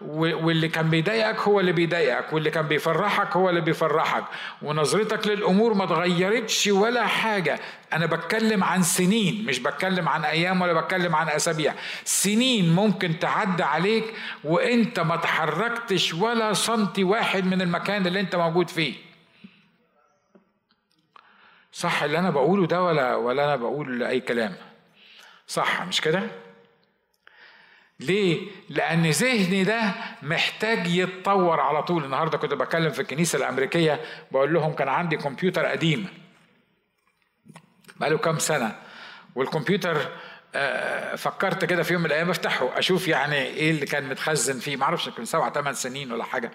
واللي 0.00 0.68
كان 0.68 0.90
بيضايقك 0.90 1.38
هو 1.38 1.60
اللي 1.60 1.72
بيضايقك 1.72 2.32
واللي 2.32 2.50
كان 2.50 2.68
بيفرحك 2.68 3.36
هو 3.36 3.48
اللي 3.50 3.60
بيفرحك. 3.60 4.24
ونظرتك 4.62 5.26
للامور 5.26 5.74
ما 5.74 5.84
اتغيرتش 5.84 6.66
ولا 6.66 7.06
حاجة. 7.06 7.60
أنا 7.92 8.06
بتكلم 8.06 8.64
عن 8.64 8.82
سنين 8.82 9.44
مش 9.48 9.58
بتكلم 9.58 10.08
عن 10.08 10.24
أيام 10.24 10.62
ولا 10.62 10.72
بتكلم 10.80 11.16
عن 11.16 11.28
اسابيع. 11.28 11.74
سنين 12.04 12.74
ممكن 12.74 13.18
تعدي 13.18 13.62
عليك 13.62 14.04
وانت 14.44 15.00
ما 15.00 15.16
تحركتش 15.44 16.14
ولا 16.14 16.52
سنتي 16.52 17.04
واحد 17.04 17.44
من 17.44 17.62
المكان 17.62 18.06
اللي 18.06 18.20
انت 18.20 18.36
موجود 18.36 18.70
فيه. 18.70 18.94
صح 21.72 22.02
اللي 22.02 22.18
أنا 22.18 22.30
بقوله 22.30 22.66
ده 22.66 22.82
ولا 22.82 23.14
ولا 23.14 23.44
أنا 23.44 23.56
بقول 23.56 24.02
اي 24.02 24.20
كلام؟ 24.20 24.56
صح 25.46 25.82
مش 25.82 26.00
كده؟ 26.00 26.22
ليه؟ 28.00 28.48
لأن 28.68 29.10
ذهني 29.10 29.64
ده 29.64 29.94
محتاج 30.22 30.86
يتطور 30.86 31.60
على 31.60 31.82
طول، 31.82 32.04
النهارده 32.04 32.38
كنت 32.38 32.54
بتكلم 32.54 32.90
في 32.90 33.02
الكنيسة 33.02 33.38
الأمريكية 33.38 34.00
بقول 34.32 34.54
لهم 34.54 34.72
كان 34.72 34.88
عندي 34.88 35.16
كمبيوتر 35.16 35.66
قديم 35.66 36.08
بقاله 37.96 38.18
كام 38.18 38.38
سنة 38.38 38.76
والكمبيوتر 39.34 40.08
فكرت 41.16 41.64
كده 41.64 41.82
في 41.82 41.92
يوم 41.92 42.02
من 42.02 42.06
الأيام 42.06 42.30
أفتحه 42.30 42.78
أشوف 42.78 43.08
يعني 43.08 43.36
إيه 43.36 43.70
اللي 43.70 43.86
كان 43.86 44.08
متخزن 44.08 44.58
فيه 44.58 44.76
ما 44.76 44.84
أعرفش 44.84 45.08
كان 45.08 45.24
سبع 45.24 45.50
ثمان 45.50 45.74
سنين 45.74 46.12
ولا 46.12 46.24
حاجة. 46.24 46.50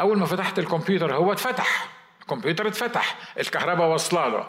أول 0.00 0.18
ما 0.18 0.26
فتحت 0.26 0.58
الكمبيوتر 0.58 1.14
هو 1.14 1.32
اتفتح 1.32 1.88
الكمبيوتر 2.20 2.68
اتفتح 2.68 3.16
الكهرباء 3.38 3.88
واصلة 3.88 4.28
له. 4.28 4.48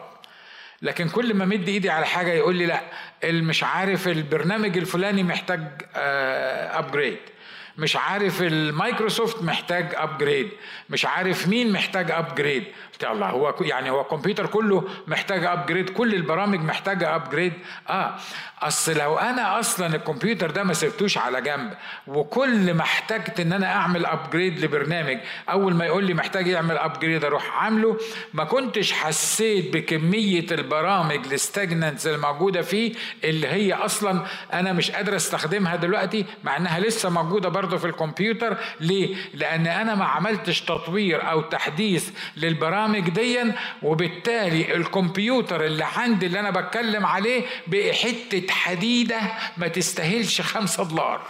لكن 0.82 1.10
كل 1.10 1.34
ما 1.34 1.46
مد 1.46 1.68
إيدي 1.68 1.90
على 1.90 2.06
حاجة 2.06 2.32
يقول 2.32 2.56
لي 2.56 2.66
لا 2.66 2.82
مش 3.24 3.64
عارف 3.64 4.08
البرنامج 4.08 4.78
الفلاني 4.78 5.24
محتاج 5.24 5.62
upgrade 5.96 7.14
آه، 7.14 7.33
مش 7.78 7.96
عارف 7.96 8.42
المايكروسوفت 8.42 9.44
محتاج 9.44 9.94
upgrade 9.96 10.50
مش 10.90 11.06
عارف 11.06 11.48
مين 11.48 11.72
محتاج 11.72 12.12
upgrade 12.12 12.64
قلت 12.94 13.04
الله 13.04 13.30
هو 13.30 13.56
يعني 13.62 13.90
هو 13.90 14.02
الكمبيوتر 14.02 14.46
كله 14.46 14.84
محتاج 15.08 15.46
upgrade 15.46 15.89
كل 15.90 16.14
البرامج 16.14 16.60
محتاجة 16.60 17.16
upgrade 17.16 17.54
آه 17.90 18.16
أصل 18.62 18.98
لو 18.98 19.18
أنا 19.18 19.60
أصلا 19.60 19.96
الكمبيوتر 19.96 20.52
ده 20.52 20.64
ما 20.64 20.74
سبتوش 20.74 21.18
على 21.18 21.42
جنب 21.42 21.74
وكل 22.08 22.74
ما 22.74 22.82
احتجت 22.82 23.40
إن 23.40 23.54
أنا 23.54 23.68
أعمل 23.76 24.06
upgrade 24.06 24.60
لبرنامج 24.60 25.18
أول 25.50 25.74
ما 25.74 25.86
يقول 25.86 26.04
لي 26.04 26.14
محتاج 26.14 26.48
يعمل 26.48 26.78
upgrade 26.78 27.26
أروح 27.26 27.64
عامله 27.64 27.98
ما 28.34 28.44
كنتش 28.44 28.94
حسيت 28.94 29.74
بكمية 29.74 30.46
البرامج 30.52 31.34
ال 31.34 31.42
stagnant 31.42 32.08
الموجودة 32.08 32.62
فيه 32.62 32.94
اللي 33.24 33.48
هي 33.48 33.74
أصلا 33.74 34.26
أنا 34.54 34.74
مش 34.74 34.92
قادر 34.92 35.16
أستخدمها 35.16 35.76
دلوقتي 35.76 36.26
مع 36.44 36.58
إنها 36.58 36.80
لسه 36.80 37.10
موجودة 37.10 37.50
برضه 37.64 37.78
في 37.78 37.86
الكمبيوتر. 37.88 38.57
ليه؟ 38.80 39.16
لأن 39.34 39.68
أنا 39.68 39.95
ما 39.95 40.05
عملتش 40.05 40.61
تطوير 40.61 41.30
أو 41.32 41.41
تحديث 41.41 42.09
للبرامج 42.38 43.09
ديا 43.09 43.55
وبالتالي 43.82 44.76
الكمبيوتر 44.76 45.66
اللي 45.66 45.86
عندي 45.86 46.26
اللي 46.26 46.39
أنا 46.39 46.51
بتكلم 46.51 47.05
عليه 47.05 47.45
بقى 47.68 47.93
حتة 47.93 48.53
حديدة 48.53 49.22
ما 49.57 49.68
تستاهلش 49.68 50.41
خمسة 50.41 50.84
دولار. 50.89 51.28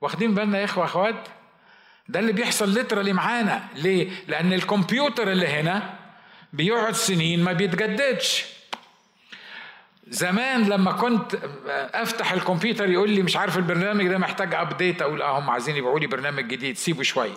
واخدين 0.00 0.34
بالنا 0.34 0.58
يا 0.58 0.64
إخوة 0.64 0.84
أخوات؟ 0.84 1.28
ده 2.08 2.20
اللي 2.20 2.32
بيحصل 2.32 2.74
لترالي 2.78 3.12
معانا. 3.12 3.64
ليه؟ 3.74 4.10
لأن 4.28 4.52
الكمبيوتر 4.52 5.32
اللي 5.32 5.46
هنا 5.46 5.94
بيقعد 6.52 6.94
سنين 6.94 7.44
ما 7.44 7.52
بيتجددش. 7.52 8.44
زمان 10.08 10.68
لما 10.68 10.92
كنت 10.92 11.36
افتح 11.94 12.32
الكمبيوتر 12.32 12.90
يقول 12.90 13.10
لي 13.10 13.22
مش 13.22 13.36
عارف 13.36 13.56
البرنامج 13.56 14.08
ده 14.08 14.18
محتاج 14.18 14.54
ابديت 14.54 15.02
أقول 15.02 15.22
آه 15.22 15.38
هم 15.38 15.50
عايزين 15.50 15.76
يبيعوا 15.76 16.00
لي 16.00 16.06
برنامج 16.06 16.44
جديد 16.44 16.76
سيبه 16.76 17.02
شوية. 17.02 17.34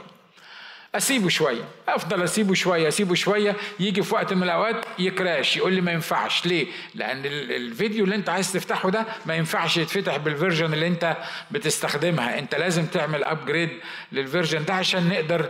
اسيبه 0.96 1.30
شوية. 1.30 1.64
افضل 1.88 2.24
اسيبه 2.24 2.54
شوية 2.54 2.88
اسيبه 2.88 3.16
شوية. 3.16 3.56
يجي 3.80 4.02
في 4.02 4.16
وقت 4.16 4.34
من 4.34 4.44
الاوقات 4.44 4.86
ي 5.00 5.10
crash 5.10 5.58
يقول 5.58 5.74
لي 5.74 5.82
ما 5.82 5.92
ينفعش. 5.92 6.46
ليه؟ 6.46 6.68
لأن 6.96 7.26
الفيديو 7.26 8.04
اللي 8.06 8.16
انت 8.16 8.30
عايز 8.30 8.54
تفتحه 8.54 8.90
ده 8.90 9.06
ما 9.26 9.36
ينفعش 9.36 9.78
يتفتح 9.78 10.18
بال 10.18 10.30
version 10.30 10.74
اللي 10.74 10.88
انت 10.88 11.18
بتستخدمها. 11.52 12.40
انت 12.40 12.56
لازم 12.56 12.86
تعمل 12.86 13.24
upgrade 13.24 13.70
لل 14.12 14.24
version 14.24 14.66
ده 14.66 14.74
عشان 14.74 15.10
نقدر 15.10 15.50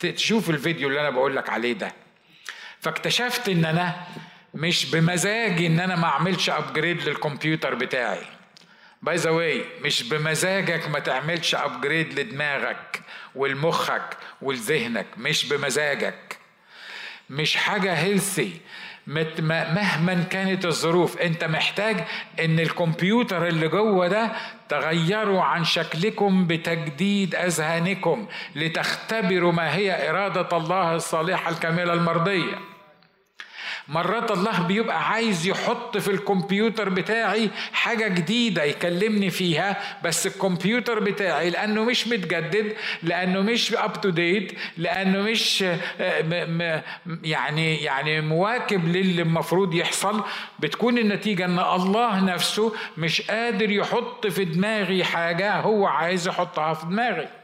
تشوف 0.00 0.50
الفيديو 0.50 0.88
اللي 0.88 1.00
أنا 1.00 1.10
بقول 1.10 1.36
لك 1.36 1.50
عليه 1.50 1.72
ده. 1.72 1.92
فاكتشفت 2.80 3.48
ان 3.48 3.64
أنا 3.64 3.94
مش 4.54 4.90
بمزاجي 4.90 5.66
إن 5.66 5.80
أنا 5.80 5.96
ما 5.96 6.04
أعملش 6.04 6.50
upgrade 6.50 7.02
للكمبيوتر 7.08 7.74
بتاعي. 7.74 8.22
by 9.02 9.16
the 9.16 9.30
way 9.30 9.64
مش 9.84 10.02
بمزاجك 10.08 10.88
ما 10.88 10.98
تعملش 10.98 11.54
upgrade 11.54 12.18
لدماغك 12.20 13.00
ولمخك 13.34 14.16
ولذهنك 14.42 15.06
مش 15.16 15.48
بمزاجك. 15.48 16.36
مش 17.30 17.56
حاجة 17.56 17.92
healthy 17.94 18.52
مهما 19.06 20.26
كانت 20.30 20.64
الظروف 20.64 21.18
أنت 21.18 21.44
محتاج 21.44 21.96
إن 22.44 22.60
الكمبيوتر 22.60 23.46
اللي 23.46 23.68
جوه 23.68 24.08
ده 24.08 24.32
تغيروا 24.68 25.42
عن 25.42 25.64
شكلكم 25.64 26.46
بتجديد 26.46 27.34
أذهانكم 27.34 28.26
لتختبروا 28.54 29.52
ما 29.52 29.74
هي 29.74 30.10
إرادة 30.10 30.56
الله 30.56 30.94
الصالحة 30.94 31.50
الكاملة 31.50 31.92
المرضية. 31.92 32.71
مرات 33.88 34.30
الله 34.30 34.62
بيبقى 34.66 35.08
عايز 35.10 35.46
يحط 35.46 35.98
في 35.98 36.10
الكمبيوتر 36.10 36.88
بتاعي 36.88 37.50
حاجة 37.72 38.08
جديدة 38.08 38.62
يكلمني 38.64 39.30
فيها 39.30 39.76
بس 40.04 40.26
الكمبيوتر 40.26 41.00
بتاعي 41.00 41.50
لأنه 41.50 41.84
مش 41.84 42.08
متجدد 42.08 42.72
لأنه 43.02 43.40
مش 43.40 43.74
أب 43.74 44.00
تو 44.00 44.08
ديت 44.10 44.52
لأنه 44.76 45.22
مش 45.22 45.64
آه، 46.00 46.82
يعني 47.24 47.76
يعني 47.76 48.20
مواكب 48.20 48.88
للي 48.88 49.22
المفروض 49.22 49.74
يحصل. 49.74 50.24
بتكون 50.60 50.98
النتيجة 50.98 51.44
إن 51.44 51.58
الله 51.58 52.20
نفسه 52.24 52.72
مش 52.98 53.22
قادر 53.22 53.70
يحط 53.70 54.26
في 54.26 54.44
دماغي 54.44 55.04
حاجة 55.04 55.56
هو 55.60 55.86
عايز 55.86 56.28
يحطها 56.28 56.74
في 56.74 56.86
دماغي. 56.86 57.41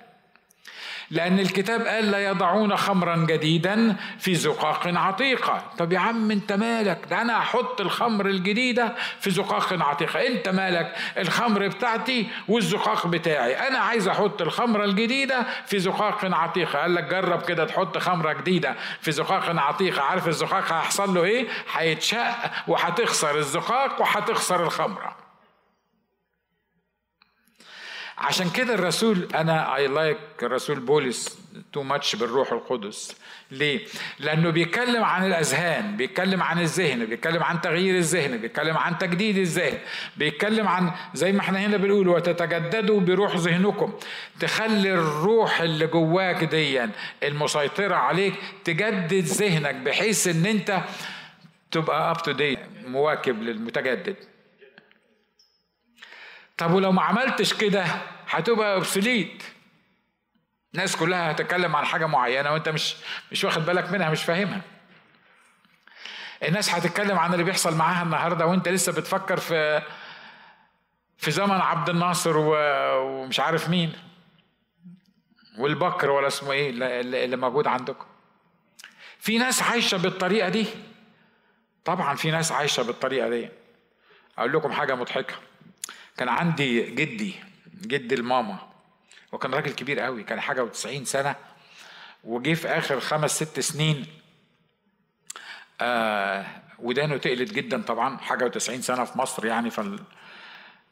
لأن 1.11 1.39
الكتاب 1.39 1.81
قال 1.87 2.11
لا 2.11 2.25
يضعون 2.25 2.77
خمرا 2.77 3.17
جديدا 3.17 3.97
في 4.19 4.35
زقاق 4.35 4.87
عتيقة 4.87 5.63
طب 5.79 5.93
يا 5.93 5.99
عم 5.99 6.31
أنت 6.31 6.53
مالك؟ 6.53 6.99
ده 7.11 7.23
أنا 7.23 7.39
أحط 7.39 7.81
الخمر 7.81 8.27
الجديدة 8.27 8.95
في 9.21 9.31
زقاق 9.31 9.73
عتيقة 9.83 10.27
أنت 10.27 10.49
مالك؟ 10.49 10.95
الخمر 11.19 11.69
بتاعتي 11.69 12.27
والزقاق 12.49 13.07
بتاعي. 13.07 13.69
أنا 13.69 13.79
عايز 13.79 14.09
أحط 14.09 14.43
الخمرة 14.43 14.85
الجديدة 14.85 15.47
في 15.67 15.79
زقاق 15.79 16.25
عتيقة 16.25 16.79
قال 16.79 16.95
لك 16.95 17.05
جرب 17.05 17.43
كده 17.43 17.65
تحط 17.65 17.99
خمرة 17.99 18.33
جديدة 18.33 18.75
في 19.01 19.13
زقاق 19.13 19.45
عتيقة 19.57 20.03
عارف 20.03 20.29
الزقاق 20.29 20.73
هيحصل 20.73 21.15
له 21.15 21.25
إيه؟ 21.25 21.49
هيتشق 21.73 22.37
وهتخسر 22.69 23.39
الزقاق 23.39 24.01
وهتخسر 24.01 24.63
الخمرة. 24.63 25.28
عشان 28.19 28.51
كده 28.51 28.75
الرسول 28.75 29.29
أنا 29.35 29.77
I 29.77 29.87
like 29.87 30.19
الرسول 30.43 30.81
بولس 30.81 31.39
too 31.73 31.83
much 31.83 32.17
بالروح 32.17 32.53
القدس. 32.53 33.17
ليه؟ 33.51 33.81
لأنه 34.19 34.51
بيتكلم 34.51 35.05
عن 35.05 35.27
الأذهان 35.27 35.97
بيتكلم 35.97 36.43
عن 36.43 36.61
الذهن 36.61 37.07
بيتكلم 37.07 37.43
عن 37.43 37.61
تغيير 37.61 37.97
الذهن 37.97 38.37
بيتكلم 38.37 38.77
عن 38.77 38.99
تجديد 38.99 39.37
الذهن 39.39 39.79
بيتكلم 40.17 40.69
عن 40.69 40.91
زي 41.15 41.33
ما 41.33 41.41
إحنا 41.41 41.59
هنا 41.59 41.77
بنقول 41.77 42.09
وتتجددوا 42.09 43.01
بروح 43.01 43.37
ذهنكم. 43.37 43.93
تخلي 44.41 44.95
الروح 44.95 45.61
اللي 45.61 45.87
جواك 45.87 46.45
ديا 46.45 46.91
المسيطرة 47.23 47.95
عليك 47.95 48.35
تجدد 48.65 49.25
ذهنك 49.25 49.75
بحيث 49.75 50.27
إن 50.27 50.47
أنت 50.47 50.81
تبقى 51.71 52.11
up 52.11 52.23
to 52.23 52.33
date 52.33 52.59
مواكب 52.87 53.43
للمتجدد. 53.43 54.17
طب 56.59 56.73
ولو 56.73 56.93
ما 56.93 57.03
عملتش 57.03 57.55
كده 57.55 57.85
هتبقى 58.29 58.75
obsolete 58.75 59.43
الناس 60.75 60.97
كلها 60.97 61.31
هتتكلم 61.31 61.77
عن 61.77 61.85
حاجة 61.85 62.07
معينة 62.07 62.53
وانت 62.53 62.69
مش 62.69 62.97
مش 63.33 63.45
واخد 63.45 63.67
بالك 63.67 63.91
منها 63.93 64.11
مش 64.11 64.23
فاهمها. 64.25 64.61
الناس 66.43 66.75
هتتكلم 66.75 67.19
عن 67.19 67.33
اللي 67.33 67.45
بيحصل 67.45 67.77
معاها 67.77 68.03
النهارده 68.03 68.47
وانت 68.47 68.69
لسه 68.69 68.93
بتفكر 68.93 69.41
في 69.41 69.83
في 71.17 71.31
زمن 71.31 71.51
عبد 71.61 71.89
الناصر 71.89 72.33
ومش 72.37 73.41
عارف 73.41 73.69
مين. 73.69 73.93
والبكر 75.59 76.11
ولا 76.11 76.27
اسمه 76.27 76.53
إيه 76.53 76.71
اللي 77.25 77.37
موجود 77.37 77.67
عندكم. 77.67 78.07
في 79.19 79.39
ناس 79.39 79.63
عايشة 79.63 79.97
بالطريقة 79.97 80.49
دي. 80.49 80.67
طبعا 81.85 82.17
في 82.17 82.31
ناس 82.31 82.53
عايشة 82.53 82.83
بالطريقة 82.83 83.29
دي. 83.29 83.49
أقول 84.39 84.53
لكم 84.53 84.73
حاجة 84.73 84.95
مضحكة. 84.95 85.35
كان 86.19 86.29
عندي 86.29 86.91
جدي 86.91 87.35
جد 87.83 88.13
الماما 88.13 88.59
وكان 89.33 89.55
راجل 89.55 89.73
كبير 89.73 90.01
قوي 90.01 90.23
كان 90.23 90.41
حاجة 90.41 90.65
وتسعين 90.65 91.05
سنة. 91.05 91.35
وجي 92.25 92.55
في 92.55 92.69
آخر 92.69 93.01
خمس 93.01 93.43
ست 93.43 93.61
سنين 93.61 94.07
آه 95.81 96.47
ودانه 96.79 97.17
تقلت 97.17 97.53
جدا 97.53 97.83
طبعا 97.83 98.17
حاجة 98.19 98.45
وتسعين 98.45 98.83
سنة 98.83 99.05
في 99.05 99.19
مصر 99.19 99.47
يعني 99.47 99.71
فال 99.71 100.01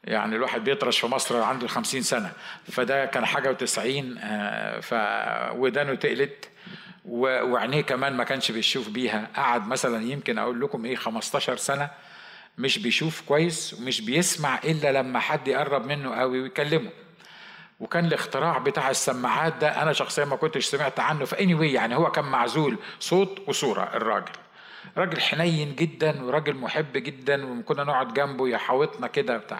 يعني 0.03 0.35
الواحد 0.35 0.63
بيطرش 0.63 0.99
في 0.99 1.07
مصر 1.07 1.41
عنده 1.41 1.67
خمسين 1.67 2.01
سنة. 2.01 2.31
فده 2.71 3.05
كان 3.05 3.25
حاجة 3.25 3.49
وتسعين 3.49 4.17
آه 4.17 4.79
فودانه 4.79 5.95
تقلت. 5.95 6.49
وعينيه 7.05 7.81
كمان 7.81 8.13
ما 8.13 8.23
كانش 8.23 8.51
بيشوف 8.51 8.89
بيها. 8.89 9.27
قعد 9.35 9.67
مثلا 9.67 10.03
يمكن 10.03 10.37
أقول 10.37 10.61
لكم 10.61 10.85
إيه 10.85 10.95
15 10.95 11.57
سنة. 11.57 11.89
مش 12.57 12.77
بيشوف 12.79 13.21
كويس 13.21 13.73
ومش 13.73 14.01
بيسمع 14.01 14.59
إلا 14.63 14.91
لما 14.91 15.19
حد 15.19 15.47
يقرب 15.47 15.85
منه 15.85 16.15
قوي 16.15 16.41
ويكلمه 16.41 16.89
وكان 17.79 18.05
الاختراع 18.05 18.57
بتاع 18.57 18.89
السماعات 18.89 19.53
ده 19.55 19.81
أنا 19.81 19.93
شخصيا 19.93 20.25
ما 20.25 20.35
كنتش 20.35 20.65
سمعت 20.65 20.99
عنه. 20.99 21.25
في 21.25 21.43
اني 21.43 21.73
يعني 21.73 21.95
هو 21.95 22.11
كان 22.11 22.25
معزول 22.25 22.77
صوت 22.99 23.41
وصورة 23.47 23.83
الراجل. 23.93 24.31
راجل 24.97 25.21
حنين 25.21 25.75
جدا 25.75 26.23
وراجل 26.23 26.55
محب 26.55 26.93
جدا 26.93 27.45
وكنا 27.45 27.83
نقعد 27.83 28.13
جنبه 28.13 28.47
يحاوطنا 28.47 29.07
كده 29.07 29.37
بتاع 29.37 29.59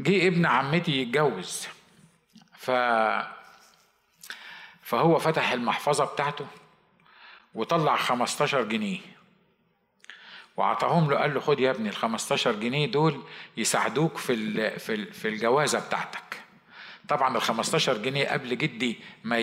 جه 0.00 0.26
ابن 0.28 0.46
عمتي 0.46 0.92
يتجوز. 1.02 1.66
ف 2.58 2.70
فهو 4.82 5.18
فتح 5.18 5.52
المحفظة 5.52 6.04
بتاعته 6.04 6.46
وطلع 7.54 7.96
15 7.96 8.62
جنيه. 8.62 9.00
وعطاهم 10.56 11.10
له 11.10 11.16
قال 11.16 11.34
له 11.34 11.40
خد 11.40 11.60
يا 11.60 11.70
ابني 11.70 11.88
ال 11.88 11.96
15 11.96 12.52
جنيه 12.52 12.86
دول 12.86 13.22
يساعدوك 13.56 14.16
في 14.16 14.70
في 14.78 15.04
في 15.04 15.28
الجوازة 15.28 15.78
بتاعتك. 15.86 16.20
طبعا 17.08 17.36
ال 17.36 17.42
15 17.42 17.98
جنيه 17.98 18.28
قبل 18.28 18.58
جدي 18.58 18.98
ما 19.24 19.38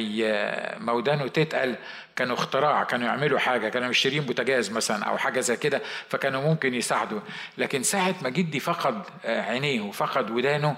ما 0.80 0.91
ودانه 0.91 1.28
تتقل 1.28 1.76
كانوا 2.16 2.36
اختراع 2.36 2.84
كانوا 2.84 3.07
يعملوا 3.07 3.39
حاجة 3.39 3.70
كانوا 3.70 3.88
مشترين 3.89 4.24
بوتاجاز 4.24 4.72
مثلا 4.72 5.05
أو 5.05 5.18
حاجة 5.18 5.39
زي 5.39 5.57
كده 5.57 5.82
فكانوا 6.09 6.41
ممكن 6.41 6.74
يساعدوا. 6.74 7.20
لكن 7.57 7.84
ساعة 7.84 8.16
ما 8.22 8.30
جدي 8.30 8.59
فقد 8.59 9.03
عينيه 9.26 9.82
وفقد 9.82 10.32
ودانه 10.32 10.78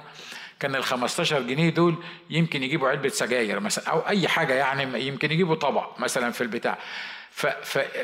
كان 0.60 0.76
ال 0.76 0.84
15 0.84 1.42
جنيه 1.42 1.70
دول 1.70 1.96
يمكن 2.30 2.64
يجيبوا 2.64 2.90
علبة 2.90 3.10
سجاير 3.10 3.60
مثلا 3.60 3.90
أو 3.90 4.00
أي 4.00 4.28
حاجة 4.28 4.54
يعني 4.54 5.08
يمكن 5.08 5.32
يجيبوا 5.32 5.56
طبق 5.56 6.00
مثلا 6.00 6.32
في 6.32 6.42
البتاع. 6.42 6.78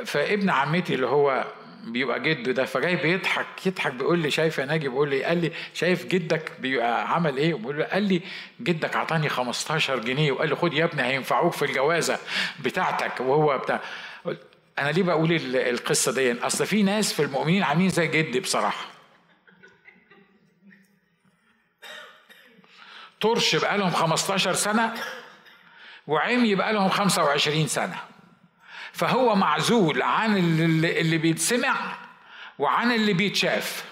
فابن 0.05 0.49
عمتي 0.49 0.95
اللي 0.95 1.07
هو 1.07 1.45
بيبقى 1.84 2.19
جده 2.19 2.51
ده 2.51 2.65
فجاي 2.65 2.95
بيضحك 2.95 3.65
يضحك 3.65 3.93
بيقول 3.93 4.19
لي 4.19 4.32
شايف 4.32 4.57
يا 4.57 4.65
ناجي؟ 4.65 4.88
بيقول 4.89 5.09
لي 5.09 5.23
قال 5.23 5.38
لي 5.38 5.51
شايف 5.73 6.05
جدك 6.05 6.51
بيبقى 6.59 7.13
عمل 7.13 7.38
إيه؟ 7.38 7.53
بيقول 7.53 7.80
له 7.80 7.86
قال 7.86 8.03
لي 8.03 8.21
جدك 8.61 8.95
اعطاني 8.95 9.30
15 9.30 9.99
جنيه. 9.99 10.32
وقال 10.32 10.49
لي 10.49 10.55
خد 10.55 10.73
يا 10.73 10.86
ابني 10.86 11.01
هينفعوك 11.03 11.53
في 11.53 11.65
الجوازة 11.65 12.19
بتاعتك. 12.59 13.19
وهو 13.19 13.57
بتاع 13.57 13.82
أنا 14.80 14.89
ليه 14.89 15.03
بقول 15.03 15.32
القصة 15.55 16.11
دي؟ 16.11 16.32
أصل 16.39 16.65
في 16.65 16.84
ناس 16.84 17.13
في 17.13 17.21
المؤمنين 17.21 17.63
عاملين 17.63 17.89
زي 17.89 18.07
جدي 18.07 18.39
بصراحة. 18.39 18.86
طرش 23.21 23.55
بقالهم 23.55 23.91
15 23.91 24.53
سنة 24.53 24.93
وعمي 26.07 26.55
بقالهم 26.55 26.89
25 26.89 27.67
سنة. 27.67 27.95
فهو 28.93 29.35
معزول 29.35 30.01
عن 30.01 30.37
اللي 30.83 31.17
بيتسمع 31.17 31.75
وعن 32.59 32.91
اللي 32.91 33.13
بيتشاف. 33.13 33.83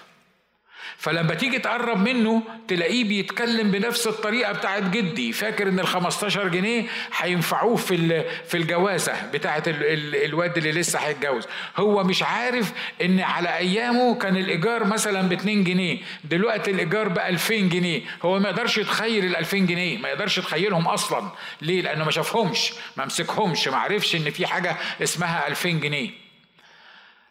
فلما 0.98 1.34
تيجي 1.34 1.58
تقرب 1.58 2.08
منه 2.08 2.42
تلاقيه 2.68 3.04
بيتكلم 3.04 3.70
بنفس 3.70 4.06
الطريقة 4.06 4.52
بتاعت 4.52 4.82
جدي. 4.82 5.32
فاكر 5.32 5.68
إن 5.68 5.80
ال 5.80 5.86
15 5.86 6.48
جنيه 6.48 6.84
هينفعوه 7.16 7.76
في 7.76 8.24
في 8.48 8.56
الجوازة 8.56 9.12
بتاعت 9.32 9.62
الواد 9.68 10.56
اللي 10.56 10.72
لسه 10.72 10.98
هيتجوز. 10.98 11.46
هو 11.76 12.04
مش 12.04 12.22
عارف 12.22 12.72
إن 13.02 13.20
على 13.20 13.56
أيامه 13.56 14.14
كان 14.14 14.36
الإيجار 14.36 14.84
مثلا 14.84 15.28
ب 15.28 15.32
2 15.32 15.64
جنيه 15.64 15.98
دلوقتي 16.24 16.70
الإيجار 16.70 17.08
ب 17.08 17.18
2000 17.18 17.54
جنيه. 17.54 18.02
هو 18.22 18.38
ما 18.38 18.48
يقدرش 18.48 18.78
يتخيل 18.78 19.24
ال 19.24 19.36
2000 19.36 19.56
جنيه 19.58 19.98
ما 19.98 20.08
يقدرش 20.08 20.38
يتخيلهم 20.38 20.88
أصلا. 20.88 21.30
ليه؟ 21.62 21.82
لأنه 21.82 22.04
ما 22.04 22.10
شافهمش 22.10 22.72
ما 22.96 23.04
مسكهمش 23.04 23.68
ما 23.68 23.76
عرفش 23.76 24.14
إن 24.16 24.30
في 24.30 24.46
حاجة 24.46 24.76
اسمها 25.02 25.48
2000 25.48 25.68
جنيه. 25.68 26.27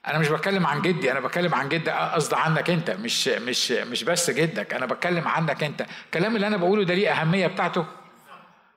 أنا 0.07 0.17
مش 0.19 0.27
بتكلم 0.27 0.67
عن 0.67 0.81
جدي 0.81 1.11
أنا 1.11 1.19
بتكلم 1.19 1.55
عن 1.55 1.69
جد 1.69 1.89
قصدي 1.89 2.35
عنك 2.35 2.69
أنت 2.69 2.91
مش 2.91 3.27
مش 3.27 3.71
مش 3.71 4.03
بس 4.03 4.29
جدك 4.31 4.73
أنا 4.73 4.85
بتكلم 4.85 5.27
عنك 5.27 5.63
أنت. 5.63 5.85
الكلام 6.05 6.35
اللي 6.35 6.47
أنا 6.47 6.57
بقوله 6.57 6.83
ده 6.85 6.93
ليه 6.93 7.11
أهمية 7.11 7.47
بتاعته؟ 7.47 7.85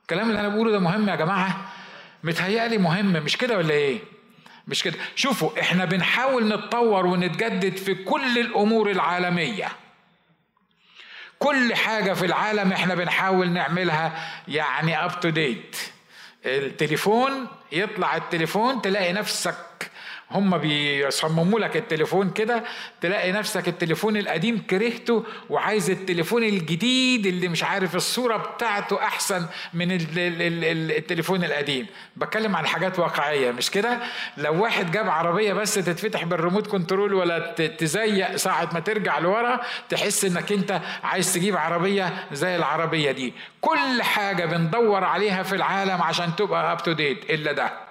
الكلام 0.02 0.28
اللي 0.30 0.40
أنا 0.40 0.48
بقوله 0.48 0.70
ده 0.70 0.78
مهم 0.78 1.08
يا 1.08 1.16
جماعة؟ 1.16 1.72
متهيألي 2.24 2.78
مهم 2.78 3.12
مش 3.12 3.36
كده 3.36 3.56
ولا 3.56 3.70
إيه؟ 3.74 3.98
مش 4.68 4.82
كده. 4.82 4.98
شوفوا 5.14 5.60
إحنا 5.60 5.84
بنحاول 5.84 6.48
نتطور 6.48 7.06
ونتجدد 7.06 7.76
في 7.76 7.94
كل 7.94 8.38
الأمور 8.38 8.90
العالمية. 8.90 9.68
كل 11.38 11.74
حاجة 11.74 12.12
في 12.12 12.26
العالم 12.26 12.72
إحنا 12.72 12.94
بنحاول 12.94 13.50
نعملها 13.50 14.30
يعني 14.48 15.04
up 15.04 15.20
to 15.20 15.28
date 15.28 15.76
التليفون 16.46 17.46
يطلع 17.72 18.16
التليفون 18.16 18.82
تلاقي 18.82 19.12
نفسك 19.12 19.90
هم 20.30 20.58
بيصمموا 20.58 21.60
لك 21.60 21.76
التليفون 21.76 22.30
كده 22.30 22.64
تلاقي 23.00 23.32
نفسك 23.32 23.68
التليفون 23.68 24.16
القديم 24.16 24.58
كرهته 24.70 25.24
وعايز 25.50 25.90
التليفون 25.90 26.42
الجديد 26.42 27.26
اللي 27.26 27.48
مش 27.48 27.64
عارف 27.64 27.96
الصورة 27.96 28.36
بتاعته 28.36 28.96
أحسن 29.02 29.46
من 29.74 29.88
التليفون 29.90 31.44
القديم. 31.44 31.86
بتكلم 32.16 32.56
عن 32.56 32.66
حاجات 32.66 32.98
واقعية 32.98 33.50
مش 33.50 33.70
كده؟ 33.70 33.98
لو 34.36 34.62
واحد 34.62 34.90
جاب 34.90 35.08
عربية 35.08 35.52
بس 35.52 35.74
تتفتح 35.74 36.24
بال 36.24 36.35
remote 36.35 36.66
control 36.66 37.14
ولا 37.14 37.52
تزيق 37.78 38.36
ساعة 38.36 38.68
ما 38.72 38.80
ترجع 38.80 39.18
لورا 39.18 39.60
تحس 39.88 40.24
إنك 40.24 40.52
أنت 40.52 40.80
عايز 41.04 41.34
تجيب 41.34 41.56
عربية 41.56 42.12
زي 42.32 42.56
العربية 42.56 43.10
دي. 43.12 43.32
كل 43.60 44.02
حاجة 44.02 44.44
بندور 44.46 45.04
عليها 45.04 45.42
في 45.42 45.54
العالم 45.54 46.02
عشان 46.02 46.36
تبقى 46.36 46.72
up 46.72 46.82
to 46.82 46.92
date 46.92 47.30
إلا 47.30 47.52
ده. 47.52 47.89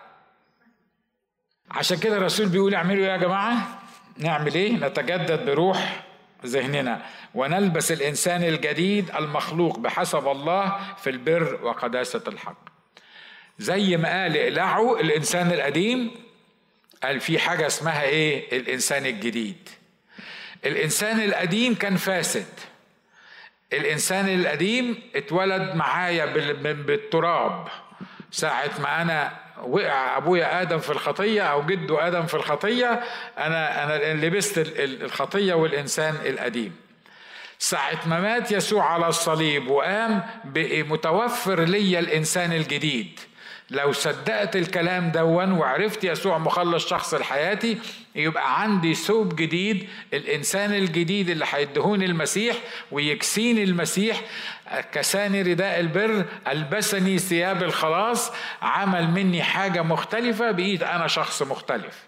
عشان 1.71 1.97
كده 1.97 2.17
الرسول 2.17 2.49
بيقول 2.49 2.75
اعملوا 2.75 3.05
إيه 3.05 3.11
يا 3.11 3.17
جماعة؟ 3.17 3.79
نعمل 4.17 4.55
إيه؟ 4.55 4.71
نتجدد 4.73 5.45
بروح 5.45 6.03
ذهننا. 6.45 7.01
ونلبس 7.35 7.91
الإنسان 7.91 8.43
الجديد 8.43 9.11
المخلوق 9.15 9.79
بحسب 9.79 10.27
الله 10.27 10.79
في 10.97 11.09
البر 11.09 11.59
وقداسة 11.63 12.23
الحق. 12.27 12.69
زي 13.59 13.97
ما 13.97 14.21
قال 14.21 14.37
اقلعوا 14.37 14.99
الإنسان 14.99 15.51
القديم 15.51 16.11
قال 17.03 17.19
في 17.19 17.39
حاجة 17.39 17.67
اسمها 17.67 18.03
إيه؟ 18.03 18.57
الإنسان 18.59 19.05
الجديد. 19.05 19.69
الإنسان 20.65 21.19
القديم 21.19 21.75
كان 21.75 21.95
فاسد. 21.97 22.45
الإنسان 23.73 24.29
القديم 24.29 25.01
اتولد 25.15 25.75
معايا 25.75 26.25
بالتراب. 26.73 27.67
ساعة 28.31 28.71
ما 28.81 29.01
أنا 29.01 29.48
وقع 29.63 30.17
أبويا 30.17 30.61
آدم 30.61 30.77
في 30.77 30.89
الخطية 30.89 31.41
أو 31.41 31.65
جده 31.65 32.07
آدم 32.07 32.25
في 32.25 32.33
الخطية 32.33 33.03
أنا 33.37 33.83
أنا 33.83 34.25
لبست 34.25 34.73
الخطية 34.77 35.53
والإنسان 35.53 36.15
القديم. 36.25 36.75
ساعة 37.59 37.99
ما 38.07 38.19
مات 38.19 38.51
يسوع 38.51 38.93
على 38.93 39.07
الصليب 39.07 39.67
وقام 39.67 40.23
متوفر 40.65 41.59
لي 41.59 41.99
الإنسان 41.99 42.53
الجديد. 42.53 43.19
لو 43.71 43.91
صدقت 43.91 44.55
الكلام 44.55 45.11
دون 45.11 45.51
وعرفت 45.51 46.03
يسوع 46.03 46.37
مخلص 46.37 46.87
شخص 46.87 47.13
لحياتي 47.13 47.77
يبقى 48.15 48.61
عندي 48.61 48.93
ثوب 48.93 49.35
جديد 49.35 49.89
الإنسان 50.13 50.73
الجديد 50.73 51.29
اللي 51.29 51.45
هيدهوني 51.49 52.05
المسيح 52.05 52.55
ويكسيني 52.91 53.63
المسيح. 53.63 54.21
كساني 54.91 55.41
رداء 55.41 55.79
البر 55.79 56.25
ألبسني 56.47 57.17
ثياب 57.19 57.63
الخلاص 57.63 58.31
عمل 58.61 59.07
مني 59.07 59.43
حاجة 59.43 59.81
مختلفة 59.81 60.51
بإيد 60.51 60.83
أنا 60.83 61.07
شخص 61.07 61.41
مختلف. 61.41 62.03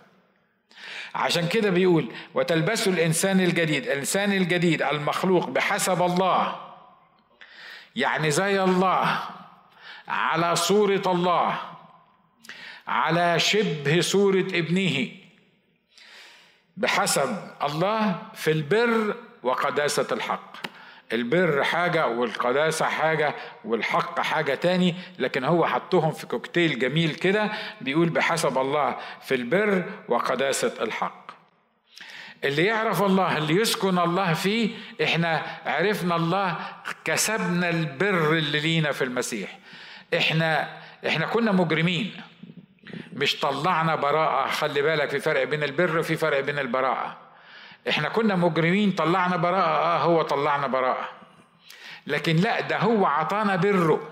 عشان 1.15 1.47
كده 1.47 1.69
بيقول 1.69 2.11
وتلبسوا 2.33 2.93
الإنسان 2.93 3.39
الجديد. 3.39 3.83
الإنسان 3.83 4.31
الجديد 4.33 4.81
المخلوق 4.81 5.49
بحسب 5.49 6.01
الله 6.01 6.55
يعني 7.95 8.31
زي 8.31 8.63
الله. 8.63 9.19
على 10.11 10.55
صورة 10.55 11.01
الله 11.05 11.59
على 12.87 13.39
شبه 13.39 14.01
صورة 14.01 14.39
ابنه. 14.39 15.07
بحسب 16.77 17.37
الله 17.63 18.15
في 18.33 18.51
البر 18.51 19.15
وقداسة 19.43 20.07
الحق. 20.11 20.53
البر 21.13 21.63
حاجة 21.63 22.07
والقداسة 22.07 22.85
حاجة 22.85 23.35
والحق 23.65 24.19
حاجة 24.19 24.55
تاني 24.55 24.95
لكن 25.19 25.43
هو 25.43 25.65
حطهم 25.67 26.11
في 26.11 26.27
كوكتيل 26.27 26.79
جميل 26.79 27.15
كده 27.15 27.51
بيقول 27.81 28.09
بحسب 28.09 28.57
الله 28.57 28.97
في 29.21 29.35
البر 29.35 29.85
وقداسة 30.07 30.73
الحق. 30.81 31.31
اللي 32.43 32.65
يعرف 32.65 33.01
الله 33.01 33.37
اللي 33.37 33.55
يسكن 33.55 33.99
الله 33.99 34.33
فيه 34.33 34.69
إحنا 35.03 35.45
عرفنا 35.65 36.15
الله 36.15 36.55
كسبنا 37.05 37.69
البر 37.69 38.33
اللي 38.33 38.59
لينا 38.59 38.91
في 38.91 39.03
المسيح. 39.03 39.59
إحنا 40.17 40.69
إحنا 41.07 41.25
كنا 41.25 41.51
مجرمين. 41.51 42.21
مش 43.13 43.39
طلعنا 43.39 43.95
براءة. 43.95 44.47
خلي 44.49 44.81
بالك 44.81 45.09
في 45.09 45.19
فرق 45.19 45.43
بين 45.43 45.63
البر 45.63 45.99
وفي 45.99 46.15
فرق 46.15 46.39
بين 46.39 46.59
البراءة. 46.59 47.17
إحنا 47.89 48.09
كنا 48.09 48.35
مجرمين 48.35 48.91
طلعنا 48.91 49.37
براءة. 49.37 49.77
آه 49.77 49.97
هو 49.97 50.21
طلعنا 50.21 50.67
براءة. 50.67 51.09
لكن 52.07 52.35
لا 52.35 52.61
ده 52.61 52.77
هو 52.77 53.05
عطانا 53.05 53.55
بره. 53.55 54.09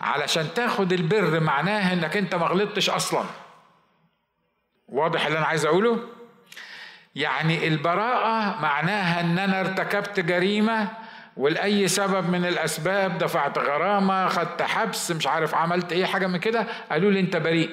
علشان 0.00 0.54
تاخد 0.54 0.92
البر 0.92 1.40
معناه 1.40 1.92
إنك 1.92 2.16
أنت 2.16 2.34
ما 2.34 2.46
غلطتش 2.46 2.90
أصلا. 2.90 3.24
واضح 4.88 5.26
اللي 5.26 5.38
أنا 5.38 5.46
عايز 5.46 5.66
أقوله؟ 5.66 5.98
يعني 7.14 7.68
البراءة 7.68 8.60
معناها 8.60 9.20
إن 9.20 9.38
أنا 9.38 9.60
ارتكبت 9.60 10.20
جريمة 10.20 10.88
ولأي 11.36 11.88
سبب 11.88 12.30
من 12.30 12.44
الأسباب 12.44 13.18
دفعت 13.18 13.58
غرامة 13.58 14.28
خدت 14.28 14.62
حبس 14.62 15.10
مش 15.10 15.26
عارف 15.26 15.54
عملت 15.54 15.92
أي 15.92 16.06
حاجة 16.06 16.26
من 16.26 16.38
كده 16.38 16.66
قالوا 16.90 17.10
لي 17.10 17.20
أنت 17.20 17.36
بريء. 17.36 17.70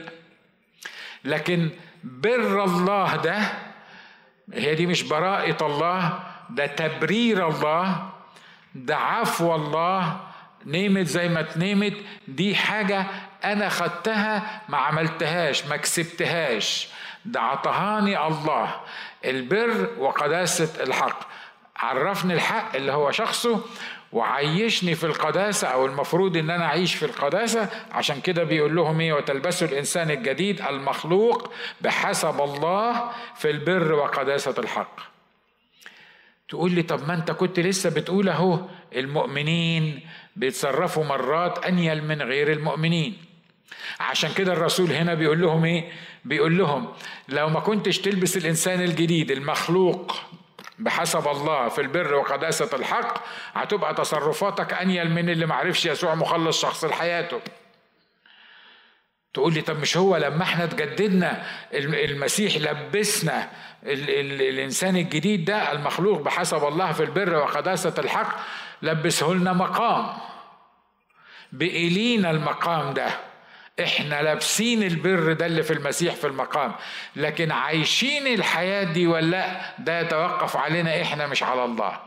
لكن 1.23 1.69
بر 2.03 2.63
الله 2.63 3.15
ده 3.15 3.39
هي 4.53 4.75
دي 4.75 4.85
مش 4.85 5.03
براءة 5.03 5.65
الله 5.65 6.19
ده 6.49 6.65
تبرير 6.65 7.47
الله 7.47 8.09
ده 8.75 8.95
عفو 8.97 9.55
الله 9.55 10.17
نيمت 10.65 11.07
زي 11.07 11.29
ما 11.29 11.41
تنيمت 11.41 11.93
دي 12.27 12.55
حاجة 12.55 13.05
أنا 13.43 13.69
خدتها 13.69 14.61
ما 14.69 14.77
عملتهاش 14.77 15.65
ما 15.65 15.77
كسبتهاش. 15.77 16.87
ده 17.25 17.41
عطهاني 17.41 18.27
الله. 18.27 18.75
البر 19.25 19.89
وقداسة 19.97 20.83
الحق. 20.83 21.30
عرفني 21.81 22.33
الحق 22.33 22.75
اللي 22.75 22.91
هو 22.91 23.11
شخصه 23.11 23.61
وعيشني 24.11 24.95
في 24.95 25.03
القداسة 25.05 25.67
أو 25.67 25.85
المفروض 25.85 26.37
إن 26.37 26.49
أنا 26.49 26.65
أعيش 26.65 26.95
في 26.95 27.05
القداسة. 27.05 27.69
عشان 27.91 28.21
كده 28.21 28.43
بيقول 28.43 28.75
لهم 28.75 28.99
إيه؟ 29.01 29.13
وتلبسوا 29.13 29.67
الإنسان 29.67 30.11
الجديد 30.11 30.61
المخلوق 30.61 31.51
بحسب 31.81 32.41
الله 32.41 33.09
في 33.35 33.49
البر 33.49 33.93
وقداسة 33.93 34.55
الحق. 34.57 34.99
تقول 36.49 36.71
لي 36.71 36.81
طب 36.83 37.07
ما 37.07 37.13
أنت 37.13 37.31
كنت 37.31 37.59
لسه 37.59 37.89
بتقول 37.89 38.29
أهو 38.29 38.59
المؤمنين 38.95 39.99
بيتصرفوا 40.35 41.03
مرات 41.03 41.65
أنيل 41.65 42.03
من 42.03 42.21
غير 42.21 42.51
المؤمنين. 42.51 43.17
عشان 43.99 44.33
كده 44.33 44.53
الرسول 44.53 44.91
هنا 44.91 45.13
بيقول 45.13 45.41
لهم 45.41 45.65
إيه؟ 45.65 45.91
بيقول 46.25 46.57
لهم 46.57 46.93
لو 47.29 47.49
ما 47.49 47.59
كنتش 47.59 47.99
تلبس 47.99 48.37
الإنسان 48.37 48.81
الجديد 48.81 49.31
المخلوق 49.31 50.15
بحسب 50.81 51.27
الله 51.27 51.67
في 51.69 51.81
البر 51.81 52.13
وقداسة 52.13 52.69
الحق 52.73 53.23
هتبقى 53.53 53.93
تصرفاتك 53.93 54.73
أنيل 54.73 55.11
من 55.11 55.29
اللي 55.29 55.45
معرفش 55.45 55.85
يسوع 55.85 56.15
مخلص 56.15 56.61
شخص 56.61 56.85
لحياته. 56.85 57.41
تقول 59.33 59.53
لي 59.53 59.61
طب 59.61 59.79
مش 59.79 59.97
هو 59.97 60.17
لما 60.17 60.43
إحنا 60.43 60.65
تجددنا 60.65 61.45
المسيح 61.73 62.55
لبسنا 62.57 63.49
ال 63.83 64.09
ال 64.09 64.41
الإنسان 64.41 64.95
الجديد 64.97 65.45
ده 65.45 65.71
المخلوق 65.71 66.21
بحسب 66.21 66.63
الله 66.67 66.91
في 66.91 67.03
البر 67.03 67.35
وقداسة 67.35 67.93
الحق 67.97 68.39
لبسه 68.81 69.27
لنا 69.33 69.53
مقام. 69.53 70.17
بإلينا 71.51 72.31
المقام 72.31 72.93
ده. 72.93 73.09
إحنا 73.83 74.21
لابسين 74.21 74.83
البر 74.83 75.33
ده 75.33 75.45
اللي 75.45 75.63
في 75.63 75.73
المسيح 75.73 76.15
في 76.15 76.27
المقام 76.27 76.71
لكن 77.15 77.51
عايشين 77.51 78.27
الحياة 78.27 78.83
دي 78.83 79.07
ولا 79.07 79.25
لأ؟ 79.25 79.61
ده 79.79 79.99
يتوقف 79.99 80.57
علينا 80.57 81.01
إحنا 81.01 81.27
مش 81.27 81.43
على 81.43 81.65
الله. 81.65 81.99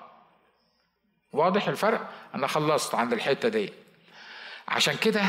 واضح 1.32 1.68
الفرق؟ 1.68 2.10
أنا 2.34 2.46
خلصت 2.46 2.94
عند 2.94 3.12
الحتة 3.12 3.48
دي. 3.48 3.72
عشان 4.68 4.96
كده 4.96 5.22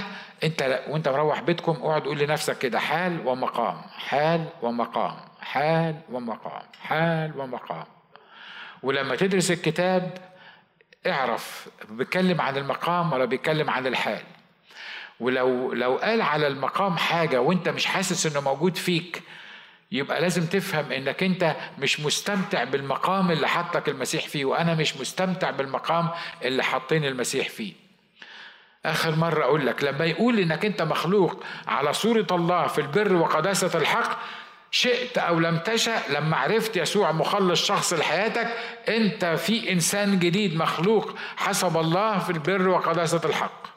أنت 0.44 0.84
وأنت 0.88 1.08
مروح 1.08 1.42
بيتكم 1.42 1.72
اقعد 1.72 2.02
قول 2.02 2.20
لنفسك 2.20 2.58
كده 2.58 2.80
حال 2.80 3.28
ومقام 3.28 3.82
حال 3.98 4.46
ومقام 4.62 5.18
حال 5.42 5.96
ومقام 6.12 6.62
حال 6.82 7.40
ومقام. 7.40 7.86
ولما 8.84 9.16
تدرس 9.16 9.52
الكتاب 9.52 10.18
اعرف 11.08 11.68
بيتكلم 11.90 12.42
عن 12.42 12.58
المقام 12.58 13.14
ولا 13.14 13.26
بيتكلم 13.26 13.70
عن 13.70 13.88
الحال. 13.88 14.22
ولو 15.20 15.74
لو 15.74 15.96
قال 15.96 16.22
على 16.22 16.48
المقام 16.48 16.98
حاجة 16.98 17.42
وانت 17.42 17.70
مش 17.70 17.86
حاسس 17.86 18.26
إنه 18.26 18.40
موجود 18.42 18.76
فيك 18.78 19.22
يبقى 19.92 20.22
لازم 20.22 20.46
تفهم 20.46 20.92
إنك 20.92 21.24
أنت 21.24 21.56
مش 21.80 22.00
مستمتع 22.00 22.64
بالمقام 22.64 23.32
اللي 23.32 23.48
حطك 23.48 23.90
المسيح 23.90 24.28
فيه 24.28 24.46
وأنا 24.46 24.76
مش 24.76 24.98
مستمتع 24.98 25.52
بالمقام 25.52 26.10
اللي 26.44 26.64
حاطين 26.64 27.06
المسيح 27.06 27.50
فيه. 27.50 27.74
آخر 28.86 29.16
مرة 29.16 29.44
أقول 29.44 29.66
لك 29.68 29.84
لما 29.84 30.06
يقول 30.06 30.40
إنك 30.40 30.66
أنت 30.66 30.82
مخلوق 30.82 31.44
على 31.68 31.94
صورة 31.94 32.28
الله 32.32 32.68
في 32.68 32.82
البر 32.82 33.14
وقداسة 33.14 33.80
الحق 33.80 34.20
شئت 34.72 35.18
أو 35.18 35.40
لم 35.40 35.58
تشأ 35.58 36.02
لما 36.10 36.38
عرفت 36.38 36.78
يسوع 36.78 37.12
مخلص 37.12 37.66
شخص 37.66 37.94
لحياتك 37.94 38.48
أنت 38.90 39.26
في 39.26 39.72
إنسان 39.72 40.20
جديد 40.20 40.56
مخلوق 40.58 41.16
حسب 41.38 41.78
الله 41.78 42.20
في 42.20 42.30
البر 42.30 42.68
وقداسة 42.68 43.22
الحق. 43.26 43.75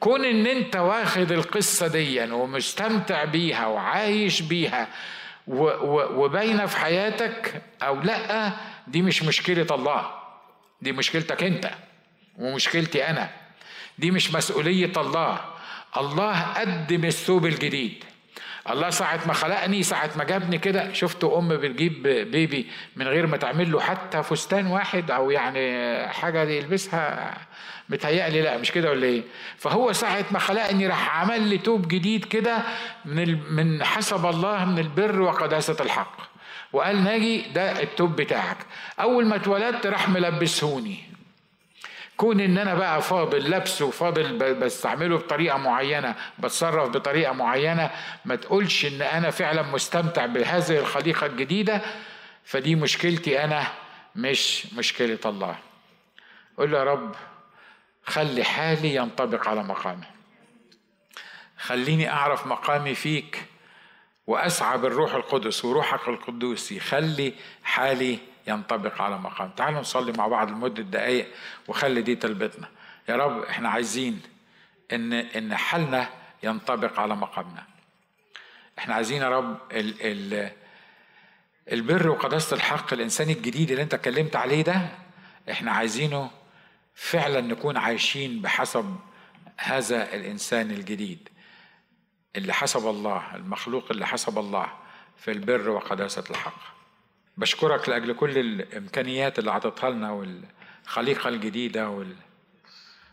كون 0.00 0.24
إن 0.24 0.46
أنت 0.46 0.76
واخد 0.76 1.32
القصة 1.32 1.86
دي 1.86 2.30
ومستمتع 2.32 3.24
بيها 3.24 3.66
وعايش 3.66 4.40
بيها 4.42 4.88
وباينة 5.46 6.66
في 6.66 6.76
حياتك 6.76 7.62
أو 7.82 8.00
لأ 8.00 8.52
دي 8.88 9.02
مش 9.02 9.22
مشكلة 9.22 9.66
الله. 9.70 10.10
دي 10.82 10.92
مشكلتك 10.92 11.42
أنت 11.42 11.70
ومشكلتي 12.38 13.06
أنا. 13.06 13.30
دي 13.98 14.10
مش 14.10 14.34
مسؤولية 14.34 14.92
الله. 14.96 15.40
الله 15.96 16.42
قدم 16.42 17.04
الثوب 17.04 17.46
الجديد. 17.46 18.04
الله 18.70 18.90
ساعة 18.90 19.20
ما 19.26 19.32
خلقني 19.32 19.82
ساعة 19.82 20.10
ما 20.16 20.24
جابني 20.24 20.58
كده 20.58 20.92
شفت 20.92 21.24
أم 21.24 21.48
بتجيب 21.48 22.02
بيبي 22.02 22.66
من 22.96 23.08
غير 23.08 23.26
ما 23.26 23.36
تعمل 23.36 23.72
له 23.72 23.80
حتى 23.80 24.22
فستان 24.22 24.66
واحد 24.66 25.10
أو 25.10 25.30
يعني 25.30 26.08
حاجة 26.08 26.42
يلبسها 26.42 27.36
متهيألي 27.90 28.42
لا 28.42 28.58
مش 28.58 28.72
كده 28.72 28.90
ولا 28.90 29.06
إيه؟ 29.06 29.22
فهو 29.58 29.92
ساعة 29.92 30.24
ما 30.30 30.38
خلقني 30.38 30.86
راح 30.86 31.20
عمل 31.20 31.42
لي 31.42 31.58
توب 31.58 31.88
جديد 31.88 32.24
كده 32.24 32.58
من 33.04 33.52
من 33.52 33.84
حسب 33.84 34.26
الله 34.26 34.64
من 34.64 34.78
البر 34.78 35.20
وقداسة 35.20 35.76
الحق. 35.80 36.16
وقال 36.72 37.04
ناجي 37.04 37.42
ده 37.54 37.82
التوب 37.82 38.16
بتاعك. 38.16 38.56
أول 39.00 39.26
ما 39.26 39.36
اتولدت 39.36 39.86
راح 39.86 40.08
ملبسهوني. 40.08 40.98
كون 42.16 42.40
إن 42.40 42.58
أنا 42.58 42.74
بقى 42.74 43.02
فاضل 43.02 43.50
لابسه 43.50 43.90
فاضل 43.90 44.54
بستعمله 44.54 45.16
بطريقة 45.16 45.56
معينة 45.58 46.14
بتصرف 46.38 46.88
بطريقة 46.88 47.32
معينة 47.32 47.90
ما 48.24 48.36
تقولش 48.36 48.86
إن 48.86 49.02
أنا 49.02 49.30
فعلا 49.30 49.62
مستمتع 49.62 50.26
بهذه 50.26 50.78
الخليقة 50.78 51.26
الجديدة 51.26 51.80
فدي 52.44 52.74
مشكلتي 52.74 53.44
أنا 53.44 53.66
مش 54.16 54.66
مشكلة 54.74 55.18
الله. 55.26 55.56
قول 56.58 56.72
له 56.72 56.78
يا 56.78 56.84
رب 56.84 57.14
خلي 58.10 58.44
حالي 58.44 58.94
ينطبق 58.94 59.48
على 59.48 59.62
مقامي. 59.62 60.06
خليني 61.58 62.10
أعرف 62.10 62.46
مقامي 62.46 62.94
فيك 62.94 63.44
وأسعى 64.26 64.78
بالروح 64.78 65.14
القدس 65.14 65.64
وروحك 65.64 66.08
القدوس 66.08 66.72
يخلي 66.72 67.34
حالي 67.64 68.18
ينطبق 68.46 69.02
على 69.02 69.18
مقام 69.18 69.50
تعالوا 69.50 69.80
نصلي 69.80 70.12
مع 70.12 70.26
بعض 70.28 70.50
لمدة 70.50 70.82
دقايق 70.82 71.26
وخلي 71.68 72.02
دي 72.02 72.14
تلبتنا 72.16 72.68
يا 73.08 73.16
رب 73.16 73.42
إحنا 73.42 73.68
عايزين 73.68 74.20
إن 74.92 75.12
إن 75.12 75.56
حالنا 75.56 76.08
ينطبق 76.42 77.00
على 77.00 77.16
مقامنا. 77.16 77.64
إحنا 78.78 78.94
عايزين 78.94 79.22
يا 79.22 79.28
رب 79.28 79.58
ال 79.72 79.94
ال 80.00 80.50
البر 81.72 82.08
وقداسة 82.08 82.56
الحق 82.56 82.92
الإنسان 82.92 83.30
الجديد 83.30 83.70
اللي 83.70 83.82
أنت 83.82 83.94
اتكلمت 83.94 84.36
عليه 84.36 84.62
ده 84.62 84.88
إحنا 85.50 85.72
عايزينه 85.72 86.30
فعلا 86.94 87.40
نكون 87.40 87.76
عايشين 87.76 88.42
بحسب 88.42 88.96
هذا 89.56 90.14
الإنسان 90.14 90.70
الجديد 90.70 91.28
اللي 92.36 92.52
حسب 92.52 92.88
الله 92.88 93.36
المخلوق 93.36 93.90
اللي 93.90 94.06
حسب 94.06 94.38
الله 94.38 94.72
في 95.16 95.30
البر 95.30 95.70
وقداسة 95.70 96.24
الحق. 96.30 96.60
بشكرك 97.36 97.88
لأجل 97.88 98.12
كل 98.12 98.38
الإمكانيات 98.38 99.38
اللي 99.38 99.50
عطتها 99.50 99.90
لنا 99.90 100.10
والخليقة 100.10 101.28
الجديدة 101.28 101.88
وال... 101.88 102.16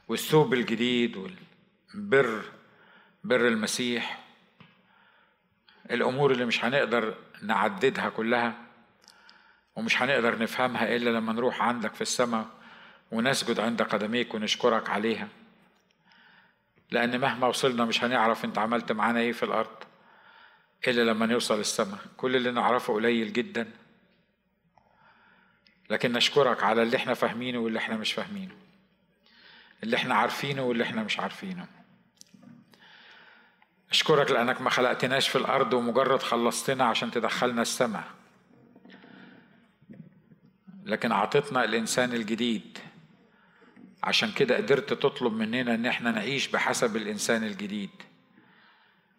والثوب 0.08 0.54
الجديد 0.54 1.18
والبر 1.18 2.42
بر 3.24 3.48
المسيح. 3.48 4.24
الأمور 5.92 6.32
اللي 6.32 6.46
مش 6.46 6.66
هنقدر 6.66 7.16
نعددها 7.42 8.10
كلها 8.10 8.54
ومش 9.76 10.02
هنقدر 10.02 10.40
نفهمها 10.40 10.96
إلا 10.96 11.10
لما 11.10 11.34
نروح 11.34 11.62
عندك 11.62 11.94
في 11.94 12.02
السماء. 12.02 12.46
ونسجد 13.12 13.60
عند 13.60 13.82
قدميك 13.82 14.34
ونشكرك 14.34 14.90
عليها. 14.90 15.28
لأن 16.92 17.20
مهما 17.20 17.48
وصلنا 17.48 17.86
مش 17.86 18.04
هنعرف 18.04 18.46
أنت 18.46 18.58
عملت 18.58 18.92
معانا 18.92 19.20
إيه 19.20 19.32
في 19.32 19.44
الأرض 19.44 19.84
إلا 20.88 21.02
لما 21.12 21.26
نوصل 21.26 21.60
السماء. 21.60 22.00
كل 22.18 22.36
اللي 22.36 22.52
نعرفه 22.52 22.94
قليل 22.94 23.34
جداً. 23.34 23.72
لكن 25.90 26.12
نشكرك 26.12 26.64
على 26.64 26.84
اللي 26.84 26.98
إحنا 26.98 27.14
فاهمينه 27.14 27.60
واللي 27.60 27.80
إحنا 27.80 27.98
مش 27.98 28.14
فاهمينه. 28.14 28.56
اللي 29.84 29.96
إحنا 29.98 30.16
عارفينه 30.16 30.64
واللي 30.64 30.84
إحنا 30.84 31.04
مش 31.04 31.20
عارفينه. 31.20 31.68
أشكرك 33.92 34.32
لأنك 34.32 34.62
ما 34.62 34.70
خلقتناش 34.70 35.30
في 35.30 35.38
الأرض 35.38 35.74
ومجرد 35.74 36.22
خلصتنا 36.22 36.86
عشان 36.86 37.12
تدخلنا 37.12 37.62
السماء. 37.62 38.04
لكن 40.84 41.12
أعطتنا 41.12 41.64
الإنسان 41.64 42.14
الجديد 42.14 42.78
عشان 44.08 44.32
كده 44.32 44.58
قدرت 44.58 44.94
تطلب 44.94 45.34
مننا 45.34 45.76
إن 45.76 45.86
إحنا 45.86 46.12
نعيش 46.12 46.48
بحسب 46.48 46.96
الإنسان 46.96 47.44
الجديد 47.44 47.90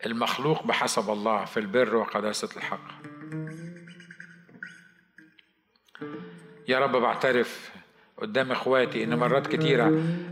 المخلوق 0.07 0.67
بحسب 0.67 1.11
الله 1.11 1.45
في 1.45 1.61
البر 1.61 1.97
وقداسة 1.97 2.49
الحق. 2.57 2.89
يا 6.69 6.79
رب 6.79 6.97
بعترف 6.97 7.71
قدام 8.17 8.51
إخواتي 8.53 9.05
إن 9.05 9.19
مرات 9.19 9.47
كتيرة 9.47 9.89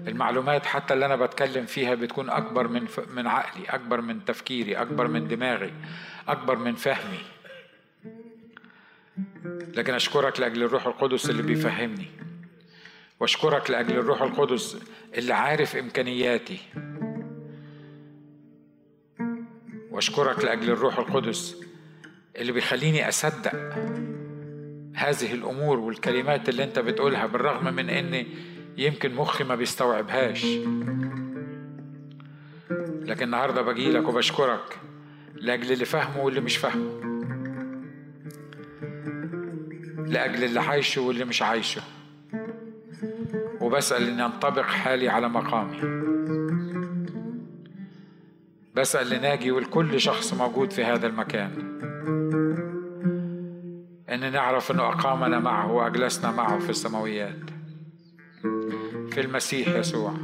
المعلومات 0.09 0.66
حتى 0.66 0.94
اللي 0.94 1.07
أنا 1.07 1.16
بتكلم 1.16 1.66
فيها 1.66 1.94
بتكون 1.94 2.30
أكبر 2.30 2.68
من 2.68 2.88
من 3.11 3.26
عقلي 3.26 3.64
أكبر 3.64 4.00
من 4.00 4.24
تفكيري 4.24 4.76
أكبر 4.76 5.09
من 5.09 5.28
دماغي 5.28 5.72
أكبر 6.28 6.57
من 6.57 6.74
فهمي. 6.74 7.20
لكن 9.74 9.94
أشكرك 9.94 10.40
لأجل 10.40 10.62
الروح 10.62 10.86
القدس 10.86 11.30
اللي 11.30 11.42
بيفهمني. 11.42 12.25
واشكرك 13.20 13.70
لأجل 13.70 13.92
الروح 13.98 14.22
القدس 14.22 14.76
اللي 15.14 15.34
عارف 15.34 15.76
إمكانياتي. 15.76 16.58
واشكرك 19.90 20.44
لأجل 20.44 20.70
الروح 20.70 20.98
القدس 20.98 21.56
اللي 22.36 22.52
بيخليني 22.52 23.08
أصدق 23.08 23.54
هذه 24.94 25.32
الأمور 25.34 25.78
والكلمات 25.78 26.48
اللي 26.48 26.64
أنت 26.64 26.78
بتقولها 26.78 27.26
بالرغم 27.26 27.74
من 27.74 27.90
إن 27.90 28.26
يمكن 28.76 29.14
مخي 29.14 29.44
ما 29.44 29.54
بيستوعبهاش. 29.54 30.44
لكن 33.00 33.24
النهارده 33.24 33.62
باجي 33.62 33.90
لك 33.90 34.08
وبشكرك 34.08 34.78
لأجل 35.34 35.72
اللي 35.72 35.84
فاهمه 35.84 36.24
واللي 36.24 36.40
مش 36.40 36.56
فاهمه 36.56 37.00
لأجل 40.06 40.44
اللي 40.44 40.60
عايشه 40.60 41.00
واللي 41.00 41.24
مش 41.24 41.42
عايشه. 41.42 41.82
وبسأل 43.66 44.08
ان 44.08 44.18
ينطبق 44.18 44.62
حالي 44.62 45.08
على 45.08 45.28
مقامي. 45.28 45.80
بسأل 48.74 49.10
لناجي 49.10 49.50
ولكل 49.50 50.00
شخص 50.00 50.34
موجود 50.34 50.70
في 50.70 50.84
هذا 50.84 51.06
المكان 51.06 51.50
ان 54.08 54.32
نعرف 54.32 54.70
إنه 54.70 54.82
أقامنا 54.82 55.38
معه 55.38 55.72
وأجلسنا 55.72 56.30
معه 56.30 56.58
في 56.58 56.70
السماويات. 56.70 57.50
في 59.10 59.20
المسيح 59.20 59.68
يسوع. 59.68 60.14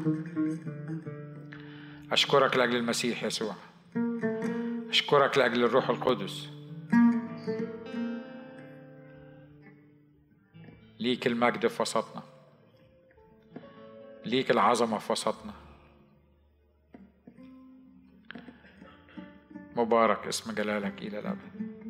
أشكرك 2.12 2.56
لأجل 2.56 2.76
المسيح 2.76 3.24
يسوع. 3.24 3.54
أشكرك 4.88 5.38
لأجل 5.38 5.64
الروح 5.64 5.90
القدس. 5.90 6.48
ليك 11.00 11.26
المجد 11.26 11.66
في 11.66 11.82
وسطنا. 11.82 12.31
ليك 14.24 14.50
العظمة 14.50 14.98
في 14.98 15.12
وسطنا. 15.12 15.52
مبارك 19.76 20.26
اسم 20.26 20.52
جلالك 20.54 21.02
إلى 21.02 21.18
الأبد. 21.18 21.81